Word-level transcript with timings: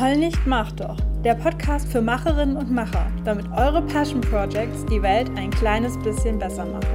Heul 0.00 0.16
nicht, 0.16 0.46
mach 0.46 0.70
doch. 0.70 0.96
Der 1.24 1.34
Podcast 1.34 1.90
für 1.90 2.00
Macherinnen 2.00 2.56
und 2.56 2.70
Macher, 2.70 3.10
damit 3.24 3.50
eure 3.50 3.82
Passion 3.82 4.20
Projects 4.20 4.86
die 4.86 5.02
Welt 5.02 5.28
ein 5.36 5.50
kleines 5.50 5.98
bisschen 5.98 6.38
besser 6.38 6.64
machen. 6.66 6.86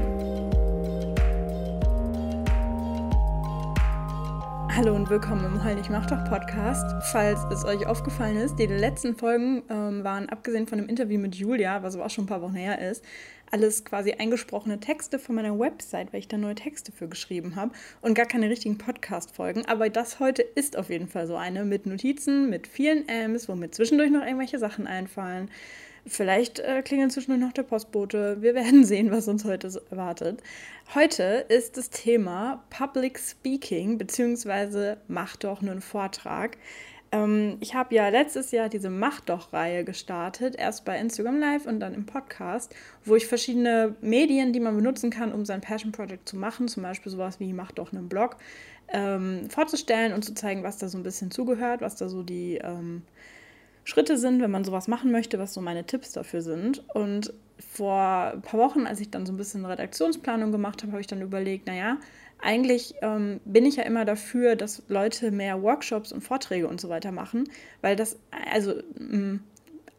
Hallo 4.73 4.95
und 4.95 5.09
willkommen 5.09 5.43
im 5.43 5.61
Heul 5.61 5.75
nicht, 5.75 5.89
mach 5.89 6.05
doch 6.05 6.23
Podcast. 6.29 6.95
Falls 7.11 7.41
es 7.51 7.65
euch 7.65 7.85
aufgefallen 7.85 8.37
ist, 8.37 8.55
die 8.55 8.67
letzten 8.67 9.17
Folgen 9.17 9.63
ähm, 9.69 10.05
waren, 10.05 10.29
abgesehen 10.29 10.65
von 10.65 10.77
dem 10.77 10.87
Interview 10.87 11.19
mit 11.19 11.35
Julia, 11.35 11.83
was 11.83 11.95
aber 11.95 12.05
auch 12.05 12.09
schon 12.09 12.23
ein 12.23 12.27
paar 12.27 12.41
Wochen 12.41 12.55
her 12.55 12.79
ist, 12.79 13.03
alles 13.53 13.85
quasi 13.85 14.13
eingesprochene 14.13 14.79
Texte 14.79 15.19
von 15.19 15.35
meiner 15.35 15.57
Website, 15.57 16.11
weil 16.11 16.19
ich 16.19 16.27
da 16.27 16.37
neue 16.37 16.55
Texte 16.55 16.91
für 16.91 17.07
geschrieben 17.07 17.55
habe 17.55 17.71
und 18.01 18.15
gar 18.15 18.25
keine 18.25 18.49
richtigen 18.49 18.79
Podcast-Folgen. 18.79 19.65
Aber 19.67 19.89
das 19.89 20.19
heute 20.19 20.41
ist 20.41 20.75
auf 20.75 20.89
jeden 20.89 21.07
Fall 21.07 21.27
so 21.27 21.35
eine 21.35 21.63
mit 21.63 21.85
Notizen, 21.85 22.49
mit 22.49 22.67
vielen 22.67 23.07
Ms, 23.07 23.47
wo 23.47 23.53
mir 23.53 23.69
zwischendurch 23.69 24.09
noch 24.09 24.25
irgendwelche 24.25 24.57
Sachen 24.57 24.87
einfallen. 24.87 25.51
Vielleicht 26.05 26.59
äh, 26.59 26.81
klingelt 26.81 27.11
zwischendurch 27.11 27.41
noch 27.41 27.53
der 27.53 27.63
Postbote. 27.63 28.41
Wir 28.41 28.55
werden 28.55 28.83
sehen, 28.85 29.11
was 29.11 29.27
uns 29.27 29.45
heute 29.45 29.69
so 29.69 29.79
erwartet. 29.91 30.41
Heute 30.95 31.45
ist 31.47 31.77
das 31.77 31.91
Thema 31.91 32.63
Public 32.71 33.19
Speaking, 33.19 33.99
beziehungsweise 33.99 34.97
Mach 35.07 35.35
doch 35.35 35.61
einen 35.61 35.79
Vortrag. 35.79 36.57
Ähm, 37.13 37.57
ich 37.59 37.75
habe 37.75 37.93
ja 37.93 38.09
letztes 38.09 38.51
Jahr 38.51 38.67
diese 38.69 38.89
Mach 38.89 39.21
doch-Reihe 39.21 39.85
gestartet, 39.85 40.55
erst 40.57 40.83
bei 40.83 40.97
Instagram 40.99 41.39
Live 41.39 41.67
und 41.67 41.79
dann 41.79 41.93
im 41.93 42.05
Podcast, 42.05 42.75
wo 43.05 43.15
ich 43.15 43.27
verschiedene 43.27 43.95
Medien, 44.01 44.51
die 44.51 44.59
man 44.59 44.75
benutzen 44.75 45.11
kann, 45.11 45.31
um 45.31 45.45
sein 45.45 45.61
Passion 45.61 45.91
Project 45.91 46.27
zu 46.27 46.35
machen, 46.35 46.67
zum 46.67 46.81
Beispiel 46.83 47.11
sowas 47.11 47.39
wie 47.39 47.53
Mach 47.53 47.71
doch 47.71 47.93
einen 47.93 48.09
Blog, 48.09 48.37
ähm, 48.87 49.47
vorzustellen 49.49 50.13
und 50.13 50.25
zu 50.25 50.33
zeigen, 50.33 50.63
was 50.63 50.79
da 50.79 50.87
so 50.87 50.97
ein 50.97 51.03
bisschen 51.03 51.29
zugehört, 51.29 51.81
was 51.81 51.95
da 51.95 52.09
so 52.09 52.23
die 52.23 52.55
ähm, 52.57 53.03
Schritte 53.83 54.17
sind, 54.17 54.41
wenn 54.41 54.51
man 54.51 54.63
sowas 54.63 54.87
machen 54.87 55.11
möchte, 55.11 55.37
was 55.37 55.53
so 55.53 55.61
meine 55.61 55.85
Tipps 55.85 56.13
dafür 56.13 56.41
sind. 56.41 56.83
Und 56.95 57.31
vor 57.59 58.31
ein 58.33 58.41
paar 58.41 58.59
Wochen, 58.59 58.87
als 58.87 58.99
ich 58.99 59.11
dann 59.11 59.27
so 59.27 59.33
ein 59.33 59.37
bisschen 59.37 59.65
Redaktionsplanung 59.65 60.51
gemacht 60.51 60.81
habe, 60.81 60.93
habe 60.93 61.01
ich 61.01 61.07
dann 61.07 61.21
überlegt, 61.21 61.67
naja, 61.67 61.97
eigentlich 62.43 62.95
ähm, 63.01 63.39
bin 63.45 63.65
ich 63.65 63.77
ja 63.77 63.83
immer 63.83 64.05
dafür, 64.05 64.55
dass 64.55 64.83
Leute 64.87 65.31
mehr 65.31 65.61
Workshops 65.63 66.11
und 66.11 66.21
Vorträge 66.21 66.67
und 66.67 66.79
so 66.79 66.89
weiter 66.89 67.11
machen, 67.11 67.45
weil 67.81 67.95
das, 67.95 68.19
also, 68.51 68.73
mm, 68.99 69.39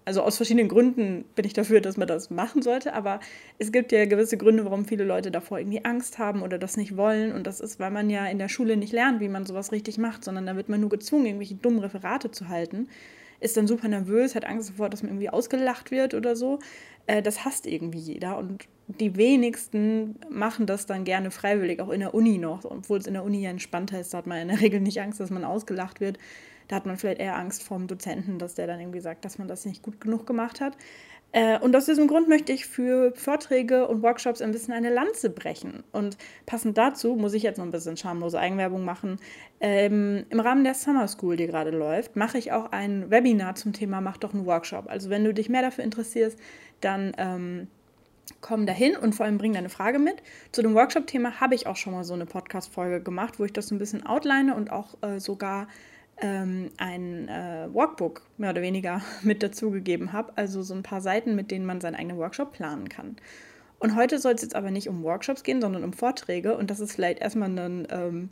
also 0.05 0.23
aus 0.23 0.36
verschiedenen 0.36 0.69
Gründen 0.69 1.25
bin 1.34 1.47
ich 1.47 1.55
dafür, 1.55 1.81
dass 1.81 1.97
man 1.97 2.06
das 2.06 2.28
machen 2.28 2.61
sollte, 2.61 2.92
aber 2.92 3.20
es 3.59 3.73
gibt 3.73 3.91
ja 3.91 4.05
gewisse 4.05 4.36
Gründe, 4.36 4.64
warum 4.67 4.84
viele 4.84 5.05
Leute 5.05 5.31
davor 5.31 5.59
irgendwie 5.59 5.84
Angst 5.84 6.19
haben 6.19 6.42
oder 6.42 6.59
das 6.59 6.77
nicht 6.77 6.98
wollen. 6.98 7.33
Und 7.33 7.47
das 7.47 7.61
ist, 7.61 7.81
weil 7.81 7.91
man 7.91 8.11
ja 8.11 8.27
in 8.27 8.39
der 8.39 8.51
Schule 8.51 8.77
nicht 8.77 8.92
lernt, 8.92 9.20
wie 9.20 9.31
man 9.31 9.47
sowas 9.47 9.73
richtig 9.73 9.97
macht, 9.97 10.23
sondern 10.23 10.45
da 10.45 10.56
wird 10.56 10.69
man 10.69 10.81
nur 10.81 10.91
gezwungen, 10.91 11.25
irgendwelche 11.25 11.55
dummen 11.55 11.79
Referate 11.79 12.31
zu 12.31 12.48
halten 12.48 12.89
ist 13.45 13.56
dann 13.59 13.67
super 13.67 13.89
nervös, 13.89 14.34
hat 14.34 14.47
Angst 14.47 14.70
davor, 14.70 14.89
dass 14.89 15.03
man 15.03 15.11
irgendwie 15.11 15.28
ausgelacht 15.28 15.91
wird 15.91 16.14
oder 16.14 16.34
so. 16.34 16.59
Äh, 17.06 17.23
das 17.23 17.45
hasst 17.45 17.67
irgendwie 17.67 17.98
jeder 17.98 18.39
und 18.39 18.67
die 18.89 19.17
wenigsten 19.17 20.17
machen 20.31 20.67
das 20.67 20.86
dann 20.86 21.05
gerne 21.05 21.31
freiwillig, 21.31 21.81
auch 21.81 21.91
in 21.91 22.01
der 22.01 22.14
Uni 22.14 22.39
noch. 22.39 22.64
Obwohl 22.64 22.98
es 22.98 23.06
in 23.06 23.14
der 23.14 23.25
Uni 23.25 23.42
ja 23.42 23.51
entspannter 23.51 24.01
ist, 24.01 24.14
da 24.14 24.19
hat 24.19 24.27
man 24.27 24.39
in 24.39 24.48
der 24.48 24.61
Regel 24.61 24.81
nicht 24.81 25.01
Angst, 25.01 25.20
dass 25.20 25.31
man 25.31 25.45
ausgelacht 25.45 26.01
wird. 26.01 26.19
Da 26.69 26.77
hat 26.77 26.86
man 26.86 26.97
vielleicht 26.97 27.20
eher 27.20 27.36
Angst 27.36 27.62
vom 27.62 27.86
Dozenten, 27.86 28.39
dass 28.39 28.55
der 28.55 28.67
dann 28.67 28.81
irgendwie 28.81 29.01
sagt, 29.01 29.25
dass 29.27 29.39
man 29.39 29.48
das 29.48 29.67
nicht 29.67 29.83
gut 29.83 30.01
genug 30.01 30.27
gemacht 30.27 30.62
hat. 30.62 30.77
Äh, 31.34 31.58
und 31.58 31.74
aus 31.74 31.86
diesem 31.86 32.06
Grund 32.06 32.28
möchte 32.28 32.52
ich 32.52 32.64
für 32.64 33.12
Vorträge 33.16 33.88
und 33.88 34.04
Workshops 34.04 34.40
ein 34.40 34.52
bisschen 34.52 34.72
eine 34.72 34.88
Lanze 34.88 35.30
brechen. 35.30 35.82
Und 35.90 36.16
passend 36.46 36.78
dazu 36.78 37.16
muss 37.16 37.34
ich 37.34 37.42
jetzt 37.42 37.58
noch 37.58 37.64
ein 37.64 37.72
bisschen 37.72 37.96
schamlose 37.96 38.38
Eigenwerbung 38.38 38.84
machen. 38.84 39.18
Ähm, 39.58 40.27
Im 40.30 40.38
Rahmen 40.38 40.62
der 40.62 40.74
Summer 40.74 41.08
School, 41.08 41.36
die 41.36 41.48
gerade 41.48 41.70
läuft, 41.70 42.14
mache 42.14 42.38
ich 42.38 42.52
auch 42.52 42.70
ein 42.70 43.10
Webinar 43.10 43.56
zum 43.56 43.72
Thema 43.72 44.00
Mach 44.00 44.16
doch 44.16 44.33
einen 44.33 44.46
Workshop. 44.46 44.89
Also 44.89 45.11
wenn 45.11 45.24
du 45.24 45.34
dich 45.34 45.48
mehr 45.48 45.62
dafür 45.62 45.83
interessierst, 45.83 46.39
dann 46.80 47.12
ähm, 47.18 47.67
komm 48.40 48.64
dahin 48.64 48.96
und 48.96 49.17
vor 49.17 49.27
allem 49.27 49.39
bring 49.39 49.55
deine 49.55 49.70
Frage 49.70 49.98
mit. 49.98 50.23
Zu 50.52 50.62
dem 50.62 50.74
Workshop-Thema 50.74 51.40
habe 51.40 51.56
ich 51.56 51.67
auch 51.67 51.77
schon 51.77 51.94
mal 51.94 52.05
so 52.05 52.14
eine 52.14 52.27
Podcast-Folge 52.27 53.00
gemacht, 53.02 53.40
wo 53.40 53.44
ich 53.44 53.52
das 53.52 53.67
so 53.67 53.74
ein 53.74 53.80
bisschen 53.80 54.06
outline 54.06 54.55
und 54.55 54.70
auch 54.70 54.94
äh, 55.02 55.18
sogar 55.18 55.67
ähm, 56.20 56.70
ein 56.77 57.29
äh, 57.29 57.69
Workbook 57.73 58.23
mehr 58.36 58.51
oder 58.51 58.63
weniger 58.63 59.02
mit 59.23 59.42
dazugegeben 59.42 60.13
habe. 60.13 60.33
Also 60.36 60.63
so 60.63 60.75
ein 60.75 60.83
paar 60.83 61.01
Seiten, 61.01 61.35
mit 61.35 61.51
denen 61.51 61.67
man 61.67 61.80
seinen 61.80 61.97
eigenen 61.97 62.19
Workshop 62.19 62.52
planen 62.52 62.89
kann. 62.89 63.17
Und 63.79 63.97
heute 63.97 64.19
soll 64.19 64.33
es 64.33 64.42
jetzt 64.42 64.57
aber 64.57 64.70
nicht 64.70 64.89
um 64.89 65.03
Workshops 65.03 65.42
gehen, 65.42 65.61
sondern 65.61 65.85
um 65.85 65.92
Vorträge. 65.92 66.57
Und 66.57 66.70
das 66.70 66.80
ist 66.80 66.92
vielleicht 66.92 67.19
erstmal 67.19 67.55
dann 67.55 67.86
ähm, 67.91 68.30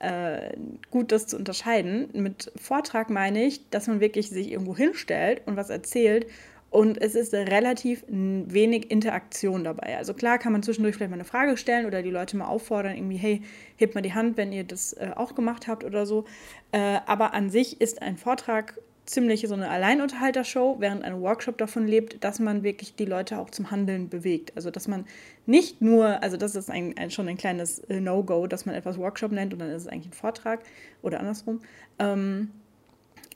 äh, 0.00 0.54
gut, 0.90 1.12
das 1.12 1.26
zu 1.26 1.36
unterscheiden. 1.36 2.10
Mit 2.12 2.52
Vortrag 2.56 3.08
meine 3.08 3.44
ich, 3.44 3.70
dass 3.70 3.86
man 3.86 4.00
wirklich 4.00 4.28
sich 4.28 4.50
irgendwo 4.50 4.76
hinstellt 4.76 5.42
und 5.46 5.56
was 5.56 5.70
erzählt 5.70 6.26
und 6.72 7.00
es 7.00 7.14
ist 7.14 7.34
relativ 7.34 8.02
wenig 8.08 8.90
Interaktion 8.90 9.62
dabei. 9.62 9.98
Also 9.98 10.14
klar 10.14 10.38
kann 10.38 10.52
man 10.52 10.62
zwischendurch 10.62 10.96
vielleicht 10.96 11.10
mal 11.10 11.16
eine 11.16 11.24
Frage 11.24 11.58
stellen 11.58 11.84
oder 11.84 12.02
die 12.02 12.10
Leute 12.10 12.34
mal 12.38 12.46
auffordern, 12.46 12.96
irgendwie, 12.96 13.18
hey, 13.18 13.42
hebt 13.76 13.94
mal 13.94 14.00
die 14.00 14.14
Hand, 14.14 14.38
wenn 14.38 14.52
ihr 14.52 14.64
das 14.64 14.94
äh, 14.94 15.10
auch 15.14 15.34
gemacht 15.34 15.68
habt 15.68 15.84
oder 15.84 16.06
so. 16.06 16.24
Äh, 16.72 17.00
aber 17.04 17.34
an 17.34 17.50
sich 17.50 17.78
ist 17.82 18.00
ein 18.00 18.16
Vortrag 18.16 18.78
ziemlich 19.04 19.46
so 19.46 19.52
eine 19.52 19.68
Alleinunterhaltershow, 19.68 20.76
während 20.78 21.04
ein 21.04 21.20
Workshop 21.20 21.58
davon 21.58 21.86
lebt, 21.86 22.24
dass 22.24 22.38
man 22.40 22.62
wirklich 22.62 22.94
die 22.96 23.04
Leute 23.04 23.38
auch 23.38 23.50
zum 23.50 23.70
Handeln 23.70 24.08
bewegt. 24.08 24.52
Also 24.56 24.70
dass 24.70 24.88
man 24.88 25.04
nicht 25.44 25.82
nur, 25.82 26.22
also 26.22 26.38
das 26.38 26.54
ist 26.54 26.70
ein, 26.70 26.96
ein 26.96 27.10
schon 27.10 27.28
ein 27.28 27.36
kleines 27.36 27.80
äh, 27.80 28.00
No-Go, 28.00 28.46
dass 28.46 28.64
man 28.64 28.74
etwas 28.74 28.96
Workshop 28.96 29.32
nennt 29.32 29.52
und 29.52 29.58
dann 29.58 29.68
ist 29.68 29.82
es 29.82 29.88
eigentlich 29.88 30.06
ein 30.06 30.14
Vortrag 30.14 30.60
oder 31.02 31.20
andersrum. 31.20 31.60
Ähm, 31.98 32.50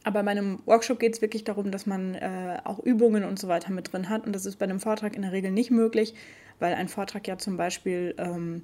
aber 0.06 0.22
bei 0.22 0.31
einem 0.31 0.61
Workshop 0.67 1.00
geht 1.00 1.15
es 1.15 1.21
wirklich 1.21 1.43
darum, 1.43 1.72
dass 1.72 1.84
man 1.84 2.15
äh, 2.15 2.61
auch 2.62 2.78
Übungen 2.78 3.25
und 3.25 3.41
so 3.41 3.49
weiter 3.49 3.72
mit 3.72 3.93
drin 3.93 4.09
hat. 4.09 4.25
Und 4.25 4.33
das 4.33 4.47
ist 4.47 4.56
bei 4.56 4.65
einem 4.65 4.78
Vortrag 4.78 5.17
in 5.17 5.22
der 5.22 5.33
Regel 5.33 5.50
nicht 5.50 5.72
möglich, 5.72 6.15
weil 6.61 6.75
ein 6.75 6.87
Vortrag 6.87 7.27
ja 7.27 7.39
zum 7.39 7.56
Beispiel 7.56 8.15
ähm, 8.16 8.62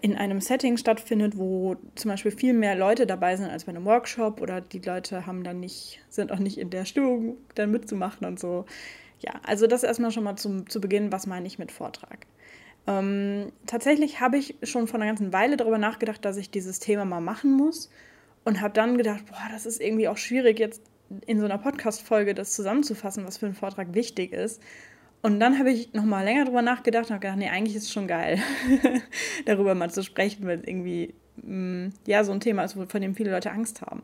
in 0.00 0.16
einem 0.16 0.40
Setting 0.40 0.78
stattfindet, 0.78 1.36
wo 1.36 1.76
zum 1.96 2.10
Beispiel 2.10 2.30
viel 2.30 2.54
mehr 2.54 2.76
Leute 2.76 3.06
dabei 3.06 3.36
sind 3.36 3.50
als 3.50 3.64
bei 3.64 3.72
einem 3.72 3.84
Workshop 3.84 4.40
oder 4.40 4.62
die 4.62 4.78
Leute 4.78 5.26
haben 5.26 5.44
dann 5.44 5.60
nicht, 5.60 6.00
sind 6.08 6.32
auch 6.32 6.38
nicht 6.38 6.56
in 6.56 6.70
der 6.70 6.86
Stimmung, 6.86 7.36
dann 7.54 7.70
mitzumachen 7.70 8.26
und 8.26 8.40
so. 8.40 8.64
Ja, 9.20 9.32
also 9.44 9.66
das 9.66 9.82
erstmal 9.82 10.12
schon 10.12 10.24
mal 10.24 10.36
zum, 10.36 10.66
zu 10.70 10.80
Beginn, 10.80 11.12
was 11.12 11.26
meine 11.26 11.46
ich 11.46 11.58
mit 11.58 11.70
Vortrag. 11.70 12.26
Ähm, 12.86 13.52
tatsächlich 13.66 14.22
habe 14.22 14.38
ich 14.38 14.54
schon 14.62 14.86
vor 14.86 14.98
einer 14.98 15.10
ganzen 15.10 15.34
Weile 15.34 15.58
darüber 15.58 15.76
nachgedacht, 15.76 16.24
dass 16.24 16.38
ich 16.38 16.50
dieses 16.50 16.78
Thema 16.78 17.04
mal 17.04 17.20
machen 17.20 17.52
muss 17.52 17.90
und 18.46 18.60
habe 18.62 18.72
dann 18.72 18.96
gedacht, 18.96 19.26
boah, 19.26 19.48
das 19.50 19.66
ist 19.66 19.80
irgendwie 19.80 20.08
auch 20.08 20.16
schwierig, 20.16 20.58
jetzt 20.58 20.80
in 21.26 21.38
so 21.38 21.44
einer 21.44 21.58
Podcast-Folge 21.58 22.32
das 22.32 22.52
zusammenzufassen, 22.54 23.26
was 23.26 23.36
für 23.36 23.46
ein 23.46 23.54
Vortrag 23.54 23.94
wichtig 23.94 24.32
ist. 24.32 24.62
Und 25.20 25.40
dann 25.40 25.58
habe 25.58 25.70
ich 25.70 25.92
nochmal 25.92 26.24
länger 26.24 26.44
drüber 26.44 26.62
nachgedacht 26.62 27.06
und 27.06 27.10
habe 27.10 27.20
gedacht, 27.20 27.38
nee, 27.38 27.48
eigentlich 27.48 27.76
ist 27.76 27.84
es 27.84 27.92
schon 27.92 28.06
geil, 28.06 28.38
darüber 29.44 29.74
mal 29.74 29.90
zu 29.90 30.02
sprechen, 30.02 30.46
weil 30.46 30.62
irgendwie 30.64 31.14
Mm, 31.14 31.25
ja, 32.06 32.24
so 32.24 32.32
ein 32.32 32.40
Thema 32.40 32.64
ist, 32.64 32.72
von 32.72 33.00
dem 33.00 33.14
viele 33.14 33.30
Leute 33.30 33.50
Angst 33.50 33.82
haben. 33.82 34.02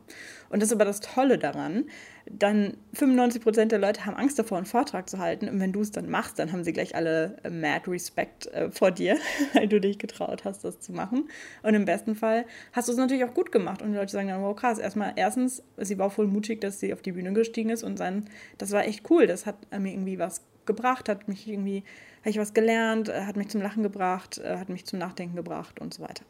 Und 0.49 0.61
das 0.61 0.69
ist 0.69 0.73
aber 0.73 0.85
das 0.85 0.99
Tolle 0.99 1.37
daran, 1.37 1.85
dann 2.25 2.77
95 2.93 3.41
Prozent 3.41 3.71
der 3.71 3.79
Leute 3.79 4.05
haben 4.05 4.15
Angst 4.15 4.39
davor, 4.39 4.57
einen 4.57 4.65
Vortrag 4.65 5.09
zu 5.09 5.17
halten. 5.17 5.49
Und 5.49 5.59
wenn 5.59 5.73
du 5.73 5.81
es 5.81 5.91
dann 5.91 6.09
machst, 6.09 6.39
dann 6.39 6.51
haben 6.51 6.63
sie 6.63 6.73
gleich 6.73 6.95
alle 6.95 7.37
äh, 7.43 7.49
mad 7.49 7.89
Respect 7.89 8.47
äh, 8.47 8.71
vor 8.71 8.91
dir, 8.91 9.17
weil 9.53 9.67
du 9.67 9.81
dich 9.81 9.97
getraut 9.97 10.45
hast, 10.45 10.63
das 10.63 10.79
zu 10.79 10.93
machen. 10.93 11.27
Und 11.63 11.73
im 11.73 11.85
besten 11.85 12.15
Fall 12.15 12.45
hast 12.71 12.87
du 12.87 12.91
es 12.93 12.97
natürlich 12.97 13.25
auch 13.25 13.33
gut 13.33 13.51
gemacht. 13.51 13.81
Und 13.81 13.91
die 13.91 13.97
Leute 13.97 14.11
sagen 14.11 14.29
dann, 14.29 14.41
wow, 14.41 14.55
krass. 14.55 14.79
Erstmal, 14.79 15.13
erstens, 15.15 15.63
sie 15.77 15.97
war 15.97 16.09
voll 16.09 16.27
mutig, 16.27 16.61
dass 16.61 16.79
sie 16.79 16.93
auf 16.93 17.01
die 17.01 17.11
Bühne 17.11 17.33
gestiegen 17.33 17.69
ist 17.69 17.83
und 17.83 17.97
sein, 17.97 18.25
das 18.57 18.71
war 18.71 18.85
echt 18.85 19.09
cool. 19.09 19.27
Das 19.27 19.45
hat 19.45 19.57
mir 19.77 19.91
irgendwie 19.91 20.19
was 20.19 20.41
gebracht, 20.65 21.09
hat 21.09 21.27
mich 21.27 21.47
irgendwie, 21.47 21.83
habe 22.21 22.29
ich 22.29 22.37
was 22.37 22.53
gelernt, 22.53 23.09
äh, 23.09 23.25
hat 23.25 23.35
mich 23.35 23.49
zum 23.49 23.61
Lachen 23.61 23.83
gebracht, 23.83 24.41
hat 24.43 24.69
mich 24.69 24.85
zum 24.85 24.99
Nachdenken 24.99 25.35
gebracht 25.35 25.81
und 25.81 25.93
so 25.93 26.03
weiter. 26.03 26.23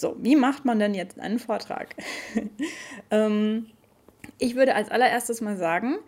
So, 0.00 0.16
wie 0.18 0.34
macht 0.34 0.64
man 0.64 0.78
denn 0.78 0.94
jetzt 0.94 1.20
einen 1.20 1.38
Vortrag? 1.38 1.94
ähm, 3.10 3.66
ich 4.38 4.56
würde 4.56 4.74
als 4.74 4.90
allererstes 4.90 5.42
mal 5.42 5.58
sagen, 5.58 5.98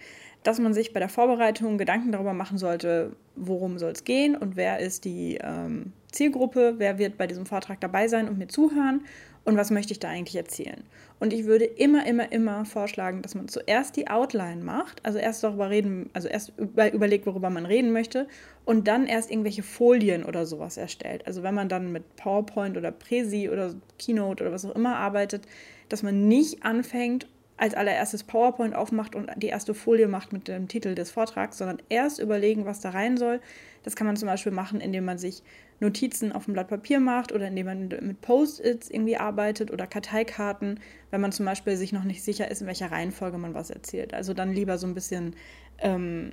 dass 0.42 0.58
man 0.58 0.72
sich 0.72 0.94
bei 0.94 0.98
der 0.98 1.10
Vorbereitung 1.10 1.76
Gedanken 1.76 2.10
darüber 2.10 2.32
machen 2.32 2.56
sollte, 2.56 3.14
worum 3.36 3.78
soll 3.78 3.92
es 3.92 4.04
gehen 4.04 4.34
und 4.34 4.56
wer 4.56 4.78
ist 4.80 5.04
die 5.04 5.38
ähm, 5.42 5.92
Zielgruppe, 6.10 6.74
wer 6.78 6.98
wird 6.98 7.18
bei 7.18 7.26
diesem 7.26 7.44
Vortrag 7.44 7.80
dabei 7.80 8.08
sein 8.08 8.28
und 8.28 8.38
mir 8.38 8.48
zuhören 8.48 9.04
und 9.44 9.56
was 9.56 9.70
möchte 9.70 9.92
ich 9.92 10.00
da 10.00 10.08
eigentlich 10.08 10.36
erzählen. 10.36 10.82
Und 11.18 11.32
ich 11.32 11.44
würde 11.44 11.64
immer, 11.64 12.06
immer, 12.06 12.30
immer 12.30 12.64
vorschlagen, 12.64 13.22
dass 13.22 13.34
man 13.34 13.48
zuerst 13.48 13.96
die 13.96 14.08
Outline 14.08 14.62
macht, 14.62 15.04
also 15.04 15.18
erst 15.18 15.42
darüber 15.42 15.70
reden, 15.70 16.10
also 16.12 16.28
erst 16.28 16.52
überlegt, 16.58 17.26
worüber 17.26 17.50
man 17.50 17.66
reden 17.66 17.92
möchte 17.92 18.28
und 18.64 18.88
dann 18.88 19.06
erst 19.06 19.30
irgendwelche 19.30 19.62
Folien 19.62 20.24
oder 20.24 20.46
sowas 20.46 20.76
erstellt. 20.76 21.26
Also 21.26 21.42
wenn 21.42 21.54
man 21.54 21.68
dann 21.68 21.92
mit 21.92 22.16
PowerPoint 22.16 22.76
oder 22.76 22.92
Presi 22.92 23.48
oder 23.48 23.74
Keynote 23.98 24.44
oder 24.44 24.52
was 24.52 24.64
auch 24.64 24.74
immer 24.74 24.96
arbeitet, 24.96 25.46
dass 25.88 26.02
man 26.02 26.28
nicht 26.28 26.64
anfängt, 26.64 27.26
als 27.56 27.74
allererstes 27.74 28.24
PowerPoint 28.24 28.74
aufmacht 28.74 29.14
und 29.14 29.30
die 29.36 29.46
erste 29.46 29.74
Folie 29.74 30.08
macht 30.08 30.32
mit 30.32 30.48
dem 30.48 30.66
Titel 30.66 30.94
des 30.96 31.12
Vortrags, 31.12 31.58
sondern 31.58 31.78
erst 31.88 32.18
überlegen, 32.18 32.64
was 32.64 32.80
da 32.80 32.90
rein 32.90 33.16
soll. 33.16 33.40
Das 33.84 33.94
kann 33.94 34.06
man 34.06 34.16
zum 34.16 34.26
Beispiel 34.26 34.50
machen, 34.50 34.80
indem 34.80 35.04
man 35.04 35.18
sich 35.18 35.42
Notizen 35.82 36.32
auf 36.32 36.46
dem 36.46 36.54
Blatt 36.54 36.68
Papier 36.68 37.00
macht 37.00 37.32
oder 37.32 37.48
indem 37.48 37.66
man 37.66 37.88
mit 37.88 38.20
Post-its 38.20 38.88
irgendwie 38.88 39.16
arbeitet 39.16 39.70
oder 39.70 39.86
Karteikarten, 39.86 40.80
wenn 41.10 41.20
man 41.20 41.32
zum 41.32 41.44
Beispiel 41.44 41.76
sich 41.76 41.92
noch 41.92 42.04
nicht 42.04 42.22
sicher 42.22 42.50
ist, 42.50 42.62
in 42.62 42.66
welcher 42.66 42.90
Reihenfolge 42.90 43.36
man 43.36 43.52
was 43.52 43.70
erzählt. 43.70 44.14
Also 44.14 44.32
dann 44.32 44.52
lieber 44.52 44.78
so 44.78 44.86
ein 44.86 44.94
bisschen 44.94 45.36
ähm, 45.78 46.32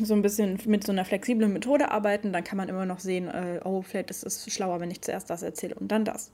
so 0.00 0.14
ein 0.14 0.22
bisschen 0.22 0.58
mit 0.66 0.84
so 0.84 0.92
einer 0.92 1.04
flexiblen 1.04 1.52
Methode 1.52 1.90
arbeiten, 1.90 2.32
dann 2.32 2.42
kann 2.42 2.56
man 2.56 2.68
immer 2.68 2.84
noch 2.86 2.98
sehen, 2.98 3.28
äh, 3.28 3.60
oh, 3.64 3.82
vielleicht 3.82 4.10
ist 4.10 4.24
es 4.24 4.52
schlauer, 4.52 4.80
wenn 4.80 4.90
ich 4.90 5.02
zuerst 5.02 5.30
das 5.30 5.42
erzähle 5.42 5.74
und 5.76 5.92
dann 5.92 6.04
das. 6.04 6.32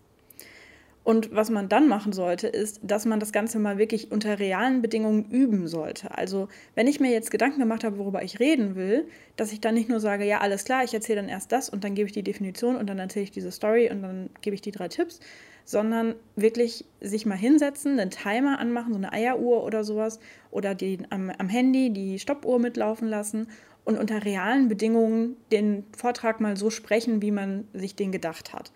Und 1.02 1.34
was 1.34 1.48
man 1.48 1.68
dann 1.68 1.88
machen 1.88 2.12
sollte, 2.12 2.46
ist, 2.46 2.80
dass 2.82 3.06
man 3.06 3.20
das 3.20 3.32
Ganze 3.32 3.58
mal 3.58 3.78
wirklich 3.78 4.12
unter 4.12 4.38
realen 4.38 4.82
Bedingungen 4.82 5.24
üben 5.30 5.66
sollte. 5.66 6.16
Also 6.16 6.48
wenn 6.74 6.86
ich 6.86 7.00
mir 7.00 7.10
jetzt 7.10 7.30
Gedanken 7.30 7.58
gemacht 7.58 7.84
habe, 7.84 7.96
worüber 7.96 8.22
ich 8.22 8.38
reden 8.38 8.76
will, 8.76 9.08
dass 9.36 9.50
ich 9.52 9.60
dann 9.60 9.74
nicht 9.74 9.88
nur 9.88 10.00
sage, 10.00 10.24
ja, 10.24 10.40
alles 10.40 10.64
klar, 10.64 10.84
ich 10.84 10.92
erzähle 10.92 11.22
dann 11.22 11.30
erst 11.30 11.52
das 11.52 11.70
und 11.70 11.84
dann 11.84 11.94
gebe 11.94 12.06
ich 12.06 12.12
die 12.12 12.22
Definition 12.22 12.76
und 12.76 12.86
dann 12.86 12.98
erzähle 12.98 13.24
ich 13.24 13.30
diese 13.30 13.50
Story 13.50 13.90
und 13.90 14.02
dann 14.02 14.28
gebe 14.42 14.54
ich 14.54 14.60
die 14.60 14.72
drei 14.72 14.88
Tipps, 14.88 15.20
sondern 15.64 16.16
wirklich 16.36 16.84
sich 17.00 17.24
mal 17.24 17.36
hinsetzen, 17.36 17.98
einen 17.98 18.10
Timer 18.10 18.58
anmachen, 18.58 18.92
so 18.92 18.98
eine 18.98 19.12
Eieruhr 19.12 19.64
oder 19.64 19.84
sowas, 19.84 20.20
oder 20.50 20.74
die, 20.74 20.98
am, 21.08 21.30
am 21.30 21.48
Handy 21.48 21.90
die 21.90 22.18
Stoppuhr 22.18 22.58
mitlaufen 22.58 23.08
lassen 23.08 23.46
und 23.84 23.98
unter 23.98 24.24
realen 24.24 24.68
Bedingungen 24.68 25.36
den 25.50 25.84
Vortrag 25.96 26.40
mal 26.40 26.56
so 26.56 26.68
sprechen, 26.68 27.22
wie 27.22 27.30
man 27.30 27.66
sich 27.72 27.96
den 27.96 28.12
gedacht 28.12 28.52
hat. 28.52 28.70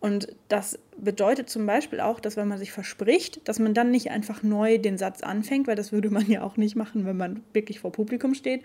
Und 0.00 0.28
das 0.48 0.78
bedeutet 0.98 1.48
zum 1.48 1.66
Beispiel 1.66 2.00
auch, 2.00 2.20
dass 2.20 2.36
wenn 2.36 2.48
man 2.48 2.58
sich 2.58 2.72
verspricht, 2.72 3.46
dass 3.48 3.58
man 3.58 3.74
dann 3.74 3.90
nicht 3.90 4.10
einfach 4.10 4.42
neu 4.42 4.78
den 4.78 4.98
Satz 4.98 5.22
anfängt, 5.22 5.66
weil 5.66 5.76
das 5.76 5.92
würde 5.92 6.10
man 6.10 6.28
ja 6.30 6.42
auch 6.42 6.56
nicht 6.56 6.76
machen, 6.76 7.06
wenn 7.06 7.16
man 7.16 7.42
wirklich 7.52 7.80
vor 7.80 7.92
Publikum 7.92 8.34
steht, 8.34 8.62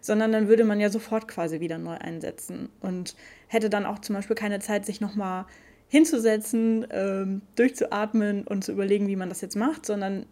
sondern 0.00 0.32
dann 0.32 0.48
würde 0.48 0.64
man 0.64 0.80
ja 0.80 0.90
sofort 0.90 1.26
quasi 1.26 1.60
wieder 1.60 1.78
neu 1.78 1.94
einsetzen 1.94 2.68
und 2.80 3.16
hätte 3.48 3.70
dann 3.70 3.86
auch 3.86 3.98
zum 4.00 4.14
Beispiel 4.14 4.36
keine 4.36 4.60
Zeit, 4.60 4.84
sich 4.84 5.00
nochmal 5.00 5.46
hinzusetzen, 5.88 6.86
ähm, 6.90 7.42
durchzuatmen 7.56 8.46
und 8.46 8.64
zu 8.64 8.72
überlegen, 8.72 9.08
wie 9.08 9.16
man 9.16 9.28
das 9.28 9.40
jetzt 9.40 9.56
macht, 9.56 9.86
sondern 9.86 10.26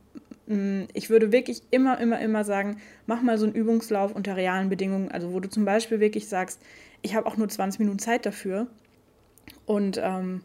mh, 0.46 0.56
mm, 0.56 0.88
ich 0.92 1.08
würde 1.08 1.32
wirklich 1.32 1.62
immer, 1.70 1.98
immer, 2.00 2.20
immer 2.20 2.44
sagen, 2.44 2.76
mach 3.06 3.22
mal 3.22 3.38
so 3.38 3.46
einen 3.46 3.54
Übungslauf 3.54 4.14
unter 4.14 4.36
realen 4.36 4.68
Bedingungen, 4.68 5.10
also 5.10 5.32
wo 5.32 5.40
du 5.40 5.48
zum 5.48 5.64
Beispiel 5.64 6.00
wirklich 6.00 6.28
sagst, 6.28 6.60
ich 7.00 7.14
habe 7.14 7.26
auch 7.26 7.36
nur 7.36 7.48
20 7.48 7.80
Minuten 7.80 7.98
Zeit 7.98 8.26
dafür 8.26 8.66
und 9.66 10.00
ähm, 10.02 10.42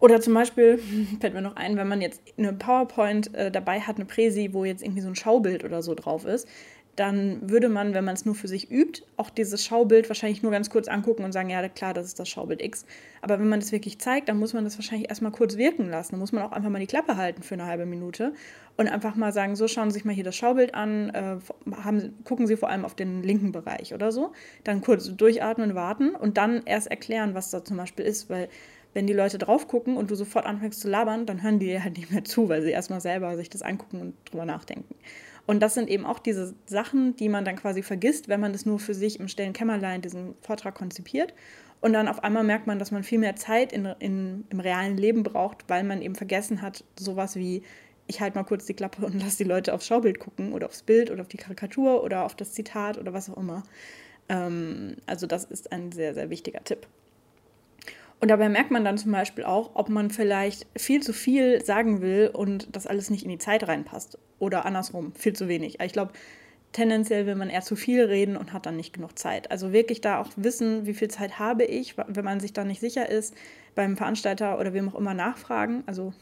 oder 0.00 0.20
zum 0.20 0.34
Beispiel, 0.34 0.78
fällt 1.20 1.34
mir 1.34 1.42
noch 1.42 1.56
ein, 1.56 1.76
wenn 1.76 1.88
man 1.88 2.00
jetzt 2.00 2.20
eine 2.36 2.52
PowerPoint 2.52 3.34
äh, 3.34 3.50
dabei 3.50 3.80
hat, 3.80 3.96
eine 3.96 4.04
Präsi, 4.04 4.50
wo 4.52 4.64
jetzt 4.64 4.82
irgendwie 4.82 5.00
so 5.00 5.08
ein 5.08 5.16
Schaubild 5.16 5.64
oder 5.64 5.82
so 5.82 5.94
drauf 5.94 6.24
ist, 6.24 6.46
dann 6.96 7.50
würde 7.50 7.68
man, 7.68 7.94
wenn 7.94 8.04
man 8.04 8.14
es 8.14 8.24
nur 8.24 8.34
für 8.34 8.48
sich 8.48 8.70
übt, 8.70 9.02
auch 9.16 9.30
dieses 9.30 9.64
Schaubild 9.64 10.08
wahrscheinlich 10.08 10.42
nur 10.42 10.52
ganz 10.52 10.70
kurz 10.70 10.88
angucken 10.88 11.24
und 11.24 11.32
sagen, 11.32 11.50
ja 11.50 11.68
klar, 11.68 11.94
das 11.94 12.06
ist 12.06 12.20
das 12.20 12.28
Schaubild 12.28 12.62
X. 12.62 12.86
Aber 13.20 13.38
wenn 13.38 13.48
man 13.48 13.60
das 13.60 13.72
wirklich 13.72 13.98
zeigt, 13.98 14.28
dann 14.28 14.38
muss 14.38 14.52
man 14.52 14.64
das 14.64 14.78
wahrscheinlich 14.78 15.08
erstmal 15.08 15.32
kurz 15.32 15.56
wirken 15.56 15.88
lassen. 15.88 16.12
Dann 16.12 16.20
muss 16.20 16.32
man 16.32 16.42
auch 16.42 16.52
einfach 16.52 16.70
mal 16.70 16.78
die 16.78 16.86
Klappe 16.86 17.16
halten 17.16 17.42
für 17.42 17.54
eine 17.54 17.66
halbe 17.66 17.86
Minute 17.86 18.32
und 18.76 18.88
einfach 18.88 19.16
mal 19.16 19.32
sagen, 19.32 19.56
so 19.56 19.66
schauen 19.66 19.90
Sie 19.90 19.94
sich 19.94 20.04
mal 20.04 20.14
hier 20.14 20.24
das 20.24 20.36
Schaubild 20.36 20.74
an, 20.74 21.10
äh, 21.10 21.36
haben, 21.82 22.14
gucken 22.24 22.46
Sie 22.46 22.56
vor 22.56 22.68
allem 22.70 22.84
auf 22.84 22.94
den 22.94 23.22
linken 23.22 23.52
Bereich 23.52 23.94
oder 23.94 24.12
so. 24.12 24.32
Dann 24.62 24.80
kurz 24.80 25.14
durchatmen, 25.16 25.74
warten 25.74 26.14
und 26.14 26.36
dann 26.36 26.62
erst 26.64 26.88
erklären, 26.88 27.34
was 27.34 27.50
da 27.50 27.64
zum 27.64 27.76
Beispiel 27.76 28.04
ist, 28.04 28.30
weil 28.30 28.48
wenn 28.94 29.06
die 29.08 29.12
Leute 29.12 29.38
drauf 29.38 29.68
gucken 29.68 29.96
und 29.96 30.10
du 30.10 30.14
sofort 30.14 30.46
anfängst 30.46 30.80
zu 30.80 30.88
labern, 30.88 31.26
dann 31.26 31.42
hören 31.42 31.58
die 31.58 31.82
halt 31.82 31.96
nicht 31.98 32.12
mehr 32.12 32.24
zu, 32.24 32.48
weil 32.48 32.62
sie 32.62 32.70
erstmal 32.70 33.00
selber 33.00 33.36
sich 33.36 33.50
das 33.50 33.62
angucken 33.62 34.00
und 34.00 34.14
drüber 34.24 34.44
nachdenken. 34.44 34.94
Und 35.46 35.60
das 35.60 35.74
sind 35.74 35.90
eben 35.90 36.06
auch 36.06 36.18
diese 36.18 36.54
Sachen, 36.66 37.16
die 37.16 37.28
man 37.28 37.44
dann 37.44 37.56
quasi 37.56 37.82
vergisst, 37.82 38.28
wenn 38.28 38.40
man 38.40 38.52
das 38.52 38.64
nur 38.64 38.78
für 38.78 38.94
sich 38.94 39.20
im 39.20 39.28
stillen 39.28 39.52
Kämmerlein 39.52 40.00
diesen 40.00 40.34
Vortrag 40.40 40.74
konzipiert. 40.74 41.34
Und 41.80 41.92
dann 41.92 42.08
auf 42.08 42.24
einmal 42.24 42.44
merkt 42.44 42.66
man, 42.66 42.78
dass 42.78 42.90
man 42.90 43.02
viel 43.02 43.18
mehr 43.18 43.36
Zeit 43.36 43.72
in, 43.72 43.84
in, 43.98 44.44
im 44.48 44.60
realen 44.60 44.96
Leben 44.96 45.22
braucht, 45.22 45.68
weil 45.68 45.84
man 45.84 46.00
eben 46.00 46.14
vergessen 46.14 46.62
hat, 46.62 46.82
sowas 46.98 47.36
wie, 47.36 47.62
ich 48.06 48.20
halte 48.20 48.38
mal 48.38 48.44
kurz 48.44 48.64
die 48.64 48.74
Klappe 48.74 49.04
und 49.04 49.20
lasse 49.22 49.38
die 49.38 49.44
Leute 49.44 49.74
aufs 49.74 49.86
Schaubild 49.86 50.18
gucken 50.18 50.54
oder 50.54 50.66
aufs 50.66 50.82
Bild 50.82 51.10
oder 51.10 51.20
auf 51.20 51.28
die 51.28 51.36
Karikatur 51.36 52.02
oder 52.02 52.24
auf 52.24 52.34
das 52.34 52.52
Zitat 52.52 52.96
oder 52.96 53.12
was 53.12 53.28
auch 53.28 53.36
immer. 53.36 53.64
Ähm, 54.30 54.96
also 55.04 55.26
das 55.26 55.44
ist 55.44 55.72
ein 55.72 55.92
sehr, 55.92 56.14
sehr 56.14 56.30
wichtiger 56.30 56.64
Tipp. 56.64 56.86
Und 58.24 58.28
dabei 58.28 58.48
merkt 58.48 58.70
man 58.70 58.86
dann 58.86 58.96
zum 58.96 59.12
Beispiel 59.12 59.44
auch, 59.44 59.72
ob 59.74 59.90
man 59.90 60.08
vielleicht 60.08 60.66
viel 60.78 61.02
zu 61.02 61.12
viel 61.12 61.62
sagen 61.62 62.00
will 62.00 62.30
und 62.32 62.74
das 62.74 62.86
alles 62.86 63.10
nicht 63.10 63.22
in 63.22 63.28
die 63.28 63.36
Zeit 63.36 63.68
reinpasst. 63.68 64.16
Oder 64.38 64.64
andersrum, 64.64 65.12
viel 65.14 65.34
zu 65.34 65.46
wenig. 65.46 65.78
Ich 65.82 65.92
glaube, 65.92 66.14
tendenziell 66.72 67.26
will 67.26 67.34
man 67.34 67.50
eher 67.50 67.60
zu 67.60 67.76
viel 67.76 68.02
reden 68.02 68.38
und 68.38 68.54
hat 68.54 68.64
dann 68.64 68.76
nicht 68.76 68.94
genug 68.94 69.18
Zeit. 69.18 69.50
Also 69.50 69.74
wirklich 69.74 70.00
da 70.00 70.22
auch 70.22 70.30
wissen, 70.36 70.86
wie 70.86 70.94
viel 70.94 71.08
Zeit 71.08 71.38
habe 71.38 71.64
ich, 71.64 71.98
wenn 71.98 72.24
man 72.24 72.40
sich 72.40 72.54
da 72.54 72.64
nicht 72.64 72.80
sicher 72.80 73.06
ist, 73.10 73.34
beim 73.74 73.94
Veranstalter 73.94 74.58
oder 74.58 74.72
wem 74.72 74.88
auch 74.88 74.94
immer 74.94 75.12
nachfragen. 75.12 75.82
Also 75.84 76.14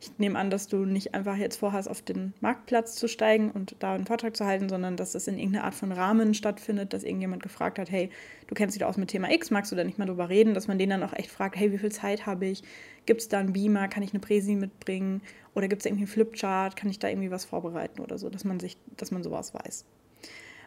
ich 0.00 0.18
nehme 0.18 0.38
an, 0.38 0.48
dass 0.48 0.66
du 0.66 0.86
nicht 0.86 1.14
einfach 1.14 1.36
jetzt 1.36 1.56
vorhast, 1.56 1.88
auf 1.88 2.00
den 2.00 2.32
Marktplatz 2.40 2.94
zu 2.94 3.06
steigen 3.06 3.50
und 3.50 3.76
da 3.80 3.94
einen 3.94 4.06
Vortrag 4.06 4.34
zu 4.34 4.46
halten, 4.46 4.70
sondern 4.70 4.96
dass 4.96 5.12
das 5.12 5.26
in 5.26 5.38
irgendeiner 5.38 5.64
Art 5.64 5.74
von 5.74 5.92
Rahmen 5.92 6.32
stattfindet, 6.32 6.94
dass 6.94 7.04
irgendjemand 7.04 7.42
gefragt 7.42 7.78
hat, 7.78 7.90
hey, 7.90 8.08
du 8.46 8.54
kennst 8.54 8.74
dich 8.74 8.84
aus 8.84 8.96
mit 8.96 9.10
Thema 9.10 9.30
X, 9.30 9.50
magst 9.50 9.70
du 9.70 9.76
da 9.76 9.84
nicht 9.84 9.98
mal 9.98 10.06
drüber 10.06 10.30
reden, 10.30 10.54
dass 10.54 10.68
man 10.68 10.78
den 10.78 10.88
dann 10.88 11.02
auch 11.02 11.12
echt 11.12 11.30
fragt, 11.30 11.56
hey, 11.56 11.70
wie 11.70 11.78
viel 11.78 11.92
Zeit 11.92 12.24
habe 12.24 12.46
ich? 12.46 12.62
Gibt 13.04 13.20
es 13.20 13.28
da 13.28 13.40
einen 13.40 13.52
Beamer? 13.52 13.88
Kann 13.88 14.02
ich 14.02 14.12
eine 14.12 14.20
Präsi 14.20 14.54
mitbringen? 14.54 15.20
Oder 15.54 15.68
gibt 15.68 15.82
es 15.82 15.86
irgendwie 15.86 16.04
einen 16.04 16.12
Flipchart? 16.12 16.76
Kann 16.76 16.88
ich 16.88 16.98
da 16.98 17.08
irgendwie 17.08 17.30
was 17.30 17.44
vorbereiten 17.44 18.00
oder 18.00 18.16
so, 18.16 18.30
dass 18.30 18.44
man 18.44 18.58
sich, 18.58 18.78
dass 18.96 19.10
man 19.10 19.22
sowas 19.22 19.52
weiß. 19.52 19.84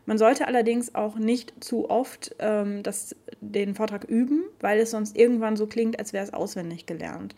Man 0.05 0.19
sollte 0.19 0.47
allerdings 0.47 0.93
auch 0.93 1.17
nicht 1.17 1.53
zu 1.63 1.89
oft 1.89 2.35
ähm, 2.37 2.83
das, 2.83 3.15
den 3.41 3.73
Vortrag 3.73 4.03
üben, 4.03 4.43
weil 4.59 4.79
es 4.79 4.91
sonst 4.91 5.17
irgendwann 5.17 5.55
so 5.55 5.65
klingt, 5.65 5.97
als 5.97 6.13
wäre 6.13 6.23
es 6.23 6.33
auswendig 6.33 6.85
gelernt. 6.85 7.33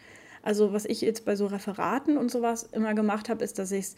Also 0.46 0.72
was 0.72 0.86
ich 0.86 1.02
jetzt 1.02 1.26
bei 1.26 1.36
so 1.36 1.48
Referaten 1.48 2.18
und 2.18 2.32
sowas 2.32 2.64
immer 2.72 2.94
gemacht 2.94 3.28
habe, 3.30 3.44
ist, 3.44 3.60
dass 3.60 3.72
ich 3.72 3.86
es 3.86 3.96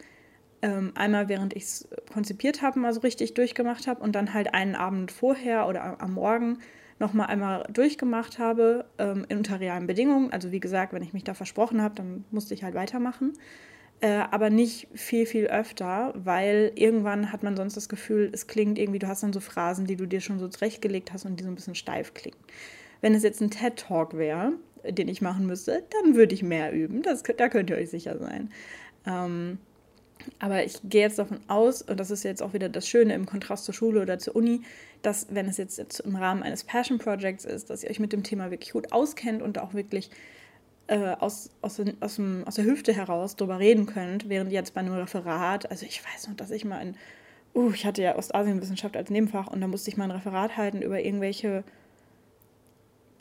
ähm, 0.61 0.91
einmal 0.95 1.29
während 1.29 1.55
ich 1.55 1.63
es 1.63 1.87
konzipiert 2.11 2.61
habe, 2.61 2.79
mal 2.79 2.93
so 2.93 3.01
richtig 3.01 3.35
durchgemacht 3.35 3.85
habe 3.85 4.01
und 4.01 4.15
dann 4.15 4.33
halt 4.33 4.53
einen 4.53 4.75
Abend 4.75 5.11
vorher 5.11 5.67
oder 5.67 6.01
am 6.01 6.13
Morgen 6.13 6.59
nochmal 6.99 7.27
einmal 7.27 7.63
durchgemacht 7.71 8.39
habe 8.39 8.85
ähm, 8.97 9.25
unter 9.31 9.59
realen 9.59 9.85
Bedingungen. 9.85 10.31
Also 10.31 10.51
wie 10.51 10.59
gesagt, 10.59 10.93
wenn 10.93 11.03
ich 11.03 11.13
mich 11.13 11.23
da 11.23 11.33
versprochen 11.33 11.81
habe, 11.81 11.95
dann 11.95 12.25
musste 12.31 12.53
ich 12.55 12.63
halt 12.63 12.73
weitermachen. 12.73 13.33
Äh, 13.99 14.23
aber 14.31 14.49
nicht 14.49 14.87
viel, 14.93 15.25
viel 15.25 15.47
öfter, 15.47 16.13
weil 16.15 16.71
irgendwann 16.75 17.31
hat 17.31 17.43
man 17.43 17.55
sonst 17.55 17.75
das 17.75 17.89
Gefühl, 17.89 18.29
es 18.31 18.47
klingt 18.47 18.79
irgendwie, 18.79 18.99
du 18.99 19.07
hast 19.07 19.23
dann 19.23 19.33
so 19.33 19.39
Phrasen, 19.39 19.85
die 19.85 19.95
du 19.95 20.05
dir 20.05 20.21
schon 20.21 20.39
so 20.39 20.47
zurechtgelegt 20.47 21.11
hast 21.11 21.25
und 21.25 21.39
die 21.39 21.43
so 21.43 21.49
ein 21.49 21.55
bisschen 21.55 21.75
steif 21.75 22.13
klingen. 22.13 22.37
Wenn 23.01 23.13
es 23.13 23.23
jetzt 23.23 23.41
ein 23.41 23.51
TED-Talk 23.51 24.17
wäre, 24.17 24.53
den 24.83 25.07
ich 25.07 25.21
machen 25.21 25.45
müsste, 25.45 25.83
dann 26.01 26.15
würde 26.15 26.33
ich 26.33 26.43
mehr 26.43 26.71
üben. 26.73 27.01
Das, 27.01 27.23
da 27.23 27.49
könnt 27.49 27.69
ihr 27.69 27.77
euch 27.77 27.89
sicher 27.89 28.17
sein. 28.17 28.51
Ähm, 29.05 29.59
aber 30.39 30.63
ich 30.63 30.79
gehe 30.83 31.01
jetzt 31.01 31.19
davon 31.19 31.39
aus, 31.47 31.81
und 31.81 31.99
das 31.99 32.11
ist 32.11 32.23
jetzt 32.23 32.41
auch 32.41 32.53
wieder 32.53 32.69
das 32.69 32.87
Schöne 32.87 33.13
im 33.13 33.25
Kontrast 33.25 33.65
zur 33.65 33.73
Schule 33.73 34.01
oder 34.01 34.19
zur 34.19 34.35
Uni, 34.35 34.61
dass 35.01 35.27
wenn 35.29 35.47
es 35.47 35.57
jetzt, 35.57 35.77
jetzt 35.77 35.99
im 36.01 36.15
Rahmen 36.15 36.43
eines 36.43 36.63
Passion 36.63 36.97
Projects 36.97 37.45
ist, 37.45 37.69
dass 37.69 37.83
ihr 37.83 37.89
euch 37.89 37.99
mit 37.99 38.13
dem 38.13 38.23
Thema 38.23 38.51
wirklich 38.51 38.73
gut 38.73 38.91
auskennt 38.91 39.41
und 39.41 39.59
auch 39.59 39.73
wirklich 39.73 40.09
äh, 40.87 41.15
aus, 41.19 41.49
aus, 41.61 41.81
aus, 41.99 42.15
dem, 42.15 42.43
aus 42.45 42.55
der 42.55 42.65
Hüfte 42.65 42.93
heraus 42.93 43.35
darüber 43.35 43.59
reden 43.59 43.85
könnt, 43.85 44.29
während 44.29 44.51
jetzt 44.51 44.73
bei 44.73 44.81
einem 44.81 44.93
Referat, 44.93 45.69
also 45.69 45.85
ich 45.85 46.01
weiß 46.03 46.27
noch, 46.27 46.35
dass 46.35 46.51
ich 46.51 46.65
mal 46.65 46.81
in, 46.81 46.95
uh, 47.55 47.71
ich 47.71 47.85
hatte 47.85 48.01
ja 48.01 48.15
Ostasienwissenschaft 48.15 48.97
als 48.97 49.09
Nebenfach 49.09 49.47
und 49.47 49.61
da 49.61 49.67
musste 49.67 49.89
ich 49.89 49.97
mal 49.97 50.05
ein 50.05 50.11
Referat 50.11 50.57
halten 50.57 50.81
über 50.81 50.99
irgendwelche 50.99 51.63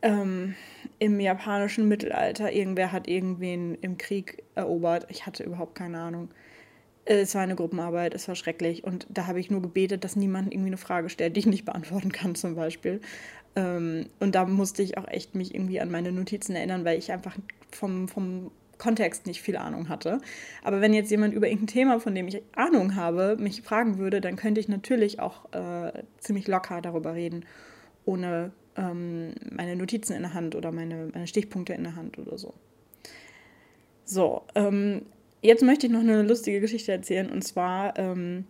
ähm, 0.02 0.54
im 0.98 1.20
japanischen 1.20 1.88
Mittelalter, 1.88 2.52
irgendwer 2.52 2.92
hat 2.92 3.08
irgendwen 3.08 3.74
im 3.76 3.98
Krieg 3.98 4.42
erobert. 4.54 5.06
Ich 5.10 5.26
hatte 5.26 5.44
überhaupt 5.44 5.74
keine 5.74 6.00
Ahnung. 6.00 6.30
Es 7.04 7.34
war 7.34 7.42
eine 7.42 7.54
Gruppenarbeit, 7.54 8.14
es 8.14 8.26
war 8.28 8.34
schrecklich. 8.34 8.82
Und 8.82 9.06
da 9.10 9.26
habe 9.26 9.38
ich 9.38 9.50
nur 9.50 9.62
gebetet, 9.62 10.04
dass 10.04 10.16
niemand 10.16 10.52
irgendwie 10.52 10.70
eine 10.70 10.76
Frage 10.76 11.08
stellt, 11.08 11.36
die 11.36 11.40
ich 11.40 11.46
nicht 11.46 11.64
beantworten 11.66 12.12
kann, 12.12 12.34
zum 12.34 12.54
Beispiel. 12.54 13.00
Ähm, 13.54 14.06
und 14.20 14.34
da 14.34 14.44
musste 14.46 14.82
ich 14.82 14.98
auch 14.98 15.06
echt 15.08 15.34
mich 15.34 15.54
irgendwie 15.54 15.80
an 15.80 15.90
meine 15.90 16.12
Notizen 16.12 16.56
erinnern, 16.56 16.84
weil 16.84 16.98
ich 16.98 17.12
einfach 17.12 17.36
vom, 17.70 18.08
vom 18.08 18.50
Kontext 18.78 19.26
nicht 19.26 19.42
viel 19.42 19.56
Ahnung 19.56 19.88
hatte. 19.88 20.20
Aber 20.62 20.80
wenn 20.80 20.92
jetzt 20.94 21.10
jemand 21.10 21.34
über 21.34 21.46
irgendein 21.46 21.68
Thema, 21.68 22.00
von 22.00 22.14
dem 22.14 22.28
ich 22.28 22.42
Ahnung 22.54 22.94
habe, 22.94 23.36
mich 23.38 23.62
fragen 23.62 23.98
würde, 23.98 24.20
dann 24.20 24.36
könnte 24.36 24.60
ich 24.60 24.68
natürlich 24.68 25.20
auch 25.20 25.52
äh, 25.52 25.92
ziemlich 26.18 26.46
locker 26.48 26.80
darüber 26.82 27.14
reden, 27.14 27.44
ohne 28.04 28.52
ähm, 28.76 29.34
meine 29.50 29.76
Notizen 29.76 30.14
in 30.14 30.22
der 30.22 30.34
Hand 30.34 30.54
oder 30.54 30.72
meine, 30.72 31.10
meine 31.12 31.26
Stichpunkte 31.26 31.72
in 31.72 31.84
der 31.84 31.96
Hand 31.96 32.18
oder 32.18 32.38
so. 32.38 32.54
So, 34.04 34.42
ähm, 34.54 35.02
jetzt 35.42 35.62
möchte 35.62 35.86
ich 35.86 35.92
noch 35.92 36.00
eine 36.00 36.22
lustige 36.22 36.60
Geschichte 36.60 36.92
erzählen 36.92 37.30
und 37.30 37.42
zwar, 37.42 37.98
ähm, 37.98 38.44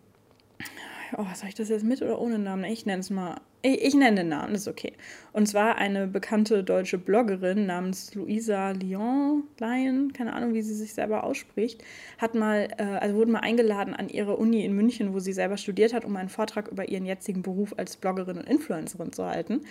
oh, 1.16 1.24
soll 1.34 1.48
ich 1.48 1.54
das 1.54 1.68
jetzt 1.68 1.84
mit 1.84 2.02
oder 2.02 2.20
ohne 2.20 2.38
Namen? 2.38 2.64
Ich 2.64 2.86
nenne 2.86 3.00
es 3.00 3.10
mal 3.10 3.40
ich, 3.66 3.82
ich 3.82 3.94
nenne 3.94 4.16
den 4.16 4.28
Namen, 4.28 4.54
ist 4.54 4.68
okay. 4.68 4.92
Und 5.32 5.46
zwar 5.48 5.76
eine 5.76 6.06
bekannte 6.06 6.62
deutsche 6.62 6.98
Bloggerin 6.98 7.66
namens 7.66 8.14
Luisa 8.14 8.70
Lyon, 8.70 9.44
Lyon, 9.58 10.12
keine 10.12 10.34
Ahnung, 10.34 10.54
wie 10.54 10.62
sie 10.62 10.74
sich 10.74 10.94
selber 10.94 11.24
ausspricht, 11.24 11.82
hat 12.18 12.34
mal, 12.34 12.68
äh, 12.78 12.84
also 12.84 13.16
wurde 13.16 13.32
mal 13.32 13.40
eingeladen 13.40 13.94
an 13.94 14.08
ihre 14.08 14.36
Uni 14.36 14.64
in 14.64 14.74
München, 14.74 15.12
wo 15.14 15.18
sie 15.18 15.32
selber 15.32 15.56
studiert 15.56 15.92
hat, 15.92 16.04
um 16.04 16.16
einen 16.16 16.28
Vortrag 16.28 16.68
über 16.68 16.88
ihren 16.88 17.06
jetzigen 17.06 17.42
Beruf 17.42 17.74
als 17.76 17.96
Bloggerin 17.96 18.38
und 18.38 18.48
Influencerin 18.48 19.12
zu 19.12 19.26
halten. 19.26 19.62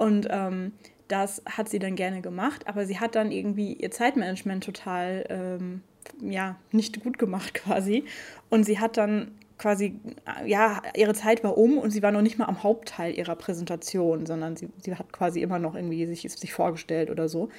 Und 0.00 0.28
ähm, 0.30 0.72
das 1.08 1.42
hat 1.44 1.68
sie 1.68 1.78
dann 1.78 1.94
gerne 1.94 2.22
gemacht, 2.22 2.66
aber 2.66 2.86
sie 2.86 2.98
hat 2.98 3.14
dann 3.16 3.30
irgendwie 3.30 3.74
ihr 3.74 3.90
Zeitmanagement 3.90 4.64
total 4.64 5.26
ähm, 5.28 5.82
ja, 6.22 6.56
nicht 6.72 7.02
gut 7.02 7.18
gemacht 7.18 7.52
quasi. 7.62 8.04
Und 8.48 8.64
sie 8.64 8.78
hat 8.78 8.96
dann 8.96 9.32
quasi, 9.58 10.00
ja, 10.46 10.80
ihre 10.96 11.12
Zeit 11.12 11.44
war 11.44 11.58
um 11.58 11.76
und 11.76 11.90
sie 11.90 12.02
war 12.02 12.12
noch 12.12 12.22
nicht 12.22 12.38
mal 12.38 12.46
am 12.46 12.62
Hauptteil 12.62 13.12
ihrer 13.14 13.36
Präsentation, 13.36 14.24
sondern 14.24 14.56
sie, 14.56 14.70
sie 14.82 14.94
hat 14.94 15.12
quasi 15.12 15.42
immer 15.42 15.58
noch 15.58 15.74
irgendwie 15.74 16.06
sich, 16.06 16.22
sich 16.22 16.54
vorgestellt 16.54 17.10
oder 17.10 17.28
so. 17.28 17.50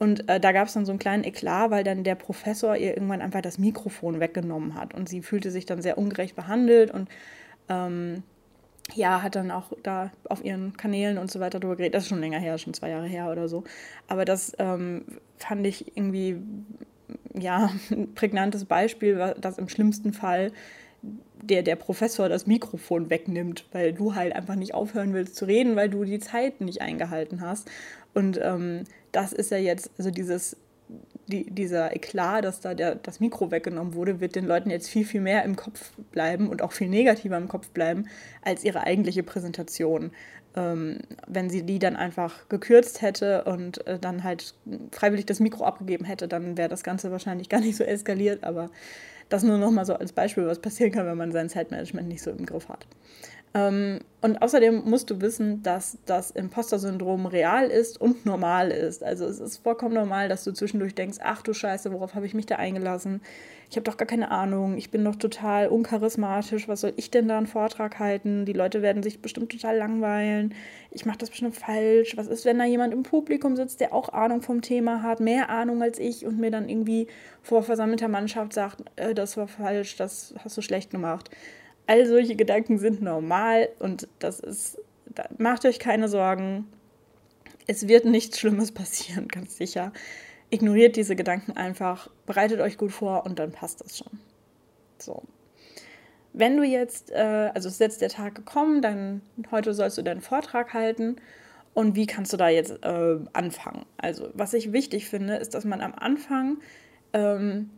Und 0.00 0.28
äh, 0.28 0.40
da 0.40 0.50
gab 0.50 0.66
es 0.66 0.74
dann 0.74 0.86
so 0.86 0.90
einen 0.90 0.98
kleinen 0.98 1.22
Eklat, 1.22 1.70
weil 1.70 1.84
dann 1.84 2.02
der 2.02 2.16
Professor 2.16 2.74
ihr 2.74 2.94
irgendwann 2.94 3.22
einfach 3.22 3.42
das 3.42 3.58
Mikrofon 3.58 4.18
weggenommen 4.18 4.74
hat. 4.74 4.92
Und 4.92 5.08
sie 5.08 5.22
fühlte 5.22 5.52
sich 5.52 5.66
dann 5.66 5.82
sehr 5.82 5.98
ungerecht 5.98 6.34
behandelt 6.34 6.90
und 6.90 7.08
ähm, 7.68 8.24
ja, 8.94 9.22
hat 9.22 9.34
dann 9.34 9.50
auch 9.50 9.72
da 9.82 10.10
auf 10.28 10.44
ihren 10.44 10.76
Kanälen 10.76 11.18
und 11.18 11.30
so 11.30 11.40
weiter 11.40 11.60
drüber 11.60 11.76
geredet. 11.76 11.94
Das 11.94 12.04
ist 12.04 12.08
schon 12.08 12.20
länger 12.20 12.38
her, 12.38 12.56
schon 12.58 12.74
zwei 12.74 12.90
Jahre 12.90 13.06
her 13.06 13.30
oder 13.30 13.48
so. 13.48 13.64
Aber 14.08 14.24
das 14.24 14.52
ähm, 14.58 15.04
fand 15.38 15.66
ich 15.66 15.96
irgendwie, 15.96 16.36
ja, 17.34 17.70
ein 17.90 18.14
prägnantes 18.14 18.64
Beispiel, 18.64 19.34
dass 19.40 19.58
im 19.58 19.68
schlimmsten 19.68 20.12
Fall 20.12 20.52
der, 21.42 21.62
der 21.62 21.76
Professor 21.76 22.28
das 22.28 22.46
Mikrofon 22.46 23.10
wegnimmt, 23.10 23.66
weil 23.72 23.92
du 23.92 24.14
halt 24.14 24.34
einfach 24.34 24.54
nicht 24.54 24.74
aufhören 24.74 25.14
willst 25.14 25.36
zu 25.36 25.44
reden, 25.44 25.76
weil 25.76 25.88
du 25.88 26.04
die 26.04 26.18
Zeit 26.18 26.60
nicht 26.60 26.80
eingehalten 26.80 27.40
hast. 27.40 27.70
Und 28.14 28.40
ähm, 28.42 28.84
das 29.12 29.32
ist 29.32 29.50
ja 29.50 29.58
jetzt, 29.58 29.90
also 29.98 30.10
dieses, 30.10 30.56
die, 31.26 31.50
dieser 31.50 31.94
Eklat, 31.94 32.44
dass 32.44 32.60
da 32.60 32.74
der, 32.74 32.94
das 32.94 33.20
Mikro 33.20 33.50
weggenommen 33.50 33.94
wurde, 33.94 34.20
wird 34.20 34.36
den 34.36 34.46
Leuten 34.46 34.70
jetzt 34.70 34.88
viel, 34.88 35.04
viel 35.04 35.20
mehr 35.20 35.44
im 35.44 35.56
Kopf 35.56 35.92
bleiben 36.12 36.48
und 36.48 36.62
auch 36.62 36.72
viel 36.72 36.88
negativer 36.88 37.36
im 37.36 37.48
Kopf 37.48 37.68
bleiben 37.70 38.06
als 38.42 38.64
ihre 38.64 38.80
eigentliche 38.80 39.22
Präsentation. 39.22 40.12
Ähm, 40.54 41.00
wenn 41.26 41.50
sie 41.50 41.64
die 41.64 41.78
dann 41.78 41.96
einfach 41.96 42.48
gekürzt 42.48 43.02
hätte 43.02 43.44
und 43.44 43.86
äh, 43.86 43.98
dann 43.98 44.24
halt 44.24 44.54
freiwillig 44.92 45.26
das 45.26 45.40
Mikro 45.40 45.64
abgegeben 45.64 46.04
hätte, 46.04 46.28
dann 46.28 46.56
wäre 46.56 46.68
das 46.68 46.82
Ganze 46.82 47.10
wahrscheinlich 47.10 47.48
gar 47.48 47.60
nicht 47.60 47.76
so 47.76 47.84
eskaliert, 47.84 48.42
aber 48.44 48.70
das 49.28 49.42
nur 49.42 49.58
noch 49.58 49.70
mal 49.70 49.84
so 49.84 49.94
als 49.94 50.12
Beispiel, 50.12 50.46
was 50.46 50.60
passieren 50.60 50.92
kann, 50.92 51.06
wenn 51.06 51.18
man 51.18 51.32
sein 51.32 51.48
Zeitmanagement 51.48 52.08
nicht 52.08 52.22
so 52.22 52.30
im 52.30 52.46
Griff 52.46 52.68
hat. 52.68 52.86
Ähm, 53.56 54.00
und 54.20 54.42
außerdem 54.42 54.82
musst 54.84 55.08
du 55.08 55.20
wissen, 55.20 55.62
dass 55.62 55.98
das 56.04 56.30
Imposter-Syndrom 56.30 57.26
real 57.26 57.68
ist 57.68 57.98
und 57.98 58.26
normal 58.26 58.70
ist. 58.70 59.02
Also 59.02 59.24
es 59.24 59.40
ist 59.40 59.58
vollkommen 59.58 59.94
normal, 59.94 60.28
dass 60.28 60.44
du 60.44 60.52
zwischendurch 60.52 60.94
denkst, 60.94 61.18
ach 61.22 61.42
du 61.42 61.54
Scheiße, 61.54 61.92
worauf 61.92 62.14
habe 62.14 62.26
ich 62.26 62.34
mich 62.34 62.44
da 62.44 62.56
eingelassen? 62.56 63.22
Ich 63.70 63.76
habe 63.76 63.84
doch 63.84 63.96
gar 63.96 64.06
keine 64.06 64.30
Ahnung, 64.30 64.76
ich 64.76 64.90
bin 64.90 65.04
doch 65.04 65.16
total 65.16 65.68
uncharismatisch, 65.68 66.68
was 66.68 66.82
soll 66.82 66.92
ich 66.96 67.10
denn 67.10 67.28
da 67.28 67.38
einen 67.38 67.46
Vortrag 67.46 67.98
halten? 67.98 68.44
Die 68.44 68.52
Leute 68.52 68.82
werden 68.82 69.02
sich 69.02 69.22
bestimmt 69.22 69.50
total 69.50 69.76
langweilen, 69.76 70.54
ich 70.90 71.06
mache 71.06 71.18
das 71.18 71.30
bestimmt 71.30 71.56
falsch. 71.56 72.16
Was 72.16 72.26
ist, 72.28 72.44
wenn 72.44 72.58
da 72.58 72.64
jemand 72.64 72.92
im 72.92 73.02
Publikum 73.02 73.56
sitzt, 73.56 73.80
der 73.80 73.94
auch 73.94 74.10
Ahnung 74.10 74.42
vom 74.42 74.60
Thema 74.60 75.02
hat, 75.02 75.20
mehr 75.20 75.50
Ahnung 75.50 75.82
als 75.82 75.98
ich 75.98 76.26
und 76.26 76.38
mir 76.38 76.50
dann 76.50 76.68
irgendwie 76.68 77.06
vor 77.42 77.62
versammelter 77.62 78.08
Mannschaft 78.08 78.52
sagt, 78.52 78.84
äh, 78.96 79.14
das 79.14 79.36
war 79.36 79.48
falsch, 79.48 79.96
das 79.96 80.34
hast 80.44 80.56
du 80.56 80.62
schlecht 80.62 80.90
gemacht. 80.90 81.30
All 81.86 82.06
solche 82.06 82.36
Gedanken 82.36 82.78
sind 82.78 83.02
normal 83.02 83.68
und 83.78 84.08
das 84.18 84.40
ist, 84.40 84.78
macht 85.38 85.64
euch 85.64 85.78
keine 85.78 86.08
Sorgen. 86.08 86.66
Es 87.66 87.88
wird 87.88 88.04
nichts 88.04 88.38
Schlimmes 88.38 88.72
passieren, 88.72 89.28
ganz 89.32 89.56
sicher. 89.56 89.92
Ignoriert 90.50 90.96
diese 90.96 91.16
Gedanken 91.16 91.52
einfach, 91.52 92.08
bereitet 92.24 92.60
euch 92.60 92.78
gut 92.78 92.92
vor 92.92 93.24
und 93.26 93.38
dann 93.38 93.52
passt 93.52 93.80
das 93.80 93.98
schon. 93.98 94.20
So. 94.98 95.22
Wenn 96.32 96.56
du 96.56 96.64
jetzt, 96.64 97.10
äh, 97.10 97.50
also 97.54 97.68
ist 97.68 97.80
jetzt 97.80 98.00
der 98.00 98.10
Tag 98.10 98.34
gekommen, 98.34 98.82
dann 98.82 99.22
heute 99.50 99.72
sollst 99.74 99.98
du 99.98 100.02
deinen 100.02 100.20
Vortrag 100.20 100.74
halten 100.74 101.16
und 101.72 101.94
wie 101.96 102.06
kannst 102.06 102.32
du 102.32 102.36
da 102.36 102.48
jetzt 102.48 102.82
äh, 102.84 103.18
anfangen? 103.32 103.86
Also, 103.98 104.30
was 104.34 104.54
ich 104.54 104.72
wichtig 104.72 105.08
finde, 105.08 105.36
ist, 105.36 105.54
dass 105.54 105.64
man 105.64 105.80
am 105.80 105.94
Anfang 105.94 106.58
ähm, 107.12 107.70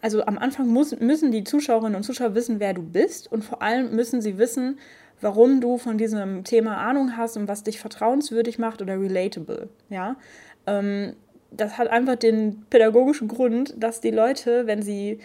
also 0.00 0.24
am 0.24 0.38
Anfang 0.38 0.68
muss, 0.68 0.98
müssen 0.98 1.30
die 1.30 1.44
Zuschauerinnen 1.44 1.96
und 1.96 2.02
Zuschauer 2.02 2.34
wissen, 2.34 2.60
wer 2.60 2.74
du 2.74 2.82
bist 2.82 3.30
und 3.30 3.44
vor 3.44 3.62
allem 3.62 3.94
müssen 3.94 4.20
sie 4.20 4.38
wissen, 4.38 4.78
warum 5.20 5.60
du 5.60 5.78
von 5.78 5.98
diesem 5.98 6.44
Thema 6.44 6.78
Ahnung 6.78 7.16
hast 7.16 7.36
und 7.36 7.48
was 7.48 7.64
dich 7.64 7.78
vertrauenswürdig 7.78 8.58
macht 8.58 8.82
oder 8.82 9.00
relatable. 9.00 9.68
Ja, 9.90 10.16
ähm, 10.66 11.14
das 11.50 11.78
hat 11.78 11.88
einfach 11.88 12.16
den 12.16 12.64
pädagogischen 12.70 13.28
Grund, 13.28 13.74
dass 13.78 14.00
die 14.00 14.10
Leute, 14.10 14.66
wenn 14.66 14.82
sie 14.82 15.18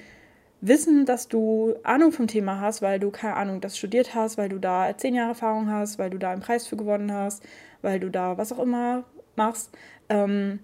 wissen, 0.62 1.06
dass 1.06 1.28
du 1.28 1.76
Ahnung 1.84 2.14
vom 2.14 2.28
Thema 2.28 2.62
hast, 2.62 2.82
weil 2.82 3.00
du 3.00 3.12
keine 3.12 3.36
Ahnung, 3.36 3.60
das 3.60 3.78
studiert 3.78 4.16
hast, 4.16 4.38
weil 4.38 4.48
du 4.48 4.60
da 4.60 4.98
zehn 4.98 5.14
Jahre 5.14 5.30
Erfahrung 5.30 5.70
hast, 5.70 6.00
weil 6.00 6.10
du 6.10 6.18
da 6.18 6.32
einen 6.32 6.42
Preis 6.42 6.66
für 6.66 6.78
gewonnen 6.78 7.12
hast, 7.12 7.44
weil 7.82 8.00
du 8.00 8.10
da 8.10 8.38
was 8.38 8.54
auch 8.54 8.60
immer 8.60 9.04
machst, 9.36 9.72
ähm, 10.10 10.60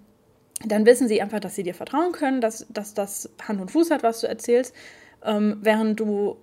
dann 0.64 0.84
wissen 0.86 1.08
sie 1.08 1.22
einfach, 1.22 1.40
dass 1.40 1.54
sie 1.54 1.62
dir 1.62 1.74
vertrauen 1.74 2.12
können, 2.12 2.40
dass, 2.40 2.66
dass 2.68 2.94
das 2.94 3.30
Hand 3.46 3.60
und 3.60 3.70
Fuß 3.70 3.90
hat, 3.90 4.02
was 4.02 4.20
du 4.20 4.26
erzählst, 4.26 4.74
ähm, 5.24 5.58
während 5.62 5.98
du, 6.00 6.36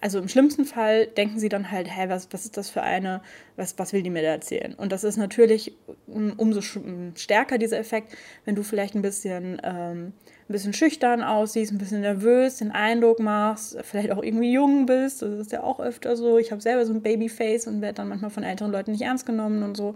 also 0.00 0.18
im 0.18 0.28
schlimmsten 0.28 0.64
Fall 0.64 1.06
denken 1.06 1.38
sie 1.38 1.50
dann 1.50 1.70
halt, 1.70 1.88
hä, 1.94 2.06
was, 2.08 2.28
was 2.30 2.46
ist 2.46 2.56
das 2.56 2.70
für 2.70 2.82
eine, 2.82 3.20
was, 3.56 3.78
was 3.78 3.92
will 3.92 4.02
die 4.02 4.08
mir 4.08 4.22
da 4.22 4.28
erzählen? 4.28 4.72
Und 4.74 4.92
das 4.92 5.04
ist 5.04 5.18
natürlich 5.18 5.76
umso 6.06 6.62
stärker, 6.62 7.58
dieser 7.58 7.78
Effekt, 7.78 8.16
wenn 8.46 8.54
du 8.54 8.62
vielleicht 8.62 8.94
ein 8.94 9.02
bisschen, 9.02 9.60
ähm, 9.62 10.12
ein 10.48 10.52
bisschen 10.52 10.72
schüchtern 10.72 11.22
aussiehst, 11.22 11.70
ein 11.70 11.78
bisschen 11.78 12.00
nervös, 12.00 12.56
den 12.56 12.72
Eindruck 12.72 13.20
machst, 13.20 13.76
vielleicht 13.82 14.10
auch 14.10 14.22
irgendwie 14.22 14.52
jung 14.52 14.86
bist, 14.86 15.20
das 15.20 15.38
ist 15.38 15.52
ja 15.52 15.62
auch 15.62 15.80
öfter 15.80 16.16
so. 16.16 16.38
Ich 16.38 16.50
habe 16.50 16.62
selber 16.62 16.86
so 16.86 16.94
ein 16.94 17.02
Babyface 17.02 17.66
und 17.66 17.82
werde 17.82 17.96
dann 17.96 18.08
manchmal 18.08 18.30
von 18.30 18.42
älteren 18.42 18.72
Leuten 18.72 18.92
nicht 18.92 19.02
ernst 19.02 19.26
genommen 19.26 19.62
und 19.62 19.76
so. 19.76 19.94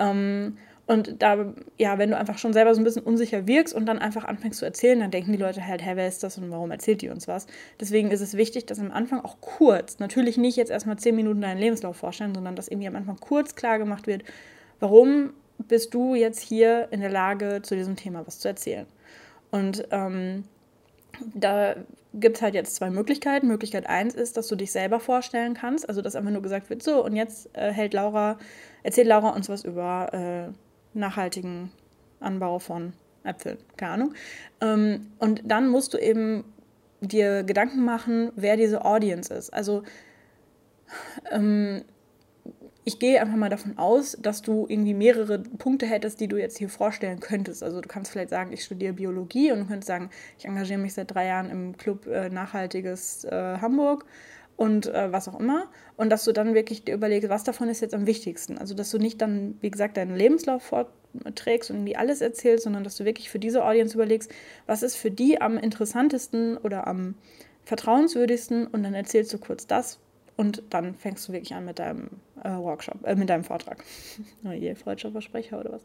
Ähm, 0.00 0.56
und 0.86 1.22
da, 1.22 1.54
ja, 1.78 1.96
wenn 1.96 2.10
du 2.10 2.16
einfach 2.16 2.36
schon 2.36 2.52
selber 2.52 2.74
so 2.74 2.80
ein 2.80 2.84
bisschen 2.84 3.04
unsicher 3.04 3.46
wirkst 3.46 3.74
und 3.74 3.86
dann 3.86 3.98
einfach 3.98 4.24
anfängst 4.24 4.58
zu 4.58 4.66
erzählen, 4.66 5.00
dann 5.00 5.10
denken 5.10 5.32
die 5.32 5.38
Leute 5.38 5.66
halt, 5.66 5.84
hä, 5.84 5.92
wer 5.94 6.06
ist 6.06 6.22
das 6.22 6.36
und 6.36 6.50
warum 6.50 6.70
erzählt 6.70 7.00
die 7.00 7.08
uns 7.08 7.26
was? 7.26 7.46
Deswegen 7.80 8.10
ist 8.10 8.20
es 8.20 8.36
wichtig, 8.36 8.66
dass 8.66 8.78
am 8.78 8.90
Anfang 8.90 9.20
auch 9.20 9.40
kurz, 9.40 9.98
natürlich 9.98 10.36
nicht 10.36 10.56
jetzt 10.56 10.70
erstmal 10.70 10.98
zehn 10.98 11.16
Minuten 11.16 11.40
deinen 11.40 11.58
Lebenslauf 11.58 11.96
vorstellen, 11.96 12.34
sondern 12.34 12.54
dass 12.54 12.68
irgendwie 12.68 12.88
am 12.88 12.96
Anfang 12.96 13.16
kurz 13.18 13.54
klar 13.54 13.78
gemacht 13.78 14.06
wird, 14.06 14.24
warum 14.78 15.32
bist 15.56 15.94
du 15.94 16.14
jetzt 16.14 16.40
hier 16.40 16.88
in 16.90 17.00
der 17.00 17.10
Lage, 17.10 17.60
zu 17.62 17.76
diesem 17.76 17.96
Thema 17.96 18.26
was 18.26 18.38
zu 18.40 18.48
erzählen? 18.48 18.86
Und 19.50 19.88
ähm, 19.90 20.44
da 21.34 21.76
gibt 22.12 22.36
es 22.36 22.42
halt 22.42 22.54
jetzt 22.54 22.74
zwei 22.74 22.90
Möglichkeiten. 22.90 23.46
Möglichkeit 23.46 23.88
eins 23.88 24.14
ist, 24.14 24.36
dass 24.36 24.48
du 24.48 24.56
dich 24.56 24.70
selber 24.72 25.00
vorstellen 25.00 25.54
kannst, 25.54 25.88
also 25.88 26.02
dass 26.02 26.14
einfach 26.14 26.30
nur 26.30 26.42
gesagt 26.42 26.68
wird, 26.68 26.82
so 26.82 27.02
und 27.02 27.16
jetzt 27.16 27.48
äh, 27.56 27.72
hält 27.72 27.94
Laura, 27.94 28.38
erzählt 28.82 29.06
Laura 29.06 29.30
uns 29.30 29.48
was 29.48 29.64
über 29.64 30.12
äh, 30.12 30.52
nachhaltigen 30.94 31.70
Anbau 32.20 32.58
von 32.58 32.92
Äpfeln, 33.24 33.58
keine 33.76 33.92
Ahnung. 33.92 34.14
Ähm, 34.60 35.08
und 35.18 35.42
dann 35.44 35.68
musst 35.68 35.94
du 35.94 35.98
eben 35.98 36.44
dir 37.00 37.42
Gedanken 37.42 37.84
machen, 37.84 38.32
wer 38.36 38.56
diese 38.56 38.84
Audience 38.84 39.32
ist. 39.32 39.50
Also 39.50 39.82
ähm, 41.30 41.84
ich 42.84 42.98
gehe 42.98 43.20
einfach 43.20 43.36
mal 43.36 43.48
davon 43.48 43.78
aus, 43.78 44.16
dass 44.20 44.42
du 44.42 44.66
irgendwie 44.68 44.92
mehrere 44.92 45.38
Punkte 45.38 45.86
hättest, 45.86 46.20
die 46.20 46.28
du 46.28 46.36
jetzt 46.36 46.58
hier 46.58 46.68
vorstellen 46.68 47.20
könntest. 47.20 47.62
Also 47.62 47.80
du 47.80 47.88
kannst 47.88 48.12
vielleicht 48.12 48.30
sagen, 48.30 48.52
ich 48.52 48.62
studiere 48.62 48.92
Biologie 48.92 49.52
und 49.52 49.60
du 49.60 49.66
könntest 49.66 49.88
sagen, 49.88 50.10
ich 50.38 50.44
engagiere 50.44 50.78
mich 50.78 50.92
seit 50.92 51.12
drei 51.14 51.26
Jahren 51.26 51.50
im 51.50 51.76
Club 51.76 52.06
äh, 52.06 52.28
Nachhaltiges 52.28 53.24
äh, 53.24 53.58
Hamburg 53.58 54.04
und 54.56 54.86
äh, 54.86 55.12
was 55.12 55.28
auch 55.28 55.38
immer. 55.38 55.66
Und 55.96 56.10
dass 56.10 56.24
du 56.24 56.32
dann 56.32 56.54
wirklich 56.54 56.84
dir 56.84 56.94
überlegst, 56.94 57.28
was 57.28 57.44
davon 57.44 57.68
ist 57.68 57.80
jetzt 57.80 57.94
am 57.94 58.06
wichtigsten. 58.06 58.58
Also, 58.58 58.74
dass 58.74 58.90
du 58.90 58.98
nicht 58.98 59.20
dann, 59.20 59.56
wie 59.60 59.70
gesagt, 59.70 59.96
deinen 59.96 60.16
Lebenslauf 60.16 60.62
vorträgst 60.62 61.70
und 61.70 61.76
irgendwie 61.76 61.96
alles 61.96 62.20
erzählst, 62.20 62.64
sondern 62.64 62.84
dass 62.84 62.96
du 62.96 63.04
wirklich 63.04 63.30
für 63.30 63.38
diese 63.38 63.64
Audience 63.64 63.94
überlegst, 63.94 64.30
was 64.66 64.82
ist 64.82 64.96
für 64.96 65.10
die 65.10 65.40
am 65.40 65.58
interessantesten 65.58 66.56
oder 66.56 66.86
am 66.86 67.14
vertrauenswürdigsten 67.64 68.66
und 68.66 68.82
dann 68.82 68.94
erzählst 68.94 69.32
du 69.32 69.38
kurz 69.38 69.66
das 69.66 69.98
und 70.36 70.62
dann 70.70 70.94
fängst 70.94 71.26
du 71.28 71.32
wirklich 71.32 71.54
an 71.54 71.64
mit 71.64 71.78
deinem 71.78 72.10
äh, 72.42 72.50
Workshop, 72.50 73.04
äh, 73.04 73.14
mit 73.14 73.30
deinem 73.30 73.44
Vortrag. 73.44 73.82
oh 74.44 74.50
je, 74.50 74.74
freudscher 74.74 75.12
Versprecher 75.12 75.60
oder 75.60 75.72
was. 75.72 75.82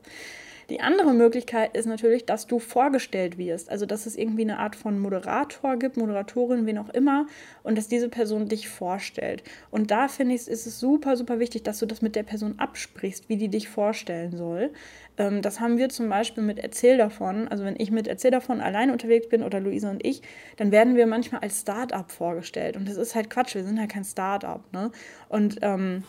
Die 0.70 0.82
andere 0.82 1.14
Möglichkeit 1.14 1.76
ist 1.76 1.88
natürlich, 1.88 2.26
dass 2.26 2.46
du 2.46 2.60
vorgestellt 2.60 3.40
wirst. 3.40 3.72
Also, 3.72 3.88
dass 3.88 4.06
es 4.06 4.16
irgendwie 4.16 4.44
eine 4.44 4.60
Art 4.60 4.76
von 4.76 5.00
Moderator 5.00 5.78
gibt, 5.78 5.98
Moderatorin, 5.98 6.68
wen 6.68 6.78
auch 6.78 6.90
immer, 6.90 7.26
und 7.64 7.78
dass 7.78 7.88
diese 7.88 8.08
Person 8.08 8.48
dich 8.48 8.70
vorstellt. 8.70 9.44
Und 9.72 9.90
da 9.90 10.08
finde 10.08 10.36
ich, 10.36 10.48
ist 10.48 10.68
es 10.68 10.80
super, 10.80 11.18
super 11.18 11.40
wichtig, 11.40 11.64
dass 11.64 11.80
du 11.80 11.88
das 11.88 12.04
mit 12.04 12.16
der 12.16 12.24
Person 12.24 12.60
absprichst, 12.60 13.30
wie 13.30 13.38
die 13.38 13.48
dich 13.48 13.68
vorstellen 13.68 14.38
soll. 14.38 14.72
Ähm, 15.18 15.42
das 15.42 15.60
haben 15.60 15.80
wir 15.80 15.90
zum 15.90 16.08
Beispiel 16.08 16.44
mit 16.44 16.60
Erzähl 16.60 16.98
davon. 16.98 17.48
Also, 17.48 17.64
wenn 17.64 17.76
ich 17.80 17.90
mit 17.90 18.08
Erzähl 18.08 18.32
davon 18.32 18.62
allein 18.62 18.92
unterwegs 18.92 19.28
bin 19.28 19.42
oder 19.42 19.60
Luisa 19.60 19.90
und 19.90 20.06
ich, 20.06 20.22
dann 20.58 20.72
werden 20.72 20.96
wir 20.96 21.08
manchmal 21.08 21.42
als 21.42 21.62
Start-up 21.62 22.12
vorgestellt. 22.12 22.78
Und 22.78 22.88
das 22.88 22.98
ist 22.98 23.16
halt 23.16 23.32
Quatsch, 23.32 23.56
wir 23.56 23.64
sind 23.64 23.80
halt 23.80 23.90
kein 23.90 24.04
Start-up. 24.04 24.72
Ne? 24.72 24.92
Und 25.30 25.58
ähm, 25.62 26.04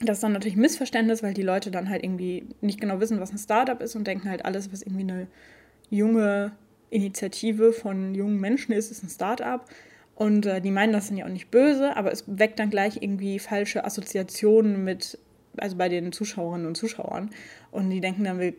das 0.00 0.18
ist 0.18 0.22
dann 0.22 0.32
natürlich 0.32 0.56
Missverständnis, 0.56 1.22
weil 1.22 1.34
die 1.34 1.42
Leute 1.42 1.70
dann 1.70 1.88
halt 1.88 2.02
irgendwie 2.02 2.46
nicht 2.60 2.80
genau 2.80 3.00
wissen, 3.00 3.20
was 3.20 3.32
ein 3.32 3.38
Startup 3.38 3.80
ist 3.80 3.94
und 3.94 4.06
denken 4.06 4.28
halt, 4.28 4.44
alles, 4.44 4.72
was 4.72 4.82
irgendwie 4.82 5.02
eine 5.02 5.26
junge 5.90 6.52
Initiative 6.90 7.72
von 7.72 8.14
jungen 8.14 8.40
Menschen 8.40 8.72
ist, 8.72 8.90
ist 8.90 9.02
ein 9.02 9.08
Startup. 9.08 9.64
Und 10.14 10.46
äh, 10.46 10.60
die 10.60 10.70
meinen 10.70 10.92
das 10.92 11.08
dann 11.08 11.16
ja 11.16 11.24
auch 11.24 11.30
nicht 11.30 11.50
böse, 11.50 11.96
aber 11.96 12.12
es 12.12 12.24
weckt 12.26 12.58
dann 12.58 12.70
gleich 12.70 13.00
irgendwie 13.00 13.38
falsche 13.38 13.84
Assoziationen 13.84 14.84
mit 14.84 15.18
also 15.56 15.76
bei 15.76 15.88
den 15.88 16.12
Zuschauerinnen 16.12 16.66
und 16.66 16.76
Zuschauern. 16.76 17.30
Und 17.70 17.90
die 17.90 18.00
denken 18.00 18.24
dann, 18.24 18.40
wir 18.40 18.54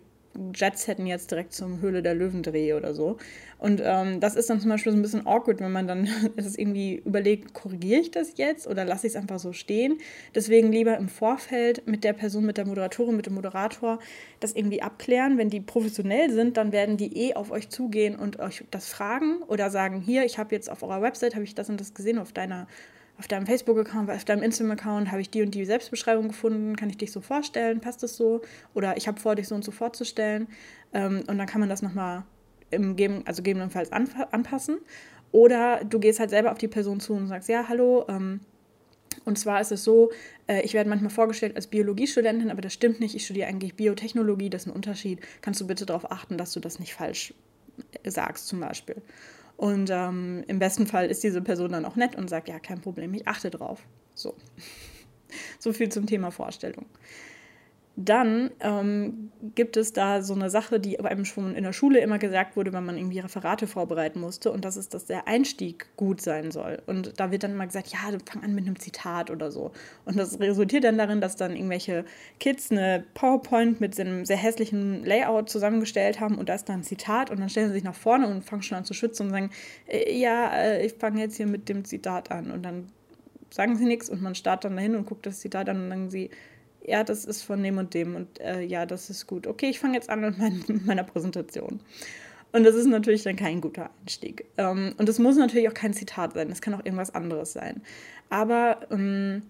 Jets 0.54 0.88
hätten 0.88 1.06
jetzt 1.06 1.32
direkt 1.32 1.54
zum 1.54 1.82
Höhle 1.82 2.02
der 2.02 2.16
Löwendreh 2.16 2.74
oder 2.74 2.94
so. 2.94 3.18
Und 3.60 3.82
ähm, 3.84 4.20
das 4.20 4.36
ist 4.36 4.50
dann 4.50 4.60
zum 4.60 4.70
Beispiel 4.70 4.92
so 4.92 4.98
ein 4.98 5.02
bisschen 5.02 5.26
awkward, 5.26 5.60
wenn 5.60 5.72
man 5.72 5.88
dann 5.88 6.08
es 6.36 6.58
irgendwie 6.58 6.96
überlegt, 6.96 7.54
korrigiere 7.54 8.02
ich 8.02 8.12
das 8.12 8.38
jetzt 8.38 8.68
oder 8.68 8.84
lasse 8.86 9.08
ich 9.08 9.14
es 9.14 9.18
einfach 9.18 9.40
so 9.40 9.54
stehen. 9.54 10.00
Deswegen 10.36 10.72
lieber 10.72 10.98
im 10.98 11.08
Vorfeld 11.08 11.88
mit 11.88 12.04
der 12.04 12.14
Person, 12.14 12.46
mit 12.46 12.58
der 12.58 12.66
Moderatorin, 12.66 13.16
mit 13.16 13.26
dem 13.26 13.36
Moderator 13.36 14.00
das 14.40 14.54
irgendwie 14.54 14.82
abklären. 14.82 15.38
Wenn 15.38 15.50
die 15.50 15.62
professionell 15.62 16.32
sind, 16.32 16.58
dann 16.58 16.72
werden 16.72 16.98
die 16.98 17.16
eh 17.16 17.36
auf 17.36 17.52
euch 17.52 17.70
zugehen 17.70 18.16
und 18.16 18.40
euch 18.40 18.66
das 18.72 18.90
fragen 18.90 19.42
oder 19.48 19.70
sagen, 19.70 20.02
hier, 20.02 20.26
ich 20.26 20.38
habe 20.38 20.54
jetzt 20.56 20.70
auf 20.70 20.84
eurer 20.84 21.02
Website, 21.02 21.36
habe 21.36 21.44
ich 21.44 21.56
das 21.56 21.70
und 21.70 21.80
das 21.80 21.94
gesehen, 21.94 22.18
auf 22.18 22.34
deiner 22.34 22.68
auf 23.18 23.28
deinem 23.28 23.46
Facebook-Account, 23.46 24.10
auf 24.10 24.26
deinem 24.26 24.44
Instagram-Account 24.44 25.12
habe 25.12 25.22
ich 25.22 25.30
die 25.30 25.44
und 25.44 25.54
die 25.54 25.66
Selbstbeschreibung 25.66 26.28
gefunden, 26.30 26.76
kann 26.76 26.90
ich 26.90 26.98
dich 26.98 27.12
so 27.12 27.22
vorstellen, 27.22 27.80
passt 27.80 28.04
das 28.04 28.18
so? 28.18 28.42
Oder 28.74 28.98
ich 28.98 29.08
habe 29.08 29.20
vor, 29.20 29.36
dich 29.36 29.48
so 29.48 29.56
und 29.56 29.64
so 29.64 29.72
vorzustellen. 29.72 30.48
Ähm, 30.94 31.24
und 31.28 31.38
dann 31.38 31.48
kann 31.48 31.60
man 31.60 31.70
das 31.70 31.82
nochmal 31.82 32.24
im 32.72 32.96
Geben, 32.96 33.22
also 33.26 33.44
gegebenenfalls 33.44 33.92
anpassen. 33.92 34.80
Oder 35.32 35.84
du 35.84 36.00
gehst 36.00 36.20
halt 36.20 36.32
selber 36.32 36.52
auf 36.52 36.58
die 36.58 36.68
Person 36.68 37.00
zu 37.00 37.14
und 37.14 37.28
sagst, 37.28 37.50
ja, 37.50 37.68
hallo, 37.68 38.06
ähm, 38.08 38.42
und 39.26 39.38
zwar 39.38 39.62
ist 39.62 39.72
es 39.72 39.84
so, 39.84 40.12
äh, 40.48 40.62
ich 40.62 40.74
werde 40.74 40.90
manchmal 40.90 41.12
vorgestellt 41.12 41.56
als 41.56 41.68
Biologiestudentin, 41.68 42.50
aber 42.50 42.62
das 42.62 42.74
stimmt 42.74 43.00
nicht. 43.00 43.16
Ich 43.16 43.26
studiere 43.26 43.48
eigentlich 43.48 43.76
Biotechnologie, 43.76 44.50
das 44.50 44.64
ist 44.64 44.68
ein 44.68 44.76
Unterschied. 44.76 45.20
Kannst 45.42 45.62
du 45.62 45.68
bitte 45.68 45.86
darauf 45.86 46.12
achten, 46.12 46.38
dass 46.38 46.54
du 46.54 46.60
das 46.60 46.80
nicht 46.80 46.94
falsch 46.94 47.34
sagst, 48.04 48.48
zum 48.48 48.60
Beispiel. 48.60 48.96
Und 49.58 49.90
ähm, 49.92 50.44
im 50.48 50.60
besten 50.60 50.88
Fall 50.88 51.08
ist 51.08 51.24
diese 51.24 51.42
Person 51.42 51.72
dann 51.72 51.86
auch 51.86 51.96
nett 51.96 52.16
und 52.16 52.30
sagt, 52.30 52.48
ja, 52.48 52.60
kein 52.60 52.82
Problem, 52.82 53.14
ich 53.14 53.28
achte 53.28 53.50
drauf. 53.50 53.86
So. 54.14 54.36
so 55.60 55.74
viel 55.74 55.90
zum 55.90 56.06
Thema 56.06 56.32
Vorstellung. 56.32 56.86
Dann 57.96 58.50
ähm, 58.60 59.32
gibt 59.54 59.78
es 59.78 59.94
da 59.94 60.24
so 60.24 60.34
eine 60.34 60.50
Sache, 60.50 60.80
die 60.80 61.00
einem 61.00 61.26
schon 61.26 61.54
in 61.54 61.64
der 61.64 61.74
Schule 61.74 62.00
immer 62.00 62.18
gesagt 62.18 62.56
wurde, 62.56 62.74
wenn 62.74 62.84
man 62.84 62.98
irgendwie 62.98 63.20
Referate 63.20 63.68
vorbereiten 63.68 64.20
musste. 64.20 64.52
Und 64.52 64.66
das 64.66 64.78
ist, 64.78 64.96
dass 64.96 65.06
der 65.06 65.28
Einstieg 65.28 65.86
gut 65.96 66.20
sein 66.20 66.50
soll. 66.50 66.82
Und 66.88 67.20
da 67.20 67.30
wird 67.30 67.44
dann 67.44 67.52
immer 67.52 67.68
gesagt, 67.68 67.90
ja, 67.90 68.00
fang 68.26 68.44
an 68.44 68.56
mit 68.56 68.66
einem 68.66 68.80
Zitat 68.80 69.30
oder 69.30 69.52
so. 69.52 69.72
Und 70.06 70.18
das 70.18 70.40
resultiert 70.40 70.86
dann 70.86 70.98
darin, 70.98 71.22
dass 71.22 71.36
dann 71.36 71.56
irgendwelche 71.56 72.04
Kids 72.40 72.72
eine 72.72 73.04
PowerPoint 73.14 73.80
mit 73.80 74.00
einem 74.00 74.26
sehr 74.26 74.38
hässlichen 74.38 75.06
Layout 75.06 75.50
zusammengestellt 75.50 76.20
haben 76.20 76.40
und 76.40 76.50
da 76.50 76.56
ist 76.56 76.68
dann 76.70 76.80
ein 76.80 76.84
Zitat 76.84 77.30
und 77.30 77.40
dann 77.40 77.50
stellen 77.50 77.68
sie 77.68 77.76
sich 77.76 77.84
nach 77.84 77.96
vorne 77.96 78.28
und 78.28 78.44
fangen 78.44 78.64
schon 78.64 78.80
an 78.80 78.86
zu 78.86 78.94
schwitzen 78.94 79.28
und 79.28 79.32
sagen, 79.32 79.52
äh, 79.88 80.18
ja, 80.18 80.52
äh, 80.52 80.86
ich 80.86 80.94
fange 80.94 81.20
jetzt 81.20 81.38
hier 81.38 81.48
mit 81.48 81.70
dem 81.70 81.86
Zitat 81.86 82.32
an. 82.32 82.50
Und 82.50 82.64
dann 82.64 82.88
sagen 83.52 83.76
sie 83.76 83.86
nichts 83.86 84.10
und 84.10 84.22
man 84.22 84.34
startet 84.34 84.66
dann 84.66 84.78
dahin 84.78 84.96
und 84.96 85.06
guckt 85.06 85.28
das 85.28 85.40
Zitat 85.40 85.70
an 85.70 85.84
und 85.84 85.90
dann 85.90 86.00
sagen 86.00 86.10
sie, 86.10 86.30
ja, 86.86 87.04
das 87.04 87.26
ist 87.26 87.44
von 87.44 87.62
dem 87.64 87.78
und 87.78 87.94
dem 87.94 88.16
und 88.16 88.40
äh, 88.40 88.62
ja, 88.62 88.86
das 88.86 89.10
ist 89.10 89.28
gut. 89.28 89.48
Okay, 89.48 89.70
ich 89.70 89.80
fange 89.80 89.96
jetzt 89.96 90.10
an 90.10 90.22
mit, 90.22 90.38
mein, 90.38 90.64
mit, 90.68 90.86
meiner 90.86 91.04
Präsentation. 91.04 91.80
Und 92.52 92.64
das 92.64 92.76
ist 92.76 92.86
natürlich 92.86 93.24
dann 93.24 93.36
kein 93.36 93.62
guter 93.62 93.90
Einstieg. 94.02 94.46
Ähm, 94.58 94.94
und 94.98 95.10
es 95.10 95.18
muss 95.18 95.38
natürlich 95.38 95.68
auch 95.70 95.74
kein 95.74 95.94
Zitat 95.94 96.34
sein, 96.34 96.52
es 96.52 96.62
kann 96.62 96.74
auch 96.74 96.86
irgendwas 96.86 97.16
anderes 97.16 97.54
sein. 97.54 97.82
Aber 98.30 98.88
ähm, 98.92 99.44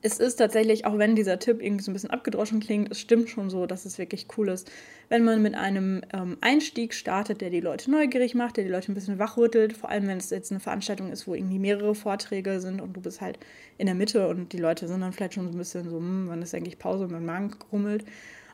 es 0.00 0.18
ist 0.18 0.36
tatsächlich, 0.36 0.86
auch 0.86 0.98
wenn 0.98 1.16
dieser 1.16 1.38
Tipp 1.38 1.60
irgendwie 1.60 1.82
so 1.82 1.90
ein 1.90 1.94
bisschen 1.94 2.10
abgedroschen 2.10 2.60
klingt, 2.60 2.90
es 2.90 3.00
stimmt 3.00 3.28
schon 3.30 3.50
so, 3.50 3.66
dass 3.66 3.84
es 3.84 3.98
wirklich 3.98 4.26
cool 4.36 4.48
ist, 4.48 4.70
wenn 5.08 5.24
man 5.24 5.42
mit 5.42 5.54
einem 5.54 6.02
ähm, 6.12 6.36
Einstieg 6.40 6.94
startet, 6.94 7.40
der 7.40 7.50
die 7.50 7.60
Leute 7.60 7.90
neugierig 7.90 8.34
macht, 8.34 8.56
der 8.56 8.64
die 8.64 8.70
Leute 8.70 8.92
ein 8.92 8.94
bisschen 8.94 9.18
wachrüttelt, 9.18 9.72
vor 9.76 9.90
allem 9.90 10.06
wenn 10.06 10.18
es 10.18 10.30
jetzt 10.30 10.52
eine 10.52 10.60
Veranstaltung 10.60 11.10
ist, 11.10 11.26
wo 11.26 11.34
irgendwie 11.34 11.58
mehrere 11.58 11.94
Vorträge 11.94 12.60
sind 12.60 12.80
und 12.80 12.96
du 12.96 13.00
bist 13.00 13.20
halt 13.20 13.38
in 13.76 13.86
der 13.86 13.94
Mitte 13.94 14.28
und 14.28 14.52
die 14.52 14.58
Leute 14.58 14.86
sind 14.86 15.00
dann 15.00 15.12
vielleicht 15.12 15.34
schon 15.34 15.46
so 15.46 15.50
ein 15.52 15.58
bisschen 15.58 15.88
so, 15.88 15.96
hm, 15.96 16.26
wann 16.28 16.42
ist 16.42 16.54
eigentlich 16.54 16.78
Pause 16.78 17.04
und 17.04 17.12
mein 17.12 17.26
Magen 17.26 17.50
grummelt 17.50 18.04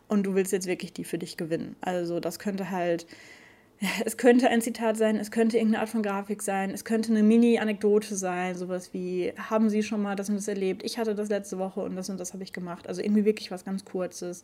und 0.09 0.25
du 0.25 0.35
willst 0.35 0.53
jetzt 0.53 0.67
wirklich 0.67 0.93
die 0.93 1.05
für 1.05 1.19
dich 1.19 1.37
gewinnen. 1.37 1.77
Also 1.81 2.21
das 2.21 2.39
könnte 2.39 2.71
halt 2.71 3.07
es 4.05 4.17
könnte 4.17 4.49
ein 4.49 4.61
Zitat 4.61 4.97
sein, 4.97 5.17
es 5.17 5.31
könnte 5.31 5.57
irgendeine 5.57 5.81
Art 5.81 5.89
von 5.89 6.03
Grafik 6.03 6.43
sein, 6.43 6.71
es 6.71 6.85
könnte 6.85 7.11
eine 7.13 7.23
Mini-Anekdote 7.23 8.15
sein, 8.15 8.55
sowas 8.57 8.93
wie, 8.93 9.33
haben 9.37 9.69
Sie 9.69 9.83
schon 9.83 10.03
mal 10.03 10.17
das 10.17 10.29
und 10.29 10.37
das 10.37 10.49
erlebt? 10.49 10.83
Ich 10.85 10.99
hatte 10.99 11.15
das 11.15 11.29
letzte 11.29 11.59
Woche 11.59 11.81
und 11.81 11.97
das 11.97 12.09
und 12.09 12.19
das 12.19 12.33
habe 12.33 12.43
ich 12.43 12.53
gemacht. 12.53 12.89
Also 12.89 13.03
irgendwie 13.03 13.25
wirklich 13.25 13.51
was 13.51 13.65
ganz 13.65 13.85
Kurzes 13.85 14.43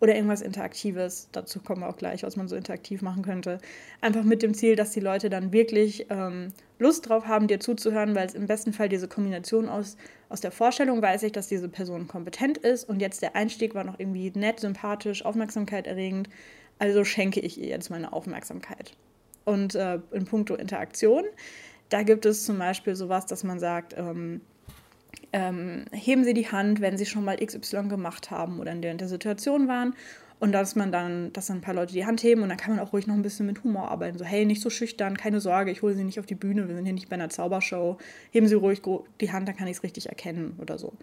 oder 0.00 0.14
irgendwas 0.14 0.42
Interaktives. 0.42 1.28
Dazu 1.32 1.60
kommen 1.60 1.82
wir 1.82 1.88
auch 1.88 1.96
gleich, 1.96 2.22
was 2.22 2.36
man 2.36 2.48
so 2.48 2.56
interaktiv 2.56 3.02
machen 3.02 3.22
könnte. 3.22 3.58
Einfach 4.00 4.24
mit 4.24 4.42
dem 4.42 4.54
Ziel, 4.54 4.76
dass 4.76 4.90
die 4.90 5.00
Leute 5.00 5.30
dann 5.30 5.52
wirklich 5.52 6.06
ähm, 6.10 6.48
Lust 6.78 7.08
drauf 7.08 7.26
haben, 7.26 7.46
dir 7.46 7.60
zuzuhören, 7.60 8.14
weil 8.14 8.26
es 8.26 8.34
im 8.34 8.46
besten 8.46 8.72
Fall 8.72 8.88
diese 8.88 9.06
Kombination 9.06 9.68
aus, 9.68 9.96
aus 10.28 10.40
der 10.40 10.50
Vorstellung 10.50 11.00
weiß 11.00 11.22
ich, 11.22 11.32
dass 11.32 11.46
diese 11.46 11.68
Person 11.68 12.08
kompetent 12.08 12.58
ist 12.58 12.88
und 12.88 13.00
jetzt 13.00 13.22
der 13.22 13.36
Einstieg 13.36 13.74
war 13.74 13.84
noch 13.84 13.98
irgendwie 14.00 14.32
nett, 14.34 14.60
sympathisch, 14.60 15.24
Aufmerksamkeit 15.24 15.86
erregend 15.86 16.28
also 16.82 17.04
schenke 17.04 17.38
ich 17.38 17.60
ihr 17.60 17.68
jetzt 17.68 17.90
meine 17.90 18.12
Aufmerksamkeit. 18.12 18.96
Und 19.44 19.76
äh, 19.76 20.00
in 20.10 20.24
puncto 20.24 20.56
Interaktion, 20.56 21.22
da 21.90 22.02
gibt 22.02 22.26
es 22.26 22.44
zum 22.44 22.58
Beispiel 22.58 22.96
sowas, 22.96 23.24
dass 23.26 23.44
man 23.44 23.60
sagt, 23.60 23.94
ähm, 23.96 24.40
ähm, 25.32 25.84
heben 25.92 26.24
Sie 26.24 26.34
die 26.34 26.50
Hand, 26.50 26.80
wenn 26.80 26.98
Sie 26.98 27.06
schon 27.06 27.24
mal 27.24 27.36
XY 27.36 27.84
gemacht 27.84 28.32
haben 28.32 28.58
oder 28.58 28.72
in 28.72 28.82
der, 28.82 28.90
in 28.90 28.98
der 28.98 29.06
Situation 29.06 29.68
waren. 29.68 29.94
Und 30.40 30.50
dass 30.50 30.74
man 30.74 30.90
dann, 30.90 31.32
dass 31.32 31.46
dann 31.46 31.58
ein 31.58 31.60
paar 31.60 31.74
Leute 31.74 31.92
die 31.92 32.04
Hand 32.04 32.20
heben 32.24 32.42
und 32.42 32.48
dann 32.48 32.58
kann 32.58 32.74
man 32.74 32.84
auch 32.84 32.92
ruhig 32.92 33.06
noch 33.06 33.14
ein 33.14 33.22
bisschen 33.22 33.46
mit 33.46 33.62
Humor 33.62 33.88
arbeiten. 33.88 34.18
So, 34.18 34.24
hey, 34.24 34.44
nicht 34.44 34.60
so 34.60 34.68
schüchtern, 34.68 35.16
keine 35.16 35.40
Sorge, 35.40 35.70
ich 35.70 35.82
hole 35.82 35.94
Sie 35.94 36.02
nicht 36.02 36.18
auf 36.18 36.26
die 36.26 36.34
Bühne, 36.34 36.66
wir 36.66 36.74
sind 36.74 36.84
hier 36.84 36.94
nicht 36.94 37.08
bei 37.08 37.14
einer 37.14 37.28
Zaubershow. 37.28 37.98
Heben 38.32 38.48
Sie 38.48 38.56
ruhig 38.56 38.82
die 39.20 39.30
Hand, 39.30 39.46
dann 39.46 39.56
kann 39.56 39.68
ich 39.68 39.76
es 39.76 39.82
richtig 39.84 40.08
erkennen 40.08 40.56
oder 40.60 40.78
so. 40.78 40.94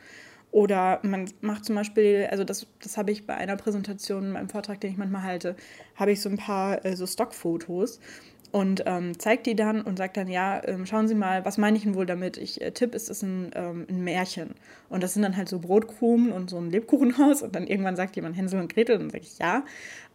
Oder 0.51 0.99
man 1.03 1.29
macht 1.41 1.65
zum 1.65 1.75
Beispiel, 1.75 2.27
also 2.31 2.43
das, 2.43 2.65
das 2.81 2.97
habe 2.97 3.12
ich 3.12 3.27
bei 3.27 3.35
einer 3.35 3.55
Präsentation, 3.55 4.33
beim 4.33 4.49
Vortrag, 4.49 4.81
den 4.81 4.91
ich 4.91 4.97
manchmal 4.97 5.23
halte, 5.23 5.55
habe 5.95 6.12
ich 6.12 6.21
so 6.21 6.29
ein 6.29 6.38
paar 6.38 6.83
äh, 6.85 6.95
so 6.95 7.05
Stockfotos 7.05 7.99
und 8.51 8.83
ähm, 8.88 9.19
zeigt 9.19 9.45
die 9.45 9.55
dann 9.55 9.81
und 9.81 9.97
sagt 9.97 10.17
dann, 10.17 10.27
ja, 10.27 10.62
ähm, 10.67 10.85
schauen 10.88 11.07
Sie 11.07 11.13
mal, 11.13 11.45
was 11.45 11.57
meine 11.57 11.77
ich 11.77 11.83
denn 11.83 11.93
wohl 11.93 12.07
damit? 12.07 12.38
Ich 12.38 12.62
äh, 12.62 12.71
tippe, 12.71 12.97
es 12.97 13.09
ist 13.09 13.21
ein, 13.21 13.51
ähm, 13.53 13.85
ein 13.88 14.03
Märchen. 14.03 14.55
Und 14.89 15.03
das 15.03 15.13
sind 15.13 15.21
dann 15.21 15.38
halt 15.38 15.49
so 15.49 15.59
Brotkrumen 15.59 16.31
und 16.31 16.49
so 16.49 16.57
ein 16.57 16.71
Lebkuchenhaus 16.71 17.43
und 17.43 17.55
dann 17.55 17.67
irgendwann 17.67 17.95
sagt 17.95 18.15
jemand 18.15 18.35
Hänsel 18.38 18.59
und 18.59 18.73
Gretel 18.73 18.95
und 18.95 19.01
dann 19.03 19.09
sage 19.12 19.23
ich 19.23 19.38
ja. 19.38 19.63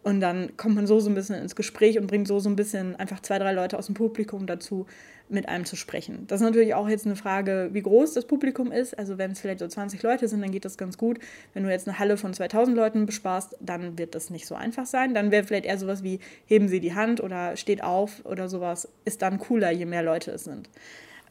Und 0.05 0.21
dann 0.21 0.55
kommt 0.55 0.75
man 0.75 0.85
so 0.85 0.99
so 0.99 1.09
ein 1.09 1.15
bisschen 1.15 1.41
ins 1.41 1.55
Gespräch 1.55 1.97
und 1.97 2.05
bringt 2.05 2.27
so 2.27 2.39
so 2.39 2.47
ein 2.47 2.55
bisschen 2.55 2.95
einfach 2.95 3.21
zwei, 3.21 3.39
drei 3.39 3.53
Leute 3.53 3.75
aus 3.75 3.87
dem 3.87 3.95
Publikum 3.95 4.45
dazu, 4.45 4.85
mit 5.29 5.49
einem 5.49 5.65
zu 5.65 5.75
sprechen. 5.75 6.27
Das 6.27 6.41
ist 6.41 6.45
natürlich 6.45 6.75
auch 6.75 6.87
jetzt 6.87 7.07
eine 7.07 7.15
Frage, 7.15 7.69
wie 7.71 7.81
groß 7.81 8.13
das 8.13 8.27
Publikum 8.27 8.71
ist. 8.71 8.95
Also 8.99 9.17
wenn 9.17 9.31
es 9.31 9.39
vielleicht 9.39 9.61
so 9.61 9.67
20 9.67 10.03
Leute 10.03 10.27
sind, 10.27 10.41
dann 10.41 10.51
geht 10.51 10.63
das 10.63 10.77
ganz 10.77 10.99
gut. 10.99 11.17
Wenn 11.55 11.63
du 11.63 11.71
jetzt 11.71 11.87
eine 11.87 11.97
Halle 11.97 12.17
von 12.17 12.35
2000 12.35 12.77
Leuten 12.77 13.07
besparst, 13.07 13.57
dann 13.59 13.97
wird 13.97 14.13
das 14.13 14.29
nicht 14.29 14.45
so 14.45 14.53
einfach 14.53 14.85
sein. 14.85 15.15
Dann 15.15 15.31
wäre 15.31 15.43
vielleicht 15.43 15.65
eher 15.65 15.79
sowas 15.79 16.03
wie, 16.03 16.19
heben 16.45 16.67
Sie 16.67 16.79
die 16.79 16.93
Hand 16.93 17.19
oder 17.19 17.57
steht 17.57 17.83
auf 17.83 18.23
oder 18.25 18.47
sowas, 18.47 18.87
ist 19.05 19.23
dann 19.23 19.39
cooler, 19.39 19.71
je 19.71 19.85
mehr 19.85 20.03
Leute 20.03 20.29
es 20.29 20.43
sind. 20.43 20.69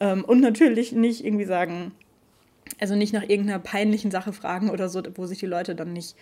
Ähm, 0.01 0.25
und 0.25 0.41
natürlich 0.41 0.91
nicht 0.91 1.25
irgendwie 1.25 1.45
sagen, 1.45 1.93
also 2.81 2.97
nicht 2.97 3.13
nach 3.13 3.23
irgendeiner 3.23 3.61
peinlichen 3.61 4.11
Sache 4.11 4.33
fragen 4.33 4.69
oder 4.69 4.89
so, 4.89 5.01
wo 5.15 5.27
sich 5.27 5.39
die 5.39 5.47
Leute 5.47 5.77
dann 5.77 5.93
nicht... 5.93 6.17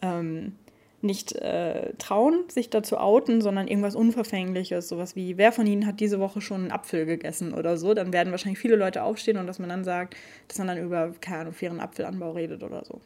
Ähm, 0.00 0.54
nicht 1.00 1.32
äh, 1.36 1.92
trauen, 1.98 2.44
sich 2.48 2.70
dazu 2.70 2.98
outen, 2.98 3.40
sondern 3.40 3.68
irgendwas 3.68 3.94
Unverfängliches, 3.94 4.88
sowas 4.88 5.14
wie, 5.14 5.36
wer 5.36 5.52
von 5.52 5.66
ihnen 5.66 5.86
hat 5.86 6.00
diese 6.00 6.18
Woche 6.18 6.40
schon 6.40 6.62
einen 6.62 6.72
Apfel 6.72 7.06
gegessen 7.06 7.54
oder 7.54 7.76
so, 7.76 7.94
dann 7.94 8.12
werden 8.12 8.30
wahrscheinlich 8.32 8.58
viele 8.58 8.76
Leute 8.76 9.04
aufstehen 9.04 9.36
und 9.36 9.46
dass 9.46 9.58
man 9.58 9.68
dann 9.68 9.84
sagt, 9.84 10.16
dass 10.48 10.58
man 10.58 10.66
dann 10.66 10.78
über, 10.78 11.12
keine 11.20 11.40
Ahnung, 11.40 11.52
fairen 11.52 11.80
Apfelanbau 11.80 12.32
redet 12.32 12.62
oder 12.62 12.84
so. 12.84 13.00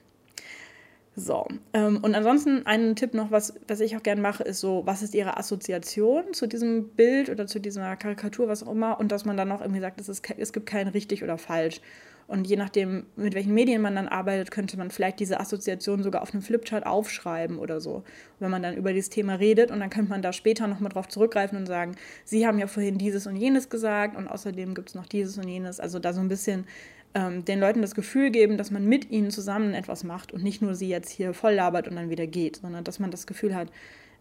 So, 1.15 1.47
ähm, 1.75 1.99
und 2.01 2.15
ansonsten 2.15 2.65
ein 2.65 2.97
Tipp 2.97 3.13
noch, 3.13 3.31
was, 3.31 3.53
was 3.69 3.81
ich 3.81 3.95
auch 3.99 4.03
gerne 4.03 4.23
mache, 4.23 4.45
ist 4.45 4.61
so, 4.61 4.83
was 4.87 5.03
ist 5.03 5.15
Ihre 5.15 5.37
Assoziation 5.37 6.33
zu 6.33 6.47
diesem 6.47 6.89
Bild 6.89 7.29
oder 7.29 7.47
zu 7.47 7.61
dieser 7.61 7.97
Karikatur, 7.97 8.49
was 8.49 8.63
auch 8.63 8.73
immer, 8.73 8.99
und 8.99 9.13
dass 9.13 9.27
man 9.27 9.37
dann 9.37 9.49
noch 9.49 9.61
irgendwie 9.61 9.83
sagt, 9.83 10.01
es, 10.01 10.09
ist, 10.09 10.25
es 10.39 10.55
gibt 10.55 10.65
kein 10.65 10.89
richtig 10.89 11.23
oder 11.23 11.37
falsch. 11.37 11.83
Und 12.27 12.47
je 12.47 12.57
nachdem, 12.57 13.07
mit 13.17 13.35
welchen 13.35 13.53
Medien 13.53 13.83
man 13.83 13.95
dann 13.95 14.09
arbeitet, 14.09 14.51
könnte 14.51 14.77
man 14.77 14.91
vielleicht 14.91 15.21
diese 15.21 15.41
Assoziation 15.41 16.03
sogar 16.03 16.23
auf 16.23 16.33
einem 16.33 16.43
Flipchart 16.43 16.87
aufschreiben 16.87 17.59
oder 17.59 17.81
so. 17.81 18.05
wenn 18.39 18.51
man 18.51 18.63
dann 18.63 18.77
über 18.77 18.93
dieses 18.93 19.11
Thema 19.11 19.35
redet 19.35 19.71
und 19.71 19.81
dann 19.81 19.91
könnte 19.91 20.11
man 20.11 20.23
da 20.23 20.33
später 20.33 20.67
nochmal 20.67 20.91
drauf 20.91 21.09
zurückgreifen 21.09 21.59
und 21.59 21.67
sagen, 21.67 21.95
Sie 22.25 22.47
haben 22.47 22.59
ja 22.59 22.67
vorhin 22.67 22.99
dieses 22.99 23.27
und 23.27 23.37
jenes 23.37 23.69
gesagt 23.69 24.17
und 24.17 24.29
außerdem 24.29 24.75
gibt 24.75 24.91
es 24.91 24.95
noch 24.95 25.07
dieses 25.07 25.37
und 25.39 25.49
jenes. 25.49 25.81
Also 25.81 25.99
da 25.99 26.13
so 26.13 26.21
ein 26.21 26.29
bisschen 26.29 26.67
ähm, 27.15 27.45
den 27.45 27.61
Leuten 27.61 27.83
das 27.83 27.95
Gefühl 27.95 28.31
geben, 28.31 28.57
dass 28.57 28.71
man 28.71 28.87
mit 28.87 29.11
ihnen 29.11 29.31
zusammen 29.31 29.75
etwas 29.75 30.05
macht 30.05 30.33
und 30.33 30.43
nicht 30.43 30.63
nur 30.63 30.75
sie 30.75 30.89
jetzt 30.89 31.11
hier 31.11 31.35
voll 31.35 31.55
labert 31.55 31.89
und 31.89 31.97
dann 31.97 32.11
wieder 32.11 32.27
geht, 32.27 32.57
sondern 32.57 32.85
dass 32.85 32.99
man 32.99 33.11
das 33.11 33.27
Gefühl 33.27 33.55
hat, 33.55 33.71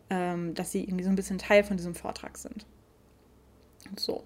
ähm, 0.09 0.53
dass 0.53 0.71
sie 0.71 0.83
irgendwie 0.83 1.03
so 1.03 1.09
ein 1.09 1.15
bisschen 1.15 1.37
Teil 1.37 1.63
von 1.63 1.77
diesem 1.77 1.95
Vortrag 1.95 2.37
sind. 2.37 2.65
So. 3.97 4.23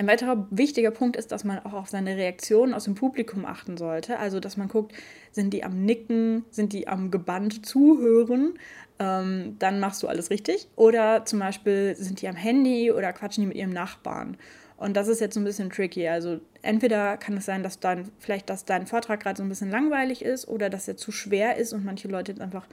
Ein 0.00 0.06
weiterer 0.06 0.46
wichtiger 0.50 0.92
Punkt 0.92 1.14
ist, 1.16 1.30
dass 1.30 1.44
man 1.44 1.58
auch 1.58 1.74
auf 1.74 1.90
seine 1.90 2.16
Reaktionen 2.16 2.72
aus 2.72 2.84
dem 2.84 2.94
Publikum 2.94 3.44
achten 3.44 3.76
sollte. 3.76 4.18
Also, 4.18 4.40
dass 4.40 4.56
man 4.56 4.68
guckt, 4.68 4.94
sind 5.30 5.52
die 5.52 5.62
am 5.62 5.84
Nicken, 5.84 6.46
sind 6.50 6.72
die 6.72 6.88
am 6.88 7.10
gebannt 7.10 7.66
zuhören, 7.66 8.54
ähm, 8.98 9.56
dann 9.58 9.78
machst 9.78 10.02
du 10.02 10.08
alles 10.08 10.30
richtig. 10.30 10.68
Oder 10.74 11.26
zum 11.26 11.40
Beispiel 11.40 11.96
sind 11.96 12.22
die 12.22 12.28
am 12.28 12.34
Handy 12.34 12.90
oder 12.90 13.12
quatschen 13.12 13.42
die 13.42 13.48
mit 13.48 13.58
ihrem 13.58 13.74
Nachbarn. 13.74 14.38
Und 14.78 14.96
das 14.96 15.06
ist 15.06 15.20
jetzt 15.20 15.34
so 15.34 15.40
ein 15.40 15.44
bisschen 15.44 15.68
tricky. 15.68 16.08
Also 16.08 16.40
entweder 16.62 17.18
kann 17.18 17.36
es 17.36 17.44
sein, 17.44 17.62
dass 17.62 17.78
dein, 17.78 18.10
vielleicht, 18.20 18.48
dass 18.48 18.64
dein 18.64 18.86
Vortrag 18.86 19.20
gerade 19.20 19.36
so 19.36 19.42
ein 19.42 19.50
bisschen 19.50 19.70
langweilig 19.70 20.24
ist 20.24 20.48
oder 20.48 20.70
dass 20.70 20.88
er 20.88 20.96
zu 20.96 21.12
schwer 21.12 21.58
ist 21.58 21.74
und 21.74 21.84
manche 21.84 22.08
Leute 22.08 22.32
jetzt 22.32 22.40
einfach 22.40 22.66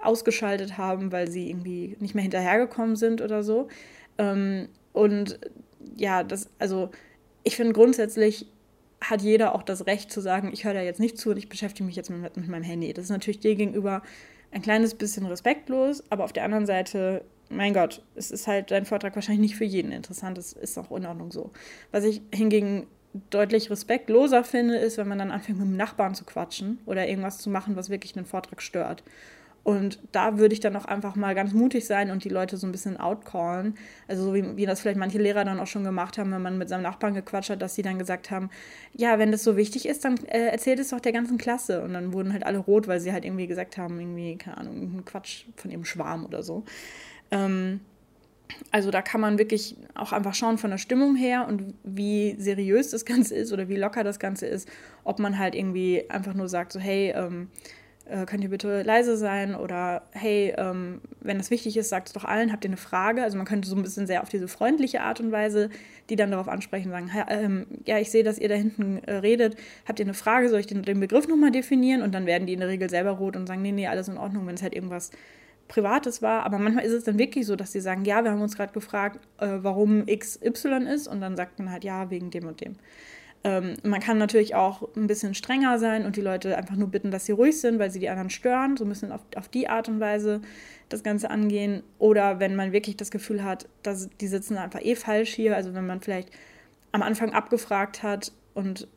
ausgeschaltet 0.00 0.78
haben, 0.78 1.10
weil 1.10 1.28
sie 1.28 1.50
irgendwie 1.50 1.96
nicht 1.98 2.14
mehr 2.14 2.22
hinterhergekommen 2.22 2.94
sind 2.94 3.20
oder 3.20 3.42
so. 3.42 3.66
Ähm, 4.16 4.68
und 4.92 5.40
ja, 5.96 6.22
das, 6.22 6.50
also 6.58 6.90
ich 7.42 7.56
finde 7.56 7.72
grundsätzlich 7.72 8.46
hat 9.00 9.22
jeder 9.22 9.54
auch 9.54 9.62
das 9.62 9.86
Recht 9.86 10.10
zu 10.10 10.20
sagen, 10.20 10.50
ich 10.52 10.64
höre 10.64 10.74
da 10.74 10.82
jetzt 10.82 11.00
nicht 11.00 11.18
zu 11.18 11.30
und 11.30 11.36
ich 11.36 11.48
beschäftige 11.48 11.84
mich 11.84 11.96
jetzt 11.96 12.10
mit, 12.10 12.36
mit 12.36 12.48
meinem 12.48 12.64
Handy. 12.64 12.92
Das 12.92 13.04
ist 13.04 13.10
natürlich 13.10 13.40
dir 13.40 13.54
gegenüber 13.54 14.02
ein 14.50 14.62
kleines 14.62 14.94
bisschen 14.94 15.26
respektlos, 15.26 16.02
aber 16.10 16.24
auf 16.24 16.32
der 16.32 16.44
anderen 16.44 16.66
Seite, 16.66 17.24
mein 17.48 17.74
Gott, 17.74 18.02
es 18.16 18.30
ist 18.30 18.46
halt 18.46 18.70
dein 18.70 18.86
Vortrag 18.86 19.14
wahrscheinlich 19.14 19.50
nicht 19.50 19.56
für 19.56 19.64
jeden 19.64 19.92
interessant. 19.92 20.36
Das 20.36 20.52
ist 20.52 20.78
auch 20.78 20.90
in 20.96 21.06
Ordnung 21.06 21.30
so. 21.30 21.50
Was 21.92 22.04
ich 22.04 22.22
hingegen 22.34 22.86
deutlich 23.30 23.70
respektloser 23.70 24.44
finde, 24.44 24.76
ist, 24.76 24.98
wenn 24.98 25.08
man 25.08 25.18
dann 25.18 25.30
anfängt, 25.30 25.58
mit 25.58 25.68
dem 25.68 25.76
Nachbarn 25.76 26.14
zu 26.14 26.24
quatschen 26.24 26.78
oder 26.86 27.08
irgendwas 27.08 27.38
zu 27.38 27.50
machen, 27.50 27.76
was 27.76 27.90
wirklich 27.90 28.16
einen 28.16 28.26
Vortrag 28.26 28.62
stört. 28.62 29.02
Und 29.68 29.98
da 30.12 30.38
würde 30.38 30.54
ich 30.54 30.60
dann 30.60 30.74
auch 30.76 30.86
einfach 30.86 31.14
mal 31.14 31.34
ganz 31.34 31.52
mutig 31.52 31.84
sein 31.84 32.10
und 32.10 32.24
die 32.24 32.30
Leute 32.30 32.56
so 32.56 32.66
ein 32.66 32.72
bisschen 32.72 32.96
outcallen. 32.96 33.74
Also 34.06 34.24
so 34.24 34.34
wie, 34.34 34.56
wie 34.56 34.64
das 34.64 34.80
vielleicht 34.80 34.98
manche 34.98 35.18
Lehrer 35.18 35.44
dann 35.44 35.60
auch 35.60 35.66
schon 35.66 35.84
gemacht 35.84 36.16
haben, 36.16 36.32
wenn 36.32 36.40
man 36.40 36.56
mit 36.56 36.70
seinem 36.70 36.84
Nachbarn 36.84 37.12
gequatscht 37.12 37.50
hat, 37.50 37.60
dass 37.60 37.74
sie 37.74 37.82
dann 37.82 37.98
gesagt 37.98 38.30
haben, 38.30 38.48
ja, 38.94 39.18
wenn 39.18 39.30
das 39.30 39.44
so 39.44 39.58
wichtig 39.58 39.86
ist, 39.86 40.06
dann 40.06 40.16
äh, 40.24 40.46
erzählt 40.46 40.78
es 40.78 40.88
doch 40.88 41.00
der 41.00 41.12
ganzen 41.12 41.36
Klasse. 41.36 41.82
Und 41.82 41.92
dann 41.92 42.14
wurden 42.14 42.32
halt 42.32 42.46
alle 42.46 42.56
rot, 42.56 42.88
weil 42.88 42.98
sie 42.98 43.12
halt 43.12 43.26
irgendwie 43.26 43.46
gesagt 43.46 43.76
haben, 43.76 44.00
irgendwie, 44.00 44.38
keine 44.38 44.56
Ahnung, 44.56 44.74
einen 44.74 45.04
Quatsch 45.04 45.44
von 45.56 45.70
ihrem 45.70 45.84
Schwarm 45.84 46.24
oder 46.24 46.42
so. 46.42 46.64
Ähm, 47.30 47.80
also 48.70 48.90
da 48.90 49.02
kann 49.02 49.20
man 49.20 49.36
wirklich 49.36 49.76
auch 49.94 50.14
einfach 50.14 50.34
schauen 50.34 50.56
von 50.56 50.70
der 50.70 50.78
Stimmung 50.78 51.14
her 51.14 51.46
und 51.46 51.74
wie 51.84 52.36
seriös 52.38 52.88
das 52.88 53.04
Ganze 53.04 53.34
ist 53.34 53.52
oder 53.52 53.68
wie 53.68 53.76
locker 53.76 54.02
das 54.02 54.18
Ganze 54.18 54.46
ist, 54.46 54.66
ob 55.04 55.18
man 55.18 55.38
halt 55.38 55.54
irgendwie 55.54 56.08
einfach 56.08 56.32
nur 56.32 56.48
sagt, 56.48 56.72
so 56.72 56.80
hey, 56.80 57.12
ähm, 57.14 57.50
äh, 58.08 58.26
könnt 58.26 58.42
ihr 58.42 58.50
bitte 58.50 58.82
leise 58.82 59.16
sein 59.16 59.54
oder 59.54 60.02
hey, 60.12 60.54
ähm, 60.56 61.00
wenn 61.20 61.38
das 61.38 61.50
wichtig 61.50 61.76
ist, 61.76 61.88
sagt 61.88 62.08
es 62.08 62.12
doch 62.12 62.24
allen, 62.24 62.52
habt 62.52 62.64
ihr 62.64 62.70
eine 62.70 62.76
Frage? 62.76 63.22
Also 63.22 63.36
man 63.36 63.46
könnte 63.46 63.68
so 63.68 63.76
ein 63.76 63.82
bisschen 63.82 64.06
sehr 64.06 64.22
auf 64.22 64.28
diese 64.28 64.48
freundliche 64.48 65.02
Art 65.02 65.20
und 65.20 65.32
Weise, 65.32 65.70
die 66.10 66.16
dann 66.16 66.30
darauf 66.30 66.48
ansprechen, 66.48 66.90
sagen, 66.90 67.10
ähm, 67.28 67.66
ja, 67.86 67.98
ich 67.98 68.10
sehe, 68.10 68.24
dass 68.24 68.38
ihr 68.38 68.48
da 68.48 68.54
hinten 68.54 68.98
äh, 69.04 69.16
redet, 69.16 69.56
habt 69.86 70.00
ihr 70.00 70.06
eine 70.06 70.14
Frage, 70.14 70.48
soll 70.48 70.60
ich 70.60 70.66
den, 70.66 70.82
den 70.82 71.00
Begriff 71.00 71.28
nochmal 71.28 71.50
definieren? 71.50 72.02
Und 72.02 72.14
dann 72.14 72.26
werden 72.26 72.46
die 72.46 72.54
in 72.54 72.60
der 72.60 72.68
Regel 72.68 72.90
selber 72.90 73.12
rot 73.12 73.36
und 73.36 73.46
sagen, 73.46 73.62
nee, 73.62 73.72
nee, 73.72 73.86
alles 73.86 74.08
in 74.08 74.18
Ordnung, 74.18 74.46
wenn 74.46 74.54
es 74.54 74.62
halt 74.62 74.74
irgendwas 74.74 75.10
Privates 75.68 76.22
war, 76.22 76.44
aber 76.44 76.58
manchmal 76.58 76.84
ist 76.84 76.92
es 76.92 77.04
dann 77.04 77.18
wirklich 77.18 77.46
so, 77.46 77.54
dass 77.54 77.72
sie 77.72 77.80
sagen, 77.80 78.04
ja, 78.04 78.24
wir 78.24 78.30
haben 78.30 78.40
uns 78.40 78.56
gerade 78.56 78.72
gefragt, 78.72 79.20
äh, 79.38 79.58
warum 79.60 80.06
XY 80.06 80.88
ist 80.92 81.06
und 81.06 81.20
dann 81.20 81.36
sagt 81.36 81.58
man 81.58 81.70
halt, 81.70 81.84
ja, 81.84 82.10
wegen 82.10 82.30
dem 82.30 82.46
und 82.46 82.60
dem. 82.60 82.76
Ähm, 83.44 83.76
man 83.82 84.00
kann 84.00 84.18
natürlich 84.18 84.54
auch 84.54 84.88
ein 84.96 85.06
bisschen 85.06 85.34
strenger 85.34 85.78
sein 85.78 86.04
und 86.04 86.16
die 86.16 86.20
Leute 86.20 86.56
einfach 86.56 86.76
nur 86.76 86.88
bitten, 86.88 87.10
dass 87.10 87.26
sie 87.26 87.32
ruhig 87.32 87.60
sind, 87.60 87.78
weil 87.78 87.90
sie 87.90 88.00
die 88.00 88.08
anderen 88.08 88.30
stören, 88.30 88.76
so 88.76 88.84
ein 88.84 88.88
bisschen 88.88 89.12
auf, 89.12 89.20
auf 89.36 89.48
die 89.48 89.68
Art 89.68 89.88
und 89.88 90.00
Weise 90.00 90.40
das 90.88 91.02
Ganze 91.02 91.30
angehen. 91.30 91.82
Oder 91.98 92.40
wenn 92.40 92.56
man 92.56 92.72
wirklich 92.72 92.96
das 92.96 93.10
Gefühl 93.10 93.44
hat, 93.44 93.68
dass 93.82 94.08
die 94.20 94.26
sitzen 94.26 94.56
einfach 94.56 94.80
eh 94.82 94.96
falsch 94.96 95.34
hier, 95.34 95.54
also 95.54 95.74
wenn 95.74 95.86
man 95.86 96.00
vielleicht 96.00 96.30
am 96.92 97.02
Anfang 97.02 97.32
abgefragt 97.32 98.02
hat 98.02 98.32
und 98.54 98.88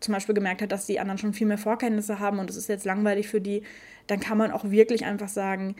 zum 0.00 0.14
Beispiel 0.14 0.34
gemerkt 0.34 0.62
hat, 0.62 0.70
dass 0.70 0.86
die 0.86 1.00
anderen 1.00 1.18
schon 1.18 1.32
viel 1.32 1.46
mehr 1.46 1.58
Vorkenntnisse 1.58 2.20
haben 2.20 2.38
und 2.38 2.50
es 2.50 2.56
ist 2.56 2.68
jetzt 2.68 2.84
langweilig 2.84 3.28
für 3.28 3.40
die, 3.40 3.62
dann 4.06 4.20
kann 4.20 4.38
man 4.38 4.50
auch 4.50 4.70
wirklich 4.70 5.04
einfach 5.04 5.28
sagen, 5.28 5.76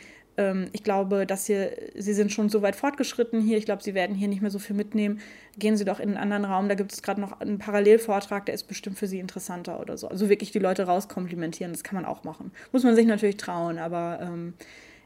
ich 0.73 0.83
glaube, 0.83 1.27
dass 1.27 1.47
hier, 1.47 1.73
Sie 1.95 2.14
sind 2.14 2.33
schon 2.33 2.49
so 2.49 2.62
weit 2.62 2.75
fortgeschritten 2.75 3.40
hier. 3.40 3.59
Ich 3.59 3.66
glaube, 3.66 3.83
Sie 3.83 3.95
werden 3.95 4.16
hier 4.16 4.29
nicht 4.29 4.40
mehr 4.40 4.51
so 4.51 4.59
viel 4.59 4.75
mitnehmen. 4.75 5.21
Gehen 5.59 5.77
Sie 5.77 5.85
doch 5.85 6.01
in 6.01 6.11
einen 6.11 6.33
anderen 6.33 6.45
Raum. 6.47 6.68
Da 6.68 6.75
gibt 6.75 6.92
es 6.92 7.03
gerade 7.03 7.21
noch 7.21 7.40
einen 7.40 7.59
Parallelvortrag, 7.59 8.47
der 8.47 8.55
ist 8.55 8.64
bestimmt 8.64 8.99
für 8.99 9.07
Sie 9.07 9.18
interessanter 9.18 9.79
oder 9.79 9.99
so. 9.99 10.09
Also 10.09 10.31
wirklich 10.31 10.51
die 10.51 10.59
Leute 10.59 10.85
rauskomplimentieren, 10.85 11.73
das 11.73 11.85
kann 11.85 11.97
man 11.97 12.07
auch 12.07 12.25
machen. 12.25 12.51
Muss 12.73 12.83
man 12.83 12.97
sich 12.97 13.07
natürlich 13.07 13.37
trauen, 13.37 13.79
aber 13.79 14.21
ähm, 14.23 14.55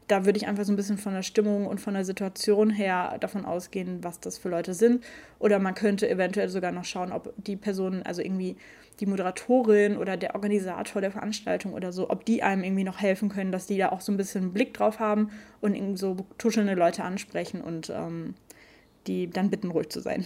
da 0.07 0.25
würde 0.25 0.37
ich 0.37 0.47
einfach 0.47 0.63
so 0.63 0.71
ein 0.71 0.77
bisschen 0.77 0.97
von 0.97 1.13
der 1.13 1.23
Stimmung 1.23 1.67
und 1.67 1.81
von 1.81 1.93
der 1.93 2.05
Situation 2.05 2.69
her 2.69 3.17
davon 3.19 3.45
ausgehen, 3.45 4.03
was 4.03 4.19
das 4.19 4.37
für 4.37 4.49
Leute 4.49 4.73
sind. 4.73 5.03
Oder 5.39 5.59
man 5.59 5.75
könnte 5.75 6.09
eventuell 6.09 6.47
sogar 6.49 6.71
noch 6.71 6.85
schauen, 6.85 7.11
ob 7.11 7.33
die 7.37 7.57
Personen, 7.57 8.03
also 8.03 8.21
irgendwie 8.21 8.55
die 8.99 9.05
Moderatorin 9.05 9.97
oder 9.97 10.17
der 10.17 10.33
Organisator 10.33 11.01
der 11.01 11.11
Veranstaltung 11.11 11.73
oder 11.73 11.91
so, 11.91 12.09
ob 12.09 12.25
die 12.25 12.41
einem 12.41 12.63
irgendwie 12.63 12.83
noch 12.83 12.99
helfen 12.99 13.29
können, 13.29 13.51
dass 13.51 13.67
die 13.67 13.77
da 13.77 13.89
auch 13.89 14.01
so 14.01 14.11
ein 14.11 14.17
bisschen 14.17 14.43
einen 14.43 14.53
Blick 14.53 14.73
drauf 14.73 14.99
haben 14.99 15.29
und 15.61 15.75
irgendwie 15.75 15.97
so 15.97 16.15
tuschelnde 16.37 16.73
Leute 16.73 17.03
ansprechen 17.03 17.61
und 17.61 17.89
ähm, 17.89 18.33
die 19.05 19.29
dann 19.29 19.49
bitten, 19.49 19.71
ruhig 19.71 19.89
zu 19.89 19.99
sein. 19.99 20.25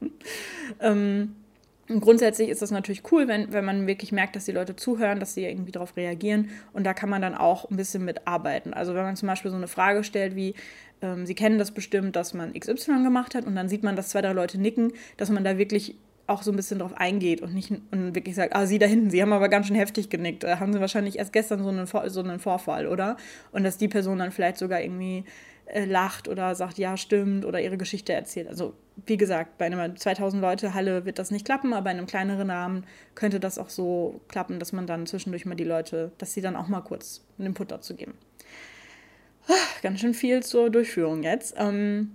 ähm, 0.80 1.34
grundsätzlich 1.88 2.48
ist 2.48 2.62
das 2.62 2.70
natürlich 2.70 3.02
cool, 3.12 3.28
wenn, 3.28 3.52
wenn 3.52 3.64
man 3.64 3.86
wirklich 3.86 4.12
merkt, 4.12 4.36
dass 4.36 4.44
die 4.44 4.52
Leute 4.52 4.76
zuhören, 4.76 5.20
dass 5.20 5.34
sie 5.34 5.44
irgendwie 5.44 5.72
darauf 5.72 5.96
reagieren. 5.96 6.50
Und 6.72 6.84
da 6.84 6.94
kann 6.94 7.10
man 7.10 7.22
dann 7.22 7.34
auch 7.34 7.70
ein 7.70 7.76
bisschen 7.76 8.04
mitarbeiten. 8.04 8.72
Also 8.72 8.94
wenn 8.94 9.02
man 9.02 9.16
zum 9.16 9.28
Beispiel 9.28 9.50
so 9.50 9.56
eine 9.56 9.68
Frage 9.68 10.04
stellt 10.04 10.36
wie, 10.36 10.54
ähm, 11.02 11.26
Sie 11.26 11.34
kennen 11.34 11.58
das 11.58 11.72
bestimmt, 11.72 12.16
dass 12.16 12.34
man 12.34 12.52
XY 12.54 13.02
gemacht 13.02 13.34
hat 13.34 13.46
und 13.46 13.56
dann 13.56 13.68
sieht 13.68 13.82
man, 13.82 13.96
dass 13.96 14.10
zwei, 14.10 14.22
drei 14.22 14.32
Leute 14.32 14.58
nicken, 14.58 14.92
dass 15.16 15.30
man 15.30 15.44
da 15.44 15.58
wirklich 15.58 15.96
auch 16.28 16.42
so 16.42 16.52
ein 16.52 16.56
bisschen 16.56 16.78
drauf 16.78 16.94
eingeht 16.96 17.42
und 17.42 17.52
nicht 17.52 17.70
und 17.90 18.14
wirklich 18.14 18.36
sagt, 18.36 18.54
ah, 18.54 18.64
Sie 18.64 18.78
da 18.78 18.86
hinten, 18.86 19.10
Sie 19.10 19.20
haben 19.20 19.32
aber 19.32 19.48
ganz 19.48 19.66
schön 19.66 19.76
heftig 19.76 20.08
genickt. 20.08 20.44
Da 20.44 20.60
haben 20.60 20.72
Sie 20.72 20.80
wahrscheinlich 20.80 21.18
erst 21.18 21.32
gestern 21.32 21.62
so 21.62 21.68
einen, 21.68 21.86
so 21.86 22.20
einen 22.20 22.38
Vorfall, 22.38 22.86
oder? 22.86 23.16
Und 23.50 23.64
dass 23.64 23.76
die 23.76 23.88
Person 23.88 24.18
dann 24.18 24.30
vielleicht 24.30 24.56
sogar 24.56 24.80
irgendwie 24.80 25.24
äh, 25.66 25.84
lacht 25.84 26.28
oder 26.28 26.54
sagt, 26.54 26.78
ja, 26.78 26.96
stimmt, 26.96 27.44
oder 27.44 27.60
ihre 27.60 27.76
Geschichte 27.76 28.12
erzählt. 28.12 28.48
Also, 28.48 28.74
wie 29.06 29.16
gesagt, 29.16 29.58
bei 29.58 29.66
einer 29.66 29.94
2000 29.94 30.42
Leute 30.42 30.74
Halle 30.74 31.04
wird 31.04 31.18
das 31.18 31.30
nicht 31.30 31.44
klappen, 31.44 31.72
aber 31.72 31.90
in 31.90 31.98
einem 31.98 32.06
kleineren 32.06 32.50
Rahmen 32.50 32.84
könnte 33.14 33.40
das 33.40 33.58
auch 33.58 33.70
so 33.70 34.20
klappen, 34.28 34.58
dass 34.58 34.72
man 34.72 34.86
dann 34.86 35.06
zwischendurch 35.06 35.46
mal 35.46 35.54
die 35.54 35.64
Leute, 35.64 36.12
dass 36.18 36.34
sie 36.34 36.40
dann 36.40 36.56
auch 36.56 36.68
mal 36.68 36.82
kurz 36.82 37.24
einen 37.38 37.48
Input 37.48 37.70
dazu 37.70 37.96
geben. 37.96 38.14
Ah, 39.48 39.54
ganz 39.82 40.00
schön 40.00 40.14
viel 40.14 40.42
zur 40.42 40.70
Durchführung 40.70 41.22
jetzt. 41.22 41.54
Ähm, 41.56 42.12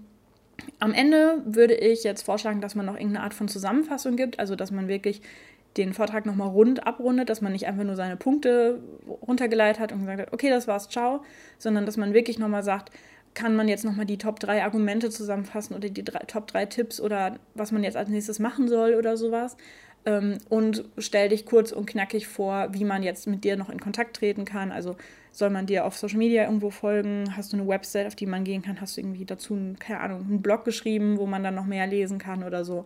am 0.80 0.94
Ende 0.94 1.42
würde 1.46 1.76
ich 1.76 2.04
jetzt 2.04 2.24
vorschlagen, 2.24 2.62
dass 2.62 2.76
man 2.76 2.86
noch 2.86 2.96
irgendeine 2.96 3.24
Art 3.24 3.34
von 3.34 3.48
Zusammenfassung 3.48 4.16
gibt, 4.16 4.40
also 4.40 4.56
dass 4.56 4.72
man 4.72 4.88
wirklich 4.88 5.22
den 5.78 5.94
Vortrag 5.94 6.26
nochmal 6.26 6.50
rund 6.50 6.88
abrundet, 6.88 7.30
dass 7.30 7.42
man 7.42 7.52
nicht 7.52 7.68
einfach 7.68 7.84
nur 7.84 7.96
seine 7.96 8.18
Punkte 8.18 8.82
runtergeleitet 9.22 9.80
hat 9.80 9.92
und 9.92 10.00
gesagt 10.00 10.20
hat, 10.20 10.34
okay, 10.34 10.50
das 10.50 10.68
war's, 10.68 10.90
ciao, 10.90 11.24
sondern 11.60 11.86
dass 11.86 11.98
man 11.98 12.14
wirklich 12.14 12.40
nochmal 12.40 12.64
sagt, 12.64 12.92
kann 13.38 13.56
man 13.56 13.68
jetzt 13.68 13.86
nochmal 13.86 14.08
die 14.08 14.18
Top 14.18 14.40
3 14.40 14.64
Argumente 14.64 15.12
zusammenfassen 15.12 15.76
oder 15.76 15.90
die 15.90 16.04
drei, 16.04 16.26
Top 16.26 16.48
3 16.48 16.66
Tipps 16.66 17.00
oder 17.00 17.38
was 17.54 17.72
man 17.72 17.84
jetzt 17.84 17.96
als 17.96 18.10
nächstes 18.10 18.40
machen 18.40 18.68
soll 18.68 18.96
oder 18.96 19.16
sowas. 19.16 19.58
Ähm, 20.08 20.40
und 20.50 20.86
stell 20.98 21.30
dich 21.30 21.46
kurz 21.46 21.72
und 21.72 21.86
knackig 21.86 22.28
vor, 22.28 22.70
wie 22.72 22.84
man 22.84 23.04
jetzt 23.04 23.28
mit 23.28 23.44
dir 23.44 23.56
noch 23.56 23.70
in 23.70 23.80
Kontakt 23.80 24.16
treten 24.16 24.44
kann. 24.44 24.72
Also 24.72 24.96
soll 25.32 25.52
man 25.52 25.68
dir 25.68 25.86
auf 25.86 25.96
Social 25.96 26.18
Media 26.18 26.46
irgendwo 26.46 26.72
folgen? 26.72 27.38
Hast 27.38 27.54
du 27.54 27.58
eine 27.58 27.68
Website, 27.68 28.08
auf 28.08 28.16
die 28.16 28.26
man 28.26 28.44
gehen 28.44 28.64
kann? 28.64 28.82
Hast 28.82 28.98
du 28.98 29.02
irgendwie 29.02 29.26
dazu, 29.26 29.76
keine 29.78 30.00
Ahnung, 30.00 30.22
einen 30.22 30.42
Blog 30.42 30.66
geschrieben, 30.66 31.20
wo 31.20 31.28
man 31.28 31.44
dann 31.44 31.54
noch 31.54 31.68
mehr 31.68 31.86
lesen 31.86 32.18
kann 32.18 32.44
oder 32.44 32.66
so? 32.66 32.86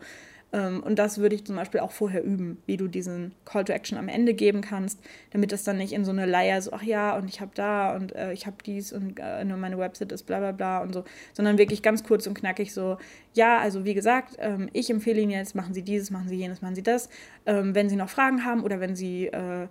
Ähm, 0.54 0.84
und 0.84 1.00
das 1.00 1.18
würde 1.18 1.36
ich 1.36 1.46
zum 1.46 1.56
Beispiel 1.56 1.80
auch 1.80 1.92
vorher 1.92 2.24
üben, 2.24 2.62
wie 2.66 2.78
du 2.78 2.88
diesen 2.88 3.34
Call 3.46 3.64
to 3.64 3.74
Action 3.74 3.98
am 3.98 4.08
Ende 4.08 4.34
geben 4.34 4.62
kannst, 4.62 5.00
damit 5.32 5.52
das 5.52 5.64
dann 5.64 5.78
nicht 5.78 5.94
in 5.94 6.04
so 6.04 6.12
eine 6.12 6.26
Leier 6.26 6.62
so, 6.62 6.72
ach 6.74 6.84
ja, 6.84 7.16
und 7.16 7.30
ich 7.30 7.42
habe 7.42 7.52
da 7.56 7.96
und 7.96 8.14
äh, 8.16 8.34
ich 8.34 8.46
habe 8.46 8.58
dies 8.66 8.92
und 8.92 9.20
äh, 9.20 9.44
nur 9.46 9.58
meine 9.58 9.78
Website 9.78 10.12
ist 10.12 10.24
bla 10.24 10.40
bla 10.40 10.52
bla 10.52 10.82
und 10.82 10.94
so, 10.94 11.04
sondern 11.34 11.58
wirklich 11.58 11.82
ganz 11.82 12.04
kurz 12.04 12.28
und 12.28 12.34
knackig 12.34 12.74
so, 12.74 12.98
ja, 13.34 13.60
also 13.60 13.86
wie 13.86 13.94
gesagt, 13.94 14.36
ähm, 14.40 14.70
ich 14.74 14.90
empfehle 14.90 15.22
Ihnen 15.22 15.32
jetzt, 15.32 15.56
machen 15.56 15.74
Sie 15.74 15.84
dieses, 15.84 16.12
machen 16.12 16.28
Sie 16.28 16.36
jenes, 16.36 16.62
machen 16.62 16.76
Sie 16.76 16.84
das. 16.84 17.10
Ähm, 17.46 17.74
wenn 17.76 17.90
Sie 17.90 17.96
noch 17.96 18.10
Fragen 18.10 18.46
haben 18.46 18.64
oder 18.64 18.80
wenn 18.80 18.96
Sie 18.96 19.28
äh, 19.28 19.68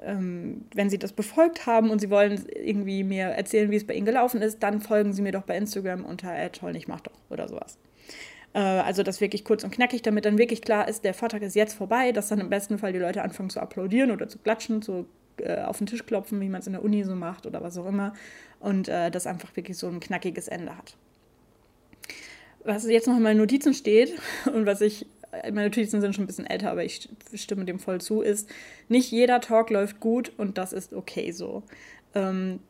ähm, 0.00 0.64
wenn 0.74 0.90
Sie 0.90 0.98
das 0.98 1.12
befolgt 1.12 1.66
haben 1.66 1.90
und 1.90 2.00
Sie 2.00 2.10
wollen 2.10 2.44
irgendwie 2.52 3.04
mir 3.04 3.26
erzählen, 3.26 3.70
wie 3.70 3.76
es 3.76 3.86
bei 3.86 3.94
Ihnen 3.94 4.06
gelaufen 4.06 4.42
ist, 4.42 4.62
dann 4.62 4.80
folgen 4.80 5.12
Sie 5.12 5.22
mir 5.22 5.32
doch 5.32 5.42
bei 5.42 5.56
Instagram 5.56 6.04
unter 6.04 6.50
toll, 6.52 6.74
ich 6.76 6.88
mach 6.88 7.00
doch 7.00 7.12
oder 7.30 7.46
sowas. 7.48 7.78
Äh, 8.56 8.60
also 8.60 9.02
das 9.02 9.20
wirklich 9.20 9.44
kurz 9.44 9.62
und 9.62 9.70
knackig, 9.70 10.02
damit 10.02 10.24
dann 10.24 10.38
wirklich 10.38 10.62
klar 10.62 10.88
ist, 10.88 11.04
der 11.04 11.12
Vortrag 11.12 11.42
ist 11.42 11.54
jetzt 11.54 11.74
vorbei, 11.74 12.10
dass 12.12 12.28
dann 12.28 12.40
im 12.40 12.48
besten 12.48 12.78
Fall 12.78 12.92
die 12.92 12.98
Leute 12.98 13.22
anfangen 13.22 13.50
zu 13.50 13.60
applaudieren 13.60 14.10
oder 14.10 14.28
zu 14.28 14.38
klatschen, 14.38 14.80
zu 14.80 15.06
äh, 15.36 15.60
auf 15.60 15.76
den 15.78 15.86
Tisch 15.86 16.06
klopfen, 16.06 16.40
wie 16.40 16.48
man 16.48 16.60
es 16.60 16.66
in 16.66 16.72
der 16.72 16.82
Uni 16.82 17.04
so 17.04 17.14
macht 17.14 17.46
oder 17.46 17.62
was 17.62 17.76
auch 17.76 17.86
immer. 17.86 18.14
Und 18.58 18.88
äh, 18.88 19.10
das 19.10 19.26
einfach 19.26 19.54
wirklich 19.56 19.76
so 19.76 19.86
ein 19.88 20.00
knackiges 20.00 20.48
Ende 20.48 20.76
hat. 20.76 20.96
Was 22.64 22.86
jetzt 22.86 23.06
noch 23.06 23.16
in 23.16 23.22
meinen 23.22 23.36
Notizen 23.36 23.74
steht 23.74 24.14
und 24.52 24.64
was 24.64 24.80
ich 24.80 25.06
äh, 25.32 25.52
meine 25.52 25.66
Notizen 25.66 26.00
sind 26.00 26.14
schon 26.14 26.24
ein 26.24 26.26
bisschen 26.26 26.46
älter, 26.46 26.70
aber 26.70 26.82
ich 26.82 27.10
stimme 27.34 27.66
dem 27.66 27.78
voll 27.78 28.00
zu, 28.00 28.22
ist, 28.22 28.48
nicht 28.88 29.10
jeder 29.12 29.42
Talk 29.42 29.68
läuft 29.68 30.00
gut 30.00 30.32
und 30.38 30.56
das 30.56 30.72
ist 30.72 30.94
okay 30.94 31.30
so. 31.30 31.62
Ähm, 32.14 32.60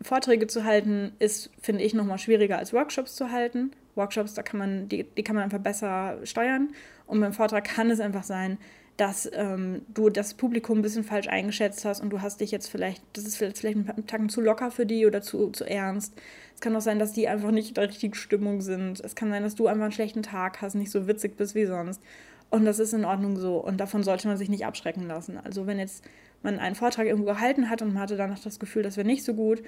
Vorträge 0.00 0.48
zu 0.48 0.64
halten 0.64 1.12
ist, 1.20 1.50
finde 1.60 1.84
ich, 1.84 1.94
nochmal 1.94 2.18
schwieriger 2.18 2.58
als 2.58 2.72
Workshops 2.72 3.14
zu 3.14 3.30
halten. 3.30 3.70
Workshops, 3.94 4.34
da 4.34 4.42
kann 4.42 4.58
man, 4.58 4.88
die, 4.88 5.04
die 5.04 5.22
kann 5.22 5.36
man 5.36 5.44
einfach 5.44 5.58
besser 5.58 6.18
steuern. 6.24 6.70
Und 7.06 7.20
beim 7.20 7.32
Vortrag 7.32 7.64
kann 7.76 7.90
es 7.90 8.00
einfach 8.00 8.24
sein, 8.24 8.58
dass 8.96 9.30
ähm, 9.32 9.82
du 9.92 10.10
das 10.10 10.34
Publikum 10.34 10.78
ein 10.78 10.82
bisschen 10.82 11.04
falsch 11.04 11.28
eingeschätzt 11.28 11.84
hast 11.84 12.00
und 12.00 12.10
du 12.10 12.20
hast 12.20 12.40
dich 12.40 12.50
jetzt 12.50 12.68
vielleicht, 12.68 13.02
das 13.14 13.24
ist 13.24 13.36
vielleicht 13.36 13.64
ein 13.64 14.06
Tacken 14.06 14.28
zu 14.28 14.40
locker 14.40 14.70
für 14.70 14.84
die 14.84 15.06
oder 15.06 15.22
zu, 15.22 15.50
zu 15.50 15.64
ernst. 15.64 16.14
Es 16.54 16.60
kann 16.60 16.76
auch 16.76 16.82
sein, 16.82 16.98
dass 16.98 17.12
die 17.12 17.26
einfach 17.26 17.50
nicht 17.50 17.68
in 17.68 17.74
der 17.74 17.88
richtigen 17.88 18.14
Stimmung 18.14 18.60
sind. 18.60 19.00
Es 19.00 19.14
kann 19.14 19.30
sein, 19.30 19.42
dass 19.42 19.54
du 19.54 19.66
einfach 19.66 19.84
einen 19.84 19.92
schlechten 19.92 20.22
Tag 20.22 20.60
hast, 20.60 20.74
nicht 20.74 20.90
so 20.90 21.06
witzig 21.08 21.36
bist 21.36 21.54
wie 21.54 21.64
sonst. 21.64 22.02
Und 22.50 22.66
das 22.66 22.78
ist 22.78 22.92
in 22.92 23.06
Ordnung 23.06 23.38
so. 23.38 23.56
Und 23.56 23.78
davon 23.78 24.02
sollte 24.02 24.28
man 24.28 24.36
sich 24.36 24.50
nicht 24.50 24.66
abschrecken 24.66 25.06
lassen. 25.08 25.38
Also 25.42 25.66
wenn 25.66 25.78
jetzt 25.78 26.04
man 26.42 26.58
einen 26.58 26.74
Vortrag 26.74 27.06
irgendwo 27.06 27.26
gehalten 27.26 27.70
hat 27.70 27.80
und 27.80 27.94
man 27.94 28.02
hatte 28.02 28.16
danach 28.16 28.40
das 28.40 28.58
Gefühl, 28.58 28.82
das 28.82 28.96
wäre 28.96 29.06
nicht 29.06 29.24
so 29.24 29.32
gut, 29.32 29.62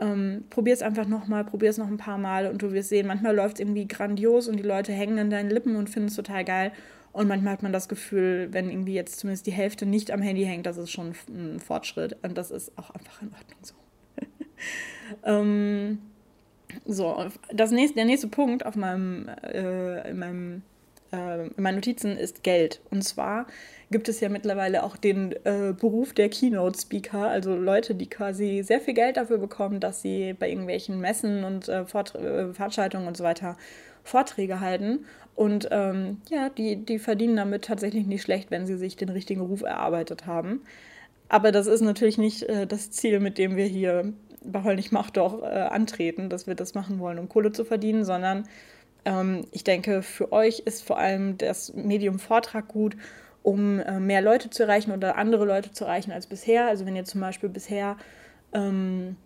ähm, 0.00 0.44
probier 0.50 0.72
es 0.72 0.82
einfach 0.82 1.06
nochmal, 1.06 1.44
probier 1.44 1.70
es 1.70 1.78
noch 1.78 1.88
ein 1.88 1.98
paar 1.98 2.18
Mal 2.18 2.46
und 2.46 2.62
du 2.62 2.72
wirst 2.72 2.88
sehen, 2.88 3.06
manchmal 3.06 3.34
läuft 3.34 3.56
es 3.56 3.60
irgendwie 3.60 3.86
grandios 3.86 4.48
und 4.48 4.56
die 4.56 4.62
Leute 4.62 4.92
hängen 4.92 5.18
an 5.18 5.30
deinen 5.30 5.50
Lippen 5.50 5.76
und 5.76 5.90
finden 5.90 6.08
es 6.08 6.16
total 6.16 6.44
geil. 6.44 6.72
Und 7.12 7.26
manchmal 7.26 7.54
hat 7.54 7.62
man 7.62 7.72
das 7.72 7.88
Gefühl, 7.88 8.48
wenn 8.52 8.70
irgendwie 8.70 8.94
jetzt 8.94 9.18
zumindest 9.18 9.46
die 9.46 9.52
Hälfte 9.52 9.84
nicht 9.84 10.10
am 10.10 10.22
Handy 10.22 10.44
hängt, 10.44 10.66
das 10.66 10.76
ist 10.76 10.90
schon 10.90 11.12
ein 11.28 11.58
Fortschritt. 11.58 12.16
Und 12.22 12.38
das 12.38 12.50
ist 12.50 12.76
auch 12.78 12.90
einfach 12.90 13.20
in 13.20 13.32
Ordnung 13.32 13.58
so. 13.62 13.74
ähm, 15.24 15.98
so, 16.86 17.26
das 17.52 17.72
nächste, 17.72 17.96
der 17.96 18.04
nächste 18.04 18.28
Punkt 18.28 18.64
auf 18.64 18.76
meinem, 18.76 19.28
äh, 19.42 20.08
in, 20.08 20.18
meinem 20.18 20.62
äh, 21.12 21.46
in 21.46 21.62
meinen 21.62 21.76
Notizen 21.76 22.16
ist 22.16 22.42
Geld. 22.42 22.80
Und 22.90 23.02
zwar 23.02 23.46
gibt 23.90 24.08
es 24.08 24.20
ja 24.20 24.28
mittlerweile 24.28 24.82
auch 24.82 24.96
den 24.96 25.32
äh, 25.44 25.74
Beruf 25.78 26.12
der 26.12 26.28
Keynote-Speaker, 26.28 27.28
also 27.28 27.54
Leute, 27.56 27.94
die 27.94 28.08
quasi 28.08 28.62
sehr 28.62 28.80
viel 28.80 28.94
Geld 28.94 29.16
dafür 29.16 29.38
bekommen, 29.38 29.80
dass 29.80 30.02
sie 30.02 30.34
bei 30.34 30.48
irgendwelchen 30.48 31.00
Messen 31.00 31.44
und 31.44 31.68
äh, 31.68 31.82
äh 31.82 32.52
Veranstaltungen 32.52 33.08
und 33.08 33.16
so 33.16 33.24
weiter 33.24 33.56
Vorträge 34.04 34.60
halten. 34.60 35.04
Und 35.34 35.68
ähm, 35.70 36.18
ja, 36.28 36.50
die, 36.50 36.76
die 36.76 36.98
verdienen 36.98 37.36
damit 37.36 37.64
tatsächlich 37.64 38.06
nicht 38.06 38.22
schlecht, 38.22 38.50
wenn 38.50 38.66
sie 38.66 38.76
sich 38.76 38.96
den 38.96 39.08
richtigen 39.08 39.40
Ruf 39.40 39.62
erarbeitet 39.62 40.26
haben. 40.26 40.62
Aber 41.28 41.52
das 41.52 41.66
ist 41.66 41.80
natürlich 41.80 42.18
nicht 42.18 42.42
äh, 42.42 42.66
das 42.66 42.90
Ziel, 42.90 43.20
mit 43.20 43.38
dem 43.38 43.56
wir 43.56 43.66
hier 43.66 44.12
bei 44.44 44.64
Hollnich 44.64 44.90
Macht 44.92 45.16
doch 45.16 45.42
äh, 45.42 45.46
antreten, 45.46 46.28
dass 46.28 46.46
wir 46.46 46.54
das 46.54 46.74
machen 46.74 46.98
wollen, 46.98 47.18
um 47.18 47.28
Kohle 47.28 47.52
zu 47.52 47.64
verdienen, 47.64 48.04
sondern 48.04 48.44
ähm, 49.04 49.46
ich 49.52 49.64
denke, 49.64 50.02
für 50.02 50.32
euch 50.32 50.60
ist 50.60 50.82
vor 50.82 50.98
allem 50.98 51.38
das 51.38 51.72
Medium 51.74 52.18
Vortrag 52.18 52.68
gut, 52.68 52.96
um 53.42 53.80
äh, 53.80 54.00
mehr 54.00 54.22
Leute 54.22 54.50
zu 54.50 54.64
erreichen 54.64 54.92
oder 54.92 55.16
andere 55.16 55.44
Leute 55.44 55.72
zu 55.72 55.84
erreichen 55.84 56.12
als 56.12 56.26
bisher. 56.26 56.66
Also 56.66 56.86
wenn 56.86 56.96
ihr 56.96 57.04
zum 57.04 57.20
Beispiel 57.20 57.48
bisher 57.48 57.96
ähm, 58.52 59.16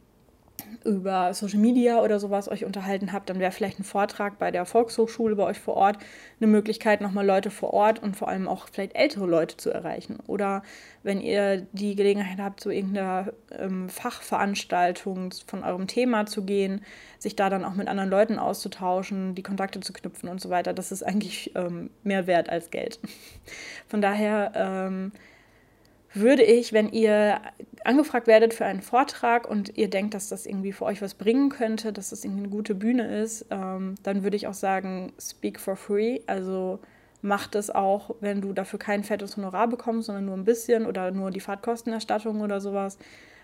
über 0.85 1.33
Social 1.33 1.59
Media 1.59 2.01
oder 2.01 2.21
sowas 2.21 2.49
euch 2.49 2.65
unterhalten 2.65 3.13
habt, 3.13 3.31
dann 3.31 3.39
wäre 3.39 3.53
vielleicht 3.53 3.79
ein 3.79 3.85
Vortrag 3.85 4.39
bei 4.39 4.51
der 4.51 4.67
Volkshochschule 4.67 5.35
bei 5.35 5.45
euch 5.45 5.59
vor 5.59 5.75
Ort 5.75 5.99
eine 6.41 6.47
Möglichkeit, 6.47 7.01
nochmal 7.01 7.27
Leute 7.27 7.51
vor 7.51 7.73
Ort 7.73 8.03
und 8.03 8.17
vor 8.17 8.29
allem 8.29 8.47
auch 8.49 8.69
vielleicht 8.71 8.95
ältere 8.95 9.27
Leute 9.27 9.57
zu 9.57 9.71
erreichen. 9.71 10.19
Oder 10.27 10.63
wenn 11.03 11.21
ihr 11.21 11.67
die 11.73 11.97
Gelegenheit 11.97 12.39
habt, 12.39 12.61
zu 12.61 12.71
irgendeiner 12.71 13.33
ähm, 13.59 13.89
Fachveranstaltung 13.89 15.33
von 15.47 15.65
eurem 15.65 15.87
Thema 15.87 16.27
zu 16.27 16.45
gehen, 16.45 16.83
sich 17.19 17.35
da 17.35 17.49
dann 17.49 17.65
auch 17.65 17.75
mit 17.75 17.89
anderen 17.89 18.11
Leuten 18.11 18.39
auszutauschen, 18.39 19.35
die 19.35 19.43
Kontakte 19.43 19.81
zu 19.81 19.93
knüpfen 19.93 20.29
und 20.29 20.41
so 20.41 20.51
weiter, 20.51 20.75
das 20.75 20.93
ist 20.93 21.03
eigentlich 21.03 21.53
ähm, 21.55 21.91
mehr 22.03 22.27
wert 22.27 22.51
als 22.51 22.71
Geld. 22.71 22.99
Von 23.89 24.03
daher 24.03 24.53
ähm, 24.55 25.13
würde 26.15 26.43
ich, 26.43 26.73
wenn 26.73 26.89
ihr 26.91 27.41
angefragt 27.85 28.27
werdet 28.27 28.55
für 28.55 28.65
einen 28.65 28.81
Vortrag 28.81 29.49
und 29.49 29.77
ihr 29.77 29.89
denkt, 29.91 30.15
dass 30.15 30.29
das 30.29 30.47
irgendwie 30.47 30.73
für 30.73 30.85
euch 30.85 31.03
was 31.03 31.15
bringen 31.15 31.51
könnte, 31.51 31.93
dass 31.93 32.11
das 32.11 32.25
irgendwie 32.25 32.45
eine 32.45 32.51
gute 32.51 32.75
Bühne 32.75 33.21
ist, 33.21 33.47
ähm, 33.51 33.97
dann 34.03 34.23
würde 34.23 34.37
ich 34.37 34.47
auch 34.47 34.55
sagen, 34.55 35.13
speak 35.21 35.61
for 35.61 35.77
free. 35.77 36.21
Also 36.27 36.79
macht 37.21 37.55
es 37.55 37.71
auch, 37.71 38.15
wenn 38.21 38.41
du 38.41 38.53
dafür 38.53 38.79
kein 38.79 39.03
fettes 39.03 39.37
Honorar 39.37 39.69
bekommst, 39.69 40.07
sondern 40.07 40.27
nur 40.27 40.37
ein 40.37 40.45
bisschen 40.45 40.87
oder 40.87 41.11
nur 41.11 41.31
die 41.31 41.41
Fahrtkostenerstattung 41.41 42.41
oder 42.41 42.61
sowas, 42.61 42.99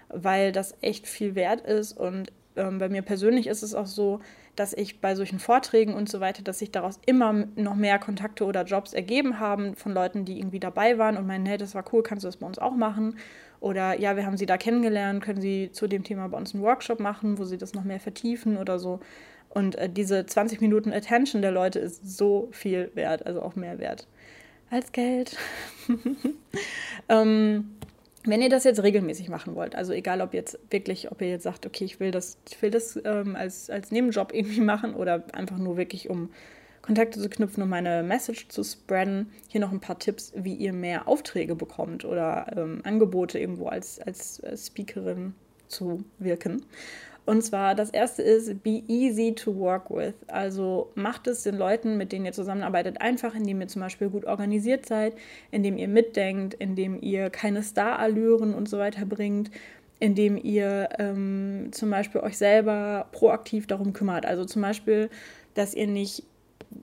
weil 0.09 0.52
das 0.52 0.76
echt 0.80 1.06
viel 1.06 1.35
wert 1.35 1.62
ist. 1.62 1.92
Und 1.92 2.33
ähm, 2.60 2.78
bei 2.78 2.88
mir 2.88 3.02
persönlich 3.02 3.46
ist 3.46 3.62
es 3.62 3.74
auch 3.74 3.86
so, 3.86 4.20
dass 4.54 4.72
ich 4.72 5.00
bei 5.00 5.14
solchen 5.14 5.38
Vorträgen 5.38 5.94
und 5.94 6.08
so 6.08 6.20
weiter, 6.20 6.42
dass 6.42 6.58
sich 6.58 6.70
daraus 6.70 7.00
immer 7.06 7.32
noch 7.56 7.74
mehr 7.74 7.98
Kontakte 7.98 8.44
oder 8.44 8.64
Jobs 8.64 8.92
ergeben 8.92 9.40
haben 9.40 9.74
von 9.74 9.92
Leuten, 9.92 10.24
die 10.24 10.38
irgendwie 10.38 10.60
dabei 10.60 10.98
waren 10.98 11.16
und 11.16 11.26
meinen, 11.26 11.46
hey, 11.46 11.56
das 11.56 11.74
war 11.74 11.84
cool, 11.92 12.02
kannst 12.02 12.24
du 12.24 12.28
das 12.28 12.36
bei 12.36 12.46
uns 12.46 12.58
auch 12.58 12.74
machen? 12.74 13.16
Oder 13.60 13.98
ja, 13.98 14.16
wir 14.16 14.26
haben 14.26 14.36
sie 14.36 14.46
da 14.46 14.56
kennengelernt, 14.56 15.22
können 15.22 15.40
sie 15.40 15.70
zu 15.72 15.86
dem 15.86 16.04
Thema 16.04 16.28
bei 16.28 16.38
uns 16.38 16.54
einen 16.54 16.62
Workshop 16.62 17.00
machen, 17.00 17.38
wo 17.38 17.44
sie 17.44 17.58
das 17.58 17.74
noch 17.74 17.84
mehr 17.84 18.00
vertiefen 18.00 18.56
oder 18.56 18.78
so. 18.78 19.00
Und 19.48 19.76
äh, 19.76 19.88
diese 19.88 20.26
20 20.26 20.60
Minuten 20.60 20.92
Attention 20.92 21.42
der 21.42 21.50
Leute 21.50 21.78
ist 21.78 22.16
so 22.16 22.48
viel 22.52 22.90
wert, 22.94 23.26
also 23.26 23.42
auch 23.42 23.56
mehr 23.56 23.78
wert 23.78 24.06
als 24.70 24.92
Geld. 24.92 25.36
ähm, 27.08 27.76
wenn 28.24 28.42
ihr 28.42 28.50
das 28.50 28.64
jetzt 28.64 28.83
regelmäßig 28.83 29.28
machen 29.28 29.54
wollt, 29.54 29.74
also 29.74 29.92
egal 29.92 30.20
ob 30.20 30.35
jetzt 30.35 30.59
wirklich, 30.70 31.11
ob 31.11 31.22
ihr 31.22 31.30
jetzt 31.30 31.44
sagt, 31.44 31.64
okay, 31.64 31.85
ich 31.85 32.00
will 32.00 32.11
das, 32.11 32.38
ich 32.48 32.61
will 32.61 32.70
das 32.70 33.00
ähm, 33.04 33.35
als, 33.35 33.70
als 33.70 33.90
Nebenjob 33.90 34.33
irgendwie 34.35 34.61
machen 34.61 34.94
oder 34.94 35.24
einfach 35.33 35.59
nur 35.59 35.76
wirklich, 35.76 36.11
um 36.11 36.30
Kontakte 36.83 37.20
zu 37.20 37.28
knüpfen, 37.28 37.62
um 37.62 37.68
meine 37.68 38.02
Message 38.02 38.48
zu 38.48 38.64
spreaden, 38.64 39.30
hier 39.48 39.61
noch 39.61 39.70
ein 39.70 39.80
paar 39.80 39.98
Tipps, 39.98 40.33
wie 40.35 40.54
ihr 40.54 40.72
mehr 40.72 41.09
Aufträge 41.09 41.54
bekommt 41.54 42.04
oder 42.04 42.46
ähm, 42.56 42.80
Angebote 42.85 43.38
irgendwo 43.38 43.68
als, 43.68 44.00
als 44.00 44.42
Speakerin 44.56 45.35
zu 45.68 46.04
wirken. 46.18 46.64
Und 47.30 47.42
zwar 47.42 47.76
das 47.76 47.90
erste 47.90 48.22
ist, 48.22 48.64
be 48.64 48.82
easy 48.88 49.32
to 49.36 49.54
work 49.56 49.88
with. 49.88 50.14
Also 50.26 50.90
macht 50.96 51.28
es 51.28 51.44
den 51.44 51.56
Leuten, 51.56 51.96
mit 51.96 52.10
denen 52.10 52.24
ihr 52.24 52.32
zusammenarbeitet, 52.32 53.00
einfach, 53.00 53.36
indem 53.36 53.60
ihr 53.60 53.68
zum 53.68 53.82
Beispiel 53.82 54.08
gut 54.10 54.24
organisiert 54.24 54.84
seid, 54.84 55.14
indem 55.52 55.78
ihr 55.78 55.86
mitdenkt, 55.86 56.54
indem 56.54 57.00
ihr 57.00 57.30
keine 57.30 57.62
Star-Allüren 57.62 58.52
und 58.52 58.68
so 58.68 58.78
weiter 58.78 59.06
bringt, 59.06 59.52
indem 60.00 60.36
ihr 60.38 60.88
ähm, 60.98 61.68
zum 61.70 61.90
Beispiel 61.90 62.20
euch 62.20 62.36
selber 62.36 63.06
proaktiv 63.12 63.68
darum 63.68 63.92
kümmert. 63.92 64.26
Also 64.26 64.44
zum 64.44 64.62
Beispiel, 64.62 65.08
dass 65.54 65.72
ihr 65.72 65.86
nicht 65.86 66.24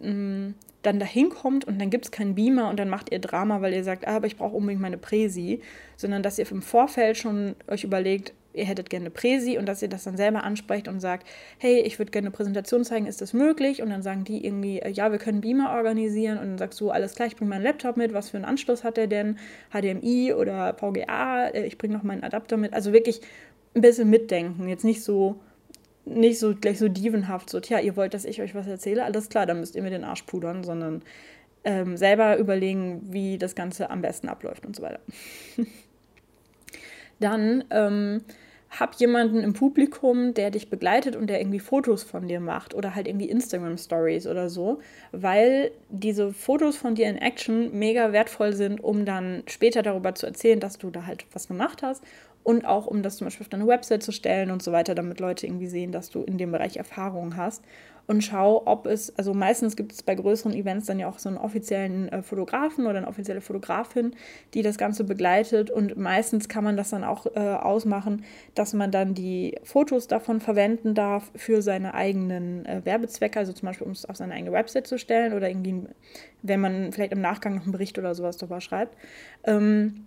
mh, 0.01 0.12
mm, 0.13 0.55
dann 0.81 0.99
dahin 1.01 1.27
kommt 1.27 1.65
und 1.65 1.77
dann 1.81 1.89
gibt 1.89 2.05
es 2.05 2.12
keinen 2.12 2.36
Beamer 2.36 2.69
und 2.69 2.79
dann 2.79 2.88
macht 2.88 3.12
ihr 3.12 3.19
Drama, 3.19 3.62
weil 3.62 3.73
ihr 3.73 3.83
sagt, 3.83 4.07
ah, 4.07 4.15
aber 4.15 4.27
ich 4.27 4.38
brauche 4.38 4.55
unbedingt 4.55 4.81
meine 4.81 4.97
Präsi, 4.97 5.60
sondern 5.97 6.23
dass 6.23 6.39
ihr 6.39 6.49
im 6.49 6.62
Vorfeld 6.62 7.17
schon 7.17 7.57
euch 7.67 7.83
überlegt, 7.83 8.31
ihr 8.58 8.65
hättet 8.65 8.89
gerne 8.89 9.06
eine 9.06 9.12
Präsi 9.12 9.58
und 9.58 9.65
dass 9.67 9.82
ihr 9.82 9.88
das 9.88 10.04
dann 10.04 10.17
selber 10.17 10.43
ansprecht 10.43 10.88
und 10.88 11.00
sagt, 11.00 11.28
hey, 11.58 11.82
ich 11.82 12.00
würde 12.00 12.12
gerne 12.12 12.28
eine 12.28 12.36
Präsentation 12.36 12.84
zeigen, 12.84 13.06
ist 13.06 13.22
das 13.22 13.34
möglich? 13.34 13.82
Und 13.82 13.89
dann 13.89 14.02
sagen 14.02 14.24
die 14.24 14.46
irgendwie, 14.46 14.80
äh, 14.80 14.89
ja, 14.89 15.12
wir 15.12 15.20
können 15.20 15.41
Beamer 15.41 15.72
organisieren 15.72 16.38
und 16.38 16.46
dann 16.46 16.58
sagst 16.58 16.80
du, 16.80 16.89
alles 16.89 17.15
klar, 17.15 17.28
ich 17.28 17.36
bringe 17.36 17.50
meinen 17.50 17.63
Laptop 17.63 17.98
mit, 17.98 18.13
was 18.13 18.30
für 18.30 18.38
einen 18.38 18.46
Anschluss 18.46 18.84
hat 18.84 18.98
der 18.98 19.08
denn? 19.08 19.38
HDMI 19.72 20.34
oder 20.34 20.74
VGA, 20.74 21.48
äh, 21.48 21.65
ich 21.65 21.78
bringe 21.78 21.96
noch 21.96 22.04
meinen 22.04 22.24
Adapter 22.24 22.58
mit. 22.58 22.74
Also 22.74 22.93
wirklich 22.93 23.22
ein 23.76 23.82
bisschen 23.82 24.10
mitdenken, 24.10 24.67
jetzt 24.67 24.84
nicht 24.84 25.04
so 25.04 25.39
nicht 26.06 26.39
so 26.39 26.56
gleich 26.56 26.80
so 26.80 26.88
dievenhaft, 26.88 27.50
so, 27.50 27.60
tja, 27.60 27.80
ihr 27.80 27.98
wollt, 27.98 28.13
dass 28.13 28.24
ich 28.24 28.41
euch 28.41 28.56
was 28.56 28.65
erzähle, 28.65 29.04
alles 29.04 29.28
klar, 29.28 29.46
dann 29.46 29.60
müsst 29.60 29.76
ihr 29.76 29.84
mir 29.84 29.89
den 29.89 30.06
Arsch 30.06 30.24
pudern, 30.24 30.63
sondern 30.63 31.02
ähm, 31.63 31.98
selber 31.98 32.38
überlegen, 32.38 33.02
wie 33.12 33.38
das 33.38 33.56
Ganze 33.56 33.89
am 33.89 34.02
besten 34.02 34.30
abläuft 34.30 34.65
und 34.65 34.76
so 34.76 34.84
weiter. 34.84 35.02
dann 37.20 37.63
ähm, 37.72 38.22
hab 38.69 38.95
jemanden 38.95 39.41
im 39.41 39.53
Publikum, 39.53 40.34
der 40.34 40.51
dich 40.51 40.69
begleitet 40.69 41.15
und 41.15 41.27
der 41.27 41.39
irgendwie 41.39 41.60
Fotos 41.60 42.03
von 42.03 42.27
dir 42.27 42.39
macht 42.39 42.73
oder 42.73 42.95
halt 42.95 43.08
irgendwie 43.08 43.30
Instagram 43.30 43.77
Stories 43.77 44.27
oder 44.27 44.49
so, 44.49 44.80
weil 45.12 45.71
diese 45.89 46.34
Fotos 46.34 46.77
von 46.77 46.95
dir 46.95 47.08
in 47.08 47.17
Action 47.17 47.77
mega 47.77 48.12
wertvoll 48.12 48.53
sind, 48.53 48.84
um 48.84 49.06
dann 49.06 49.43
später 49.47 49.84
darüber 49.84 50.15
zu 50.15 50.25
erzählen, 50.25 50.60
dass 50.60 50.77
du 50.77 50.89
da 50.89 51.06
halt 51.06 51.25
was 51.34 51.47
gemacht 51.47 51.82
hast 51.82 52.03
und 52.43 52.65
auch 52.65 52.88
um 52.88 53.03
das 53.03 53.17
zum 53.17 53.27
Beispiel 53.27 53.43
auf 53.43 53.49
deine 53.49 53.67
Website 53.67 54.03
zu 54.03 54.12
stellen 54.12 54.51
und 54.51 54.63
so 54.63 54.71
weiter, 54.71 54.95
damit 54.95 55.19
Leute 55.19 55.45
irgendwie 55.45 55.67
sehen, 55.67 55.91
dass 55.91 56.10
du 56.10 56.23
in 56.23 56.38
dem 56.38 56.51
Bereich 56.51 56.77
Erfahrung 56.77 57.36
hast 57.36 57.63
und 58.08 58.24
schau, 58.24 58.63
ob 58.65 58.86
es, 58.86 59.15
also 59.17 59.34
meistens 59.34 59.76
gibt 59.76 59.91
es 59.91 60.02
bei 60.02 60.15
größeren 60.15 60.54
Events 60.54 60.88
dann 60.88 60.98
ja 60.98 61.10
auch 61.10 61.20
so 61.20 61.28
einen 61.28 61.38
offiziellen 61.38 62.08
äh, 62.08 62.24
Fotografen 62.24 62.88
oder 62.88 62.98
eine 62.98 63.08
offizielle 63.08 63.41
Fotografin, 63.41 64.15
die 64.54 64.62
das 64.62 64.78
Ganze 64.78 65.04
begleitet 65.04 65.70
und 65.70 65.98
meistens 65.98 66.48
kann 66.48 66.63
man 66.63 66.78
das 66.78 66.89
dann 66.89 67.04
auch 67.04 67.26
äh, 67.36 67.39
ausmachen, 67.39 68.24
dass 68.56 68.74
man 68.74 68.91
dann 68.91 69.13
die 69.13 69.58
Fotos 69.63 70.08
davon 70.08 70.39
verwenden 70.39 70.96
darf 70.96 71.30
für 71.36 71.62
seine 71.62 71.93
eigenen 71.93 72.65
äh, 72.65 72.82
Werbezwecke, 72.86 73.39
also 73.39 73.52
zum 73.52 73.67
Beispiel 73.67 73.86
um 73.86 73.91
es 73.91 74.06
auf 74.06 74.15
seine 74.15 74.34
eigene 74.34 74.54
Website 74.54 74.88
zu 74.88 74.98
stellen 74.98 75.34
oder 75.34 75.50
irgendwie, 75.50 75.84
wenn 76.43 76.62
man 76.62 76.93
vielleicht 76.93 77.12
im 77.12 77.22
Nachgang 77.22 77.56
noch 77.56 77.63
einen 77.63 77.74
Bericht 77.74 78.00
oder 78.00 78.15
sowas 78.15 78.38
darüber 78.38 78.62
schreibt. 78.62 78.96
Ähm, 79.43 80.06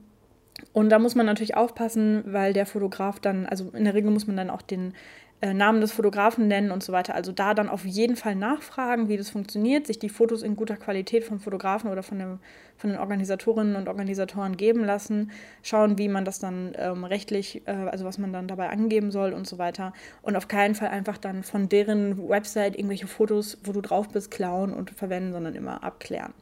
und 0.73 0.91
da 0.91 0.99
muss 0.99 1.15
man 1.15 1.27
natürlich 1.27 1.57
aufpassen, 1.57 2.23
weil 2.27 2.53
der 2.53 2.67
Fotograf 2.67 3.21
dann, 3.21 3.47
also 3.47 3.71
in 3.71 3.85
der 3.85 3.95
Regel 3.95 4.11
muss 4.11 4.27
man 4.27 4.37
dann 4.37 4.51
auch 4.51 4.63
den 4.63 4.95
äh, 5.43 5.55
Namen 5.55 5.81
des 5.81 5.93
Fotografen 5.93 6.49
nennen 6.49 6.71
und 6.71 6.83
so 6.83 6.93
weiter. 6.93 7.15
Also 7.15 7.33
da 7.33 7.55
dann 7.55 7.71
auf 7.71 7.87
jeden 7.87 8.17
Fall 8.17 8.35
nachfragen, 8.35 9.09
wie 9.09 9.17
das 9.17 9.31
funktioniert, 9.31 9.87
sich 9.87 9.99
die 9.99 10.11
Fotos 10.11 10.43
in 10.43 10.55
guter 10.55 10.77
Qualität 10.77 11.25
vom 11.25 11.41
Fotografen 11.41 11.91
oder 11.91 12.03
von, 12.03 12.19
dem, 12.19 12.39
von 12.77 12.91
den 12.91 12.99
Organisatorinnen 12.99 13.77
und 13.77 13.89
Organisatoren 13.89 14.59
geben 14.59 14.85
lassen, 14.85 15.31
schauen, 15.63 15.97
wie 15.97 16.09
man 16.09 16.27
das 16.27 16.41
dann 16.41 16.73
ähm, 16.77 17.05
rechtlich, 17.05 17.67
äh, 17.67 17.71
also 17.71 18.05
was 18.05 18.19
man 18.19 18.33
dann 18.33 18.49
dabei 18.49 18.69
angeben 18.69 19.11
soll 19.11 19.33
und 19.33 19.47
so 19.47 19.57
weiter. 19.57 19.95
Und 20.21 20.37
auf 20.37 20.47
keinen 20.47 20.75
Fall 20.75 20.89
einfach 20.89 21.17
dann 21.17 21.43
von 21.43 21.71
deren 21.71 22.29
Website 22.29 22.77
irgendwelche 22.77 23.07
Fotos, 23.07 23.59
wo 23.65 23.73
du 23.73 23.81
drauf 23.81 24.09
bist, 24.09 24.31
klauen 24.31 24.75
und 24.75 24.91
verwenden, 24.91 25.33
sondern 25.33 25.55
immer 25.55 25.83
abklären. 25.83 26.35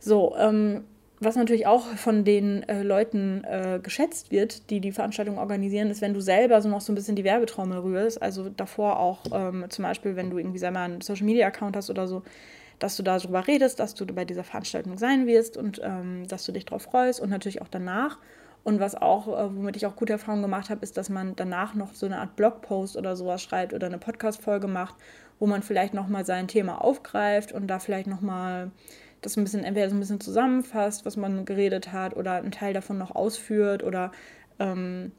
So, 0.00 0.34
ähm, 0.36 0.82
was 1.24 1.36
natürlich 1.36 1.66
auch 1.66 1.86
von 1.86 2.24
den 2.24 2.62
äh, 2.68 2.82
Leuten 2.82 3.44
äh, 3.44 3.80
geschätzt 3.82 4.30
wird, 4.30 4.70
die 4.70 4.80
die 4.80 4.92
Veranstaltung 4.92 5.38
organisieren, 5.38 5.90
ist, 5.90 6.00
wenn 6.00 6.14
du 6.14 6.20
selber 6.20 6.60
so 6.60 6.68
noch 6.68 6.80
so 6.80 6.92
ein 6.92 6.94
bisschen 6.94 7.16
die 7.16 7.24
Werbetrommel 7.24 7.78
rührst. 7.78 8.22
Also 8.22 8.48
davor 8.48 8.98
auch 8.98 9.20
ähm, 9.32 9.66
zum 9.68 9.84
Beispiel, 9.84 10.16
wenn 10.16 10.30
du 10.30 10.38
irgendwie 10.38 10.58
selber 10.58 10.80
einen 10.80 11.00
Social 11.00 11.26
Media 11.26 11.46
Account 11.46 11.76
hast 11.76 11.90
oder 11.90 12.06
so, 12.06 12.22
dass 12.78 12.96
du 12.96 13.02
darüber 13.02 13.46
redest, 13.46 13.78
dass 13.78 13.94
du 13.94 14.06
bei 14.06 14.24
dieser 14.24 14.44
Veranstaltung 14.44 14.98
sein 14.98 15.26
wirst 15.26 15.56
und 15.56 15.80
ähm, 15.84 16.26
dass 16.28 16.44
du 16.44 16.52
dich 16.52 16.64
darauf 16.64 16.82
freust 16.82 17.20
und 17.20 17.30
natürlich 17.30 17.62
auch 17.62 17.68
danach. 17.68 18.18
Und 18.64 18.78
was 18.80 18.94
auch, 18.94 19.28
äh, 19.28 19.56
womit 19.56 19.76
ich 19.76 19.86
auch 19.86 19.96
gute 19.96 20.12
Erfahrungen 20.12 20.42
gemacht 20.42 20.70
habe, 20.70 20.82
ist, 20.82 20.96
dass 20.96 21.08
man 21.08 21.34
danach 21.36 21.74
noch 21.74 21.94
so 21.94 22.06
eine 22.06 22.18
Art 22.18 22.36
Blogpost 22.36 22.96
oder 22.96 23.16
sowas 23.16 23.42
schreibt 23.42 23.74
oder 23.74 23.86
eine 23.86 23.98
Podcast-Folge 23.98 24.68
macht, 24.68 24.94
wo 25.38 25.46
man 25.46 25.62
vielleicht 25.62 25.94
nochmal 25.94 26.24
sein 26.24 26.48
Thema 26.48 26.82
aufgreift 26.82 27.52
und 27.52 27.66
da 27.66 27.78
vielleicht 27.78 28.06
nochmal 28.06 28.70
das 29.22 29.36
ein 29.36 29.44
bisschen, 29.44 29.64
entweder 29.64 29.88
so 29.88 29.96
ein 29.96 30.00
bisschen 30.00 30.20
zusammenfasst, 30.20 31.06
was 31.06 31.16
man 31.16 31.44
geredet 31.44 31.92
hat, 31.92 32.16
oder 32.16 32.34
einen 32.34 32.52
Teil 32.52 32.74
davon 32.74 32.98
noch 32.98 33.14
ausführt 33.14 33.82
oder 33.82 34.12
ähm, 34.58 35.12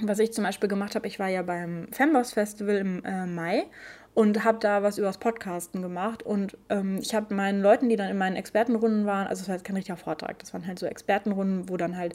was 0.00 0.18
ich 0.18 0.32
zum 0.32 0.44
Beispiel 0.44 0.68
gemacht 0.68 0.94
habe, 0.94 1.06
ich 1.06 1.18
war 1.18 1.28
ja 1.28 1.42
beim 1.42 1.88
Femboss 1.90 2.32
Festival 2.32 2.76
im 2.76 3.04
äh, 3.04 3.26
Mai 3.26 3.64
und 4.14 4.44
habe 4.44 4.58
da 4.58 4.82
was 4.82 4.98
übers 4.98 5.18
Podcasten 5.18 5.82
gemacht 5.82 6.22
und 6.22 6.56
ähm, 6.70 6.98
ich 7.00 7.14
habe 7.14 7.34
meinen 7.34 7.62
Leuten, 7.62 7.88
die 7.88 7.96
dann 7.96 8.10
in 8.10 8.18
meinen 8.18 8.36
Expertenrunden 8.36 9.06
waren, 9.06 9.26
also 9.26 9.40
das 9.40 9.48
war 9.48 9.56
jetzt 9.56 9.64
kein 9.64 9.76
richtiger 9.76 9.96
Vortrag, 9.96 10.38
das 10.38 10.52
waren 10.54 10.66
halt 10.66 10.78
so 10.78 10.86
Expertenrunden, 10.86 11.68
wo 11.68 11.76
dann 11.76 11.96
halt 11.96 12.14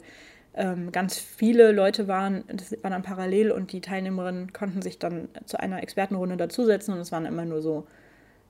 ähm, 0.54 0.90
ganz 0.90 1.18
viele 1.18 1.72
Leute 1.72 2.08
waren, 2.08 2.44
das 2.48 2.72
war 2.82 2.90
dann 2.90 3.02
parallel 3.02 3.52
und 3.52 3.72
die 3.72 3.80
Teilnehmerinnen 3.80 4.52
konnten 4.52 4.82
sich 4.82 4.98
dann 4.98 5.28
zu 5.44 5.58
einer 5.60 5.82
Expertenrunde 5.82 6.36
dazusetzen 6.36 6.94
und 6.94 7.00
es 7.00 7.12
waren 7.12 7.26
immer 7.26 7.44
nur 7.44 7.62
so 7.62 7.86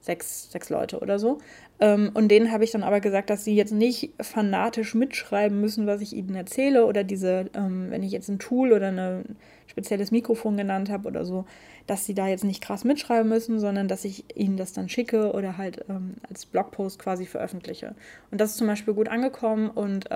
sechs, 0.00 0.50
sechs 0.50 0.70
Leute 0.70 1.00
oder 1.00 1.18
so. 1.18 1.38
Ähm, 1.80 2.10
und 2.14 2.28
denen 2.28 2.52
habe 2.52 2.64
ich 2.64 2.70
dann 2.70 2.82
aber 2.82 3.00
gesagt, 3.00 3.30
dass 3.30 3.44
sie 3.44 3.54
jetzt 3.54 3.72
nicht 3.72 4.12
fanatisch 4.20 4.94
mitschreiben 4.94 5.60
müssen, 5.60 5.86
was 5.86 6.00
ich 6.00 6.14
ihnen 6.14 6.34
erzähle 6.34 6.86
oder 6.86 7.04
diese, 7.04 7.50
ähm, 7.54 7.90
wenn 7.90 8.02
ich 8.02 8.12
jetzt 8.12 8.28
ein 8.28 8.38
Tool 8.38 8.72
oder 8.72 8.88
ein 8.88 9.36
spezielles 9.66 10.10
Mikrofon 10.10 10.56
genannt 10.56 10.90
habe 10.90 11.08
oder 11.08 11.24
so, 11.24 11.44
dass 11.86 12.04
sie 12.04 12.14
da 12.14 12.26
jetzt 12.26 12.44
nicht 12.44 12.62
krass 12.62 12.84
mitschreiben 12.84 13.28
müssen, 13.28 13.60
sondern 13.60 13.88
dass 13.88 14.04
ich 14.04 14.24
ihnen 14.36 14.56
das 14.56 14.72
dann 14.72 14.88
schicke 14.88 15.32
oder 15.32 15.56
halt 15.56 15.84
ähm, 15.88 16.14
als 16.28 16.46
Blogpost 16.46 16.98
quasi 16.98 17.26
veröffentliche. 17.26 17.94
Und 18.30 18.40
das 18.40 18.50
ist 18.50 18.56
zum 18.58 18.66
Beispiel 18.66 18.94
gut 18.94 19.08
angekommen 19.08 19.70
und 19.70 20.08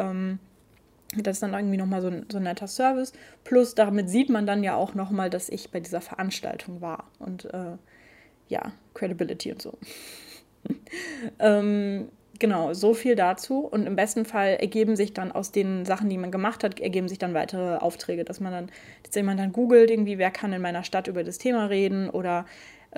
das 1.14 1.36
ist 1.36 1.42
dann 1.42 1.52
irgendwie 1.52 1.76
nochmal 1.76 2.00
so 2.00 2.08
ein, 2.08 2.24
so 2.30 2.38
ein 2.38 2.44
netter 2.44 2.66
Service. 2.66 3.12
Plus 3.44 3.74
damit 3.74 4.08
sieht 4.08 4.30
man 4.30 4.46
dann 4.46 4.62
ja 4.62 4.74
auch 4.76 4.94
nochmal, 4.94 5.28
dass 5.28 5.50
ich 5.50 5.70
bei 5.70 5.80
dieser 5.80 6.00
Veranstaltung 6.00 6.80
war. 6.80 7.04
Und 7.18 7.44
äh, 7.52 7.76
ja, 8.52 8.72
Credibility 8.94 9.50
und 9.50 9.62
so. 9.62 9.78
ähm, 11.40 12.08
genau, 12.38 12.74
so 12.74 12.92
viel 12.92 13.16
dazu. 13.16 13.60
Und 13.60 13.86
im 13.86 13.96
besten 13.96 14.24
Fall 14.24 14.56
ergeben 14.60 14.94
sich 14.94 15.14
dann 15.14 15.32
aus 15.32 15.52
den 15.52 15.86
Sachen, 15.86 16.10
die 16.10 16.18
man 16.18 16.30
gemacht 16.30 16.62
hat, 16.62 16.78
ergeben 16.78 17.08
sich 17.08 17.18
dann 17.18 17.34
weitere 17.34 17.76
Aufträge, 17.76 18.24
dass 18.24 18.40
man 18.40 18.52
dann, 18.52 18.70
dass 19.02 19.14
jemand 19.14 19.40
dann 19.40 19.52
googelt, 19.52 19.90
irgendwie, 19.90 20.18
wer 20.18 20.30
kann 20.30 20.52
in 20.52 20.62
meiner 20.62 20.84
Stadt 20.84 21.08
über 21.08 21.24
das 21.24 21.38
Thema 21.38 21.66
reden 21.66 22.10
oder 22.10 22.44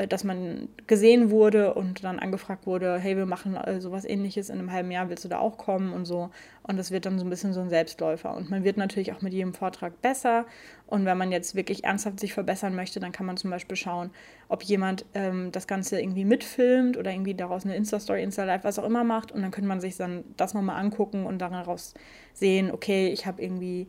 dass 0.09 0.25
man 0.25 0.69
gesehen 0.89 1.31
wurde 1.31 1.75
und 1.75 2.03
dann 2.03 2.19
angefragt 2.19 2.67
wurde, 2.67 2.99
hey, 2.99 3.17
wir 3.17 3.27
machen 3.27 3.55
äh, 3.57 3.81
sowas 3.81 4.05
ähnliches 4.05 4.51
in 4.51 4.59
einem 4.59 4.73
halben 4.73 4.91
Jahr, 4.91 5.09
willst 5.09 5.25
du 5.25 5.29
da 5.29 5.39
auch 5.39 5.57
kommen 5.57 5.93
und 5.93 6.05
so. 6.05 6.31
Und 6.65 6.79
das 6.79 6.91
wird 6.91 7.07
dann 7.07 7.19
so 7.19 7.25
ein 7.25 7.31
bisschen 7.31 7.53
so 7.53 7.61
ein 7.61 7.69
Selbstläufer. 7.69 8.35
Und 8.35 8.51
man 8.51 8.65
wird 8.65 8.77
natürlich 8.77 9.13
auch 9.13 9.23
mit 9.23 9.33
jedem 9.33 9.55
Vortrag 9.55 10.03
besser. 10.03 10.47
Und 10.89 11.05
wenn 11.05 11.17
man 11.17 11.31
jetzt 11.31 11.55
wirklich 11.55 11.85
ernsthaft 11.85 12.19
sich 12.19 12.35
verbessern 12.35 12.75
möchte, 12.75 12.99
dann 12.99 13.13
kann 13.13 13.27
man 13.27 13.37
zum 13.37 13.51
Beispiel 13.51 13.77
schauen, 13.77 14.11
ob 14.49 14.65
jemand 14.65 15.05
ähm, 15.15 15.53
das 15.53 15.69
Ganze 15.69 16.01
irgendwie 16.01 16.25
mitfilmt 16.25 16.97
oder 16.97 17.13
irgendwie 17.13 17.35
daraus 17.35 17.65
eine 17.65 17.77
Insta-Story, 17.77 18.23
Insta-Live, 18.23 18.65
was 18.65 18.81
auch 18.81 18.85
immer 18.85 19.05
macht. 19.05 19.31
Und 19.31 19.43
dann 19.43 19.53
könnte 19.53 19.69
man 19.69 19.81
sich 19.81 19.97
dann 19.97 20.25
das 20.37 20.55
nochmal 20.55 20.81
angucken 20.81 21.25
und 21.25 21.39
daraus 21.39 21.95
sehen, 22.33 22.73
okay, 22.73 23.09
ich 23.09 23.27
habe 23.27 23.41
irgendwie 23.41 23.89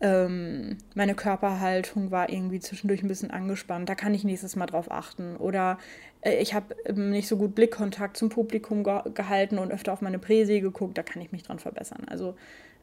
ähm, 0.00 0.78
meine 0.94 1.14
Körperhaltung 1.14 2.10
war 2.10 2.28
irgendwie 2.28 2.60
zwischendurch 2.60 3.02
ein 3.02 3.08
bisschen 3.08 3.30
angespannt. 3.30 3.88
Da 3.88 3.94
kann 3.94 4.14
ich 4.14 4.24
nächstes 4.24 4.56
Mal 4.56 4.66
drauf 4.66 4.90
achten. 4.90 5.36
Oder 5.36 5.78
äh, 6.20 6.36
ich 6.36 6.54
habe 6.54 6.74
ähm, 6.84 7.10
nicht 7.10 7.28
so 7.28 7.36
gut 7.36 7.54
Blickkontakt 7.54 8.16
zum 8.16 8.28
Publikum 8.28 8.84
ge 8.84 9.00
gehalten 9.14 9.58
und 9.58 9.72
öfter 9.72 9.92
auf 9.92 10.02
meine 10.02 10.18
Präsi 10.18 10.60
geguckt. 10.60 10.98
Da 10.98 11.02
kann 11.02 11.22
ich 11.22 11.32
mich 11.32 11.42
dran 11.42 11.58
verbessern. 11.58 12.04
Also 12.06 12.34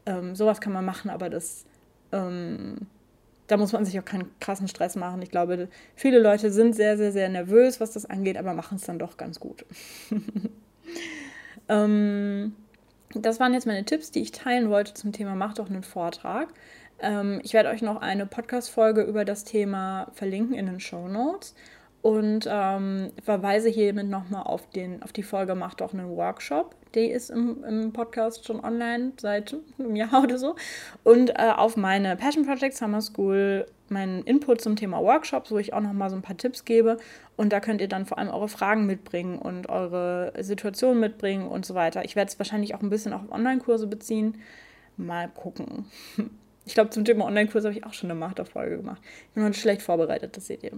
ähm, 0.06 0.36
sowas 0.36 0.62
kann 0.62 0.74
man 0.74 0.86
machen, 0.86 1.10
aber 1.10 1.30
das, 1.30 1.66
ähm, 2.12 2.78
da 3.48 3.58
muss 3.58 3.74
man 3.74 3.86
sich 3.86 4.00
auch 4.00 4.06
keinen 4.06 4.32
krassen 4.40 4.68
Stress 4.68 4.96
machen. 4.96 5.22
Ich 5.22 5.32
glaube, 5.32 5.68
viele 5.96 6.20
Leute 6.20 6.52
sind 6.52 6.76
sehr, 6.76 6.98
sehr, 6.98 7.12
sehr 7.12 7.30
nervös, 7.30 7.80
was 7.80 7.92
das 7.92 8.06
angeht, 8.06 8.38
aber 8.38 8.54
machen 8.54 8.78
es 8.78 8.84
dann 8.84 9.00
doch 9.00 9.18
ganz 9.18 9.40
gut. 9.40 9.66
Ähm, 11.72 12.54
das 13.14 13.40
waren 13.40 13.54
jetzt 13.54 13.66
meine 13.66 13.86
Tipps, 13.86 14.12
die 14.12 14.22
ich 14.22 14.32
teilen 14.32 14.70
wollte 14.70 14.94
zum 14.94 15.14
Thema 15.14 15.36
Mach 15.36 15.54
doch 15.54 15.70
einen 15.70 15.84
Vortrag. 15.84 16.50
Ähm, 17.02 17.42
ich 17.44 17.54
werde 17.54 17.70
euch 17.70 17.82
noch 17.82 18.00
eine 18.02 18.26
Podcast-Folge 18.26 19.02
über 19.02 19.26
das 19.26 19.44
Thema 19.44 20.08
verlinken 20.14 20.56
in 20.56 20.68
den 20.68 20.80
Show 20.80 21.08
Notes 21.08 21.56
und 22.02 22.48
ähm, 22.50 23.12
verweise 23.24 23.70
hiermit 23.70 24.08
nochmal 24.08 24.44
auf, 24.44 24.68
auf 25.02 25.14
die 25.14 25.24
Folge 25.24 25.56
Macht 25.56 25.82
doch 25.82 25.94
einen 25.94 26.16
Workshop. 26.16 26.76
Die 26.96 27.06
ist 27.06 27.30
im, 27.30 27.64
im 27.64 27.94
Podcast 27.94 28.46
schon 28.46 28.64
online 28.64 29.14
seit 29.20 29.56
einem 29.78 29.96
Jahr 29.96 30.24
oder 30.24 30.38
so. 30.38 30.56
Und 31.04 31.32
äh, 31.32 31.52
auf 31.56 31.78
meine 31.78 32.16
Passion 32.16 32.46
Project 32.46 32.76
Summer 32.76 33.02
School 33.02 33.66
meinen 33.90 34.24
Input 34.24 34.62
zum 34.62 34.76
Thema 34.76 35.02
Workshops, 35.02 35.52
wo 35.52 35.58
ich 35.58 35.74
auch 35.74 35.82
nochmal 35.82 36.10
so 36.10 36.16
ein 36.16 36.22
paar 36.22 36.38
Tipps 36.38 36.66
gebe. 36.66 36.98
Und 37.36 37.54
da 37.54 37.60
könnt 37.60 37.82
ihr 37.82 37.90
dann 37.90 38.06
vor 38.06 38.18
allem 38.18 38.30
eure 38.30 38.48
Fragen 38.48 38.86
mitbringen 38.86 39.38
und 39.38 39.70
eure 39.70 40.34
Situation 40.40 41.00
mitbringen 41.00 41.48
und 41.48 41.66
so 41.66 41.76
weiter. 41.76 42.04
Ich 42.04 42.16
werde 42.16 42.30
es 42.30 42.40
wahrscheinlich 42.40 42.74
auch 42.74 42.82
ein 42.82 42.90
bisschen 42.90 43.14
auf 43.14 43.32
Online-Kurse 43.32 43.88
beziehen. 43.88 44.38
Mal 44.98 45.30
gucken. 45.30 45.86
Ich 46.66 46.74
glaube, 46.74 46.90
zum 46.92 47.06
Thema 47.06 47.26
Online-Kurs 47.26 47.66
habe 47.66 47.76
ich 47.76 47.84
auch 47.86 47.94
schon 47.94 48.12
eine 48.12 48.20
Machterfolge 48.20 48.78
gemacht. 48.78 49.02
Ich 49.04 49.34
bin 49.34 49.44
heute 49.44 49.58
schlecht 49.58 49.82
vorbereitet, 49.82 50.38
das 50.38 50.48
seht 50.48 50.64
ihr. 50.64 50.72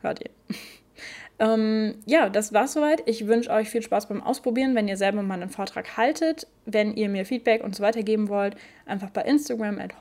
Hört 0.00 0.20
ihr. 0.20 0.30
ähm, 1.38 1.96
ja, 2.06 2.28
das 2.30 2.52
war's 2.52 2.72
soweit. 2.72 3.02
Ich 3.06 3.26
wünsche 3.26 3.50
euch 3.50 3.68
viel 3.68 3.82
Spaß 3.82 4.08
beim 4.08 4.22
Ausprobieren, 4.22 4.74
wenn 4.74 4.88
ihr 4.88 4.96
selber 4.96 5.22
mal 5.22 5.34
einen 5.34 5.50
Vortrag 5.50 5.96
haltet. 5.96 6.46
Wenn 6.64 6.94
ihr 6.94 7.08
mir 7.08 7.26
Feedback 7.26 7.62
und 7.62 7.76
so 7.76 7.82
weiter 7.82 8.02
geben 8.02 8.28
wollt, 8.28 8.56
einfach 8.86 9.10
bei 9.10 9.22
Instagram 9.22 9.78
at 9.78 9.94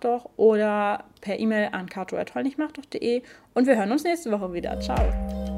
doch 0.00 0.30
oder 0.36 1.04
per 1.20 1.38
E-Mail 1.38 1.70
an 1.72 1.88
kato.hollnichtmachdoch.de 1.88 3.22
und 3.54 3.66
wir 3.66 3.76
hören 3.76 3.92
uns 3.92 4.04
nächste 4.04 4.30
Woche 4.30 4.52
wieder. 4.52 4.78
Ciao. 4.80 5.55